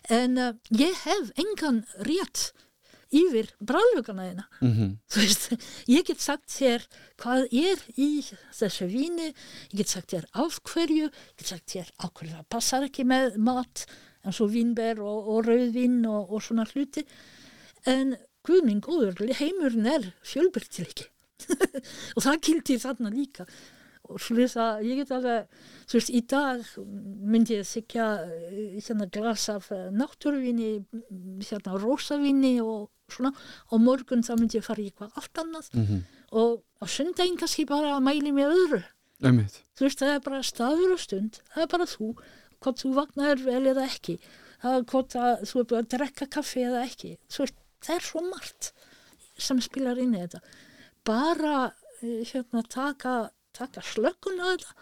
En 0.10 0.38
uh, 0.38 0.52
ég 0.78 0.98
hef 1.06 1.32
engan 1.42 1.84
rétt 2.08 2.52
yfir 3.12 3.50
bráðlugana 3.60 4.28
þeina 4.30 4.46
mhm, 4.62 4.94
þú 5.12 5.24
veist, 5.26 5.50
ég 5.92 6.06
get 6.08 6.24
sagt 6.24 6.54
þér 6.54 6.86
hvað 7.22 7.48
er 7.52 7.84
í 8.00 8.12
þessu 8.56 8.88
víni 8.92 9.32
ég 9.32 9.82
get 9.82 9.92
sagt 9.92 10.14
þér 10.14 10.30
af 10.46 10.62
hverju 10.72 11.10
ég 11.10 11.36
get 11.42 11.52
sagt 11.52 11.76
þér 11.76 11.92
af 11.98 12.14
hverju 12.16 12.38
það 12.38 12.48
passar 12.56 12.88
ekki 12.88 13.08
með 13.08 13.38
mat 13.42 13.86
eins 14.26 14.42
og 14.44 14.52
vínber 14.54 15.02
og, 15.04 15.30
og 15.34 15.48
rauðvín 15.48 16.02
og, 16.10 16.34
og 16.34 16.44
svona 16.46 16.66
hluti. 16.70 17.04
En 17.90 18.16
guð 18.46 18.66
minn 18.68 18.82
góður 18.84 19.22
heimurinn 19.40 19.90
er 19.90 20.08
fjölbyrtileiki 20.26 21.08
og 22.16 22.26
það 22.26 22.42
kildi 22.46 22.78
þarna 22.82 23.14
líka 23.14 23.48
og 24.12 24.22
svo 24.22 24.36
að 24.62 24.86
ég 24.88 25.02
get 25.02 25.14
alveg 25.16 25.48
þú 25.90 25.98
veist, 25.98 26.12
í 26.12 26.22
dag 26.30 26.64
myndi 27.34 27.58
ég 27.60 27.98
eh, 28.04 28.80
hérna 28.80 29.08
glas 29.12 29.48
af 29.52 29.70
náttúruvíni 29.72 30.72
hérna 31.48 31.78
rósavíni 31.80 32.58
og 32.64 32.90
svona 33.12 33.34
og 33.72 33.84
morgun 33.84 34.24
þá 34.26 34.36
myndi 34.38 34.60
ég 34.60 34.68
fara 34.68 34.84
í 34.84 34.90
eitthvað 34.90 35.18
allt 35.20 35.44
annað 35.44 35.72
mhm, 35.76 36.04
og 36.32 36.62
á 36.80 36.86
sundaginn 36.88 37.40
kannski 37.40 37.68
bara 37.70 37.96
að 37.98 38.06
mæli 38.08 38.32
með 38.36 38.56
öðru 38.56 38.84
einmitt. 39.22 39.62
þú 39.78 39.88
veist, 39.88 40.00
það 40.02 40.14
er 40.16 40.24
bara 40.28 40.46
staður 40.46 40.96
og 40.96 41.04
stund 41.04 41.42
það 41.54 41.66
er 41.66 41.74
bara 41.76 41.90
þú, 41.90 42.14
hvort 42.62 42.84
þú 42.84 42.94
vaknar 42.98 43.44
vel 43.44 43.64
eða 43.74 43.88
ekki 43.90 44.18
það 44.62 44.78
er 44.78 44.88
hvort 44.94 45.18
að 45.20 45.46
þú 45.50 45.60
er 45.60 45.70
búin 45.70 45.84
að 45.84 45.92
drekka 45.96 46.30
kaffi 46.38 46.66
eða 46.70 46.86
ekki 46.88 47.14
þú 47.28 47.46
veist, 47.46 47.62
það 47.82 47.98
er 47.98 48.08
svo 48.08 48.26
margt 48.30 48.72
sem 49.42 49.62
spilar 49.64 50.02
inn 50.02 50.16
í 50.16 50.24
þetta 50.24 50.42
bara 51.08 51.72
hérna 52.02 52.64
taka, 52.70 53.30
taka 53.62 53.84
slökkun 53.94 54.42
á 54.42 54.46
þetta 54.52 54.76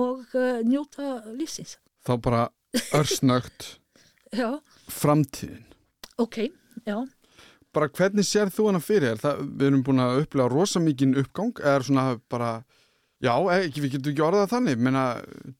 og 0.00 0.36
uh, 0.38 0.60
njóta 0.62 1.10
lífsins 1.34 1.76
þá 2.06 2.14
bara 2.22 2.42
örsnögt 2.94 3.72
framtíðin 5.00 5.64
ok, 6.20 6.36
já. 6.86 6.96
bara 7.74 7.88
hvernig 7.88 8.26
sér 8.28 8.50
þú 8.52 8.68
hana 8.70 8.80
fyrir 8.82 9.14
þér? 9.14 9.22
Það, 9.24 9.40
við 9.58 9.66
erum 9.70 9.84
búin 9.86 10.02
að 10.04 10.20
upplega 10.24 10.52
rosa 10.52 10.82
mikinn 10.82 11.16
uppgang 11.18 11.52
eða 11.62 11.82
svona 11.86 12.04
bara 12.30 12.50
já, 13.20 13.32
ekki, 13.56 13.82
við 13.84 13.94
getum 13.96 14.12
ekki 14.14 14.24
orðað 14.24 14.52
þannig 14.54 14.80
menna, 14.86 15.04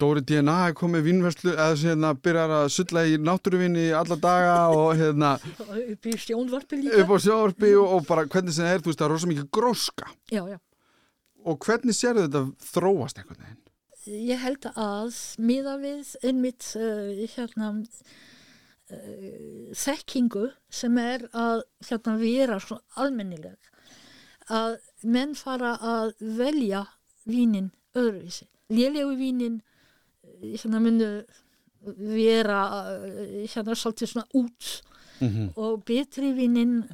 Dóri 0.01 0.23
DNA 0.25 0.57
er 0.71 0.77
komið 0.79 1.05
vínverslu 1.11 1.53
eða 1.57 1.75
hérna 1.83 2.13
byrjar 2.25 2.55
að 2.61 2.71
sulla 2.77 3.05
í 3.11 3.19
náttúruvinni 3.21 3.89
alla 3.97 4.17
daga 4.23 4.55
og 4.79 4.95
hérna 5.01 5.35
Upp 5.43 6.09
í 6.13 6.15
stjónvarpi 6.23 6.81
líka. 6.85 7.03
upp 7.03 7.15
á 7.15 7.17
sjóarpi 7.27 7.75
og, 7.77 7.97
og 7.99 8.07
bara 8.09 8.25
hvernig 8.31 8.55
sem 8.57 8.65
það 8.69 8.75
er, 8.79 8.85
þú 8.87 8.93
veist, 8.93 9.03
það 9.03 9.09
er 9.11 9.17
rosa 9.17 9.33
mikið 9.35 9.51
gróska 9.59 10.13
Já, 10.33 10.45
já. 10.55 10.59
Og 11.45 11.65
hvernig 11.65 11.97
sér 11.97 12.19
þetta 12.21 12.45
þróast 12.73 13.21
einhvern 13.21 13.45
veginn? 13.45 13.59
Ég 14.11 14.41
held 14.41 14.67
að 14.81 15.17
miða 15.45 15.77
við 15.81 16.15
einmitt 16.27 16.71
uh, 16.79 17.11
hérna 17.35 17.73
uh, 17.77 18.95
þekkingu 19.77 20.49
sem 20.73 20.97
er 21.01 21.27
að 21.37 21.65
hérna 21.89 22.17
vera 22.21 22.61
svona 22.63 23.03
almennileg 23.05 23.59
að 24.51 24.79
menn 25.07 25.37
fara 25.39 25.77
að 25.79 26.15
velja 26.19 26.87
vínin 27.29 27.71
öðruvísi. 27.95 28.49
Lélegu 28.73 29.15
vínin 29.21 29.61
uh, 29.61 30.49
hérna 30.49 30.81
myndu 30.83 31.11
vera 31.81 32.63
hérna 33.49 33.77
svolítið 33.77 34.15
svona 34.15 34.29
út 34.37 34.81
Mm 35.21 35.29
-hmm. 35.29 35.53
og 35.57 35.85
betri 35.85 36.33
vínin 36.33 36.89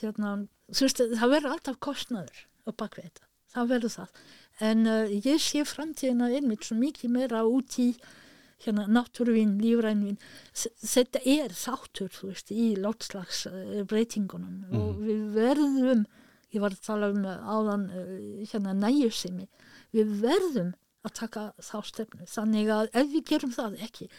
hérna, 0.00 0.48
þú 0.72 0.80
veist, 0.80 1.00
það 1.20 1.28
verður 1.28 1.52
alltaf 1.52 1.76
kostnaður 1.76 2.38
á 2.64 2.70
bakvið 2.72 3.04
þetta, 3.04 3.27
það 3.54 3.72
verður 3.72 3.94
það. 3.94 4.22
En 4.68 4.86
uh, 4.90 5.12
ég 5.12 5.42
sé 5.42 5.64
framtíðina 5.68 6.30
einmitt 6.34 6.66
svo 6.66 6.78
mikið 6.78 7.12
meira 7.14 7.44
út 7.46 7.76
í 7.78 7.92
hérna, 8.64 8.88
náttúruvín, 8.90 9.54
lífrænvín 9.62 10.18
þetta 10.82 11.22
er 11.22 11.54
þáttur, 11.54 12.10
þú 12.10 12.32
veist 12.32 12.50
í 12.50 12.72
látslags 12.80 13.44
uh, 13.50 13.84
mm. 13.84 14.74
og 14.80 14.98
við 15.04 15.22
verðum 15.36 16.02
ég 16.54 16.64
var 16.64 16.74
að 16.74 16.82
tala 16.88 17.12
um 17.12 17.22
áðan 17.28 17.86
uh, 17.92 18.10
hérna 18.50 18.74
næjusimi, 18.74 19.46
við 19.94 20.18
verðum 20.24 20.74
að 21.06 21.14
taka 21.20 21.46
þá 21.62 21.78
stefnu. 21.86 22.26
Þannig 22.26 22.74
að 22.74 22.90
ef 22.98 23.14
við 23.14 23.24
gerum 23.30 23.54
það 23.54 23.78
ekki 23.86 24.10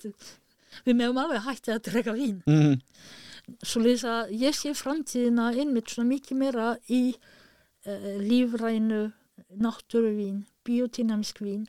við 0.86 0.94
meðum 0.94 1.22
alveg 1.24 1.46
hætti 1.48 1.74
að 1.74 1.86
drega 1.90 2.14
vín. 2.14 2.42
Mm 2.46 2.78
svo 3.64 3.82
lýs 3.84 4.04
að 4.08 4.32
ég 4.40 4.56
sé 4.56 4.72
framtíðina 4.76 5.50
einmitt 5.52 5.92
svona 5.92 6.08
mikið 6.12 6.40
meira 6.40 6.68
í 6.88 7.02
uh, 7.86 8.10
lífrænu 8.22 9.08
náttúruvín, 9.60 10.44
biodynamisk 10.66 11.42
vín 11.44 11.66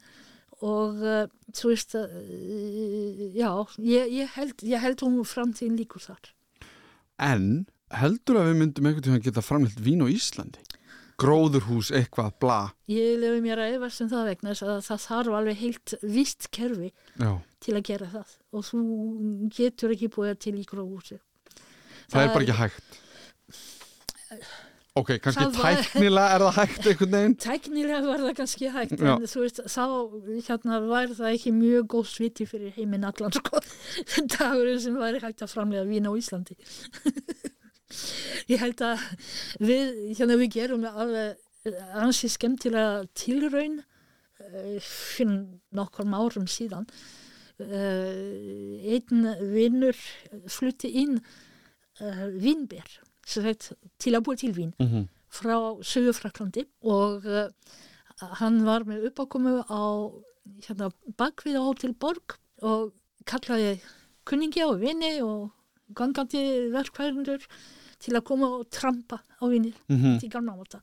og 0.64 1.02
uh, 1.04 1.26
þú 1.54 1.72
veist 1.74 1.96
að 2.00 2.14
uh, 2.20 3.26
já, 3.36 3.50
ég, 3.84 4.14
ég, 4.22 4.36
held, 4.38 4.66
ég 4.66 4.84
held 4.84 5.04
hún 5.06 5.20
framtíðin 5.28 5.80
líkur 5.80 6.04
þar. 6.06 6.32
En 7.22 7.66
heldur 7.96 8.42
að 8.42 8.52
við 8.52 8.62
myndum 8.62 8.88
einhvern 8.90 9.08
tíma 9.08 9.24
geta 9.24 9.46
framleitt 9.46 9.82
vín 9.84 10.04
á 10.04 10.08
Íslandi? 10.12 10.64
Gróðurhús, 11.16 11.94
eitthvað, 11.96 12.34
bla. 12.44 12.58
Ég 12.92 13.16
lefi 13.22 13.40
mér 13.40 13.62
að 13.64 13.78
efast 13.78 14.04
um 14.04 14.10
það 14.12 14.26
vegna 14.34 14.52
að 14.52 14.82
það 14.84 15.04
þarf 15.06 15.38
alveg 15.38 15.62
heilt 15.62 15.94
vist 16.04 16.50
kerfi 16.52 16.90
Já, 17.16 17.30
til 17.66 17.78
að 17.78 17.86
gera 17.88 18.10
það 18.12 18.34
og 18.52 18.66
þú 18.68 18.82
getur 19.56 19.94
ekki 19.96 20.12
búið 20.14 20.38
til 20.46 20.56
í 20.60 20.66
gróðhúsi 20.70 21.18
það, 22.12 22.22
er 22.22 22.32
bara 22.34 22.46
ekki 22.46 22.60
hægt 22.60 23.00
Ok, 24.96 25.10
kannski 25.20 25.44
var- 25.44 25.76
tæknilega 25.76 26.36
er 26.36 26.44
það 26.46 26.54
hægt 26.56 26.86
einhvern 26.88 27.12
veginn? 27.12 27.34
Tæknilega 27.46 27.98
var 28.06 28.22
það 28.24 28.36
kannski 28.38 28.70
hægt 28.72 28.94
Já. 29.02 29.10
en 29.16 29.26
þú 29.28 29.42
veist, 29.44 29.58
þá 29.68 29.84
hérna 30.48 30.78
var 30.88 31.10
það 31.18 31.32
ekki 31.34 31.52
mjög 31.52 31.88
góð 31.92 32.06
sviti 32.14 32.46
fyrir 32.48 32.72
heiminn 32.78 33.04
allan 33.04 33.36
sko, 33.36 33.60
dagurinn 34.38 34.80
sem 34.80 34.96
væri 34.96 35.20
hægt 35.20 35.44
að 35.44 35.52
framlega 35.52 35.84
vín 35.90 36.08
á 36.08 36.12
Íslandi. 36.16 36.56
Ég 38.52 38.64
held 38.64 38.82
að 38.88 39.04
við, 39.60 39.92
hérna 40.16 40.38
við 40.40 40.54
gerum 40.56 40.88
alveg 40.88 41.76
ansi 42.00 42.30
skemmtilega 42.32 43.04
tilraun 43.20 43.82
eh, 43.82 44.80
fyrir 44.80 45.60
nokkur 45.76 46.08
árum 46.08 46.48
síðan. 46.48 46.88
Uh, 47.56 48.80
einn 48.92 49.28
vinnur 49.54 49.96
flutti 50.52 50.90
inn 51.00 51.22
vínber 52.44 52.98
sagt, 53.26 53.74
til 54.00 54.14
að 54.16 54.24
búa 54.28 54.36
til 54.38 54.54
vín 54.54 54.72
mm 54.80 54.88
-hmm. 54.88 55.08
frá 55.30 55.58
Suðurfraklandi 55.84 56.66
og 56.84 57.26
uh, 57.26 57.50
hann 58.40 58.66
var 58.66 58.84
með 58.86 59.10
uppákomu 59.10 59.64
á 59.70 59.84
hérna, 60.68 60.92
bakvið 61.18 61.58
á 61.58 61.64
Hotel 61.68 61.94
Borg 61.94 62.38
og 62.62 62.94
kallaði 63.26 63.80
kunningi 64.26 64.64
og 64.64 64.80
vini 64.80 65.22
og 65.22 65.52
gangandi 65.96 66.70
verkværindur 66.72 67.42
til 68.00 68.16
að 68.16 68.24
koma 68.24 68.48
og 68.48 68.70
trampa 68.70 69.20
á 69.42 69.46
vinir 69.50 69.74
Mhm. 69.90 70.20
til 70.20 70.30
gamla 70.30 70.54
átta 70.54 70.80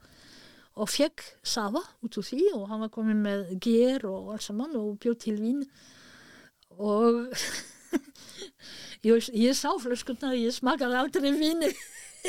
og 0.74 0.88
fekk 0.88 1.20
Sava 1.43 1.80
út 2.03 2.16
úr 2.18 2.22
því 2.24 2.55
og 2.55 2.68
hann 2.68 2.80
var 2.80 2.88
komin 2.88 3.22
með 3.22 3.59
ger 3.61 4.07
og 4.07 4.32
allt 4.32 4.43
saman 4.43 4.76
og 4.76 4.99
bjóð 4.99 5.18
til 5.18 5.36
vín 5.40 5.64
og 6.78 7.28
ég, 9.05 9.30
ég 9.34 9.55
sá 9.55 9.68
flöskuna 9.78 10.32
ég 10.34 10.53
smakaði 10.55 10.97
aldrei 10.97 11.32
víni 11.32 11.72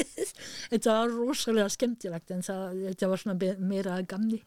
þetta 0.72 0.98
var 0.98 1.14
rosalega 1.14 1.70
skemmtilegt 1.74 2.34
en 2.34 2.44
það, 2.46 2.82
þetta 2.90 3.12
var 3.12 3.24
svona 3.24 3.56
meira 3.62 4.00
gamni 4.08 4.42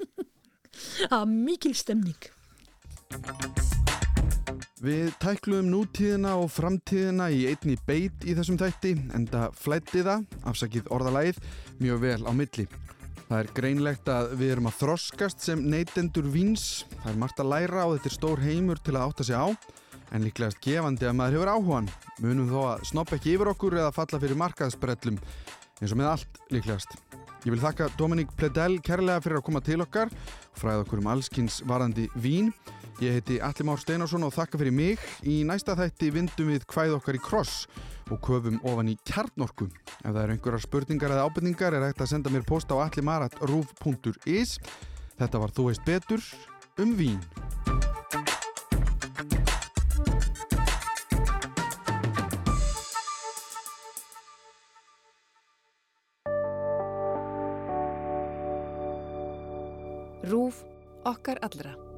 það 1.08 1.16
var 1.16 1.30
mikil 1.32 1.74
stemning 1.78 2.30
Við 4.80 5.10
tækluðum 5.20 5.66
nútíðina 5.74 6.38
og 6.40 6.46
framtíðina 6.54 7.26
í 7.36 7.42
einni 7.50 7.74
beit 7.84 8.22
í 8.24 8.32
þessum 8.38 8.56
þætti 8.56 8.94
en 9.12 9.26
það 9.28 9.58
flætti 9.60 10.04
það, 10.06 10.22
afsakið 10.48 10.88
orðalægið, 10.96 11.40
mjög 11.82 12.00
vel 12.06 12.22
á 12.24 12.32
milli. 12.38 12.64
Það 13.26 13.36
er 13.36 13.50
greinlegt 13.58 14.08
að 14.08 14.32
við 14.40 14.54
erum 14.54 14.70
að 14.70 14.78
þroskast 14.78 15.44
sem 15.44 15.60
neytendur 15.74 16.30
víns. 16.32 16.64
Það 17.02 17.12
er 17.12 17.20
margt 17.20 17.42
að 17.44 17.52
læra 17.52 17.84
og 17.84 17.92
þetta 17.98 18.08
er 18.08 18.16
stór 18.16 18.42
heimur 18.46 18.80
til 18.80 18.96
að 18.96 19.04
átta 19.04 19.28
sig 19.28 19.36
á 19.36 19.46
en 20.10 20.26
líklegast 20.26 20.60
gefandi 20.64 21.08
að 21.08 21.16
maður 21.18 21.38
hefur 21.38 21.52
áhugan. 21.54 21.88
Munum 22.22 22.50
þó 22.50 22.60
að 22.72 22.84
snoppa 22.90 23.18
ekki 23.18 23.36
yfir 23.36 23.52
okkur 23.54 23.78
eða 23.78 23.94
falla 23.94 24.20
fyrir 24.22 24.40
markaðsbrellum 24.40 25.20
eins 25.80 25.94
og 25.94 26.00
með 26.00 26.10
allt 26.10 26.40
líklegast. 26.52 26.96
Ég 27.40 27.54
vil 27.54 27.62
þakka 27.62 27.88
Dominík 27.96 28.34
Pledel 28.36 28.76
kærlega 28.84 29.22
fyrir 29.24 29.40
að 29.40 29.46
koma 29.46 29.62
til 29.64 29.80
okkar 29.80 30.10
og 30.12 30.58
fræða 30.60 30.84
okkur 30.84 31.00
um 31.00 31.08
allskins 31.08 31.62
varandi 31.68 32.04
vín. 32.20 32.50
Ég 33.00 33.16
heiti 33.16 33.38
Alli 33.40 33.64
Már 33.64 33.80
Steinarsson 33.80 34.26
og 34.26 34.34
þakka 34.36 34.60
fyrir 34.60 34.74
mig. 34.76 35.00
Í 35.24 35.40
næsta 35.48 35.72
þætti 35.78 36.10
vindum 36.12 36.50
við 36.52 36.66
hvæð 36.68 36.98
okkar 36.98 37.16
í 37.16 37.22
kross 37.24 37.62
og 38.12 38.20
köfum 38.26 38.60
ofan 38.68 38.92
í 38.92 38.98
kjarnorku. 39.08 39.70
Ef 40.02 40.10
það 40.10 40.22
eru 40.26 40.36
einhverjar 40.36 40.66
spurningar 40.66 41.14
eða 41.16 41.24
ábyrningar 41.30 41.78
er 41.78 41.86
hægt 41.88 42.04
að 42.04 42.12
senda 42.12 42.34
mér 42.34 42.44
post 42.44 42.68
á 42.68 42.76
allimarat.ruf.is 42.76 44.58
Þetta 45.20 45.40
var 45.40 45.56
Þú 45.56 45.70
veist 45.70 45.88
betur 45.88 46.28
um 46.80 46.92
vín. 46.96 47.24
Okkar 61.10 61.38
allra. 61.42 61.89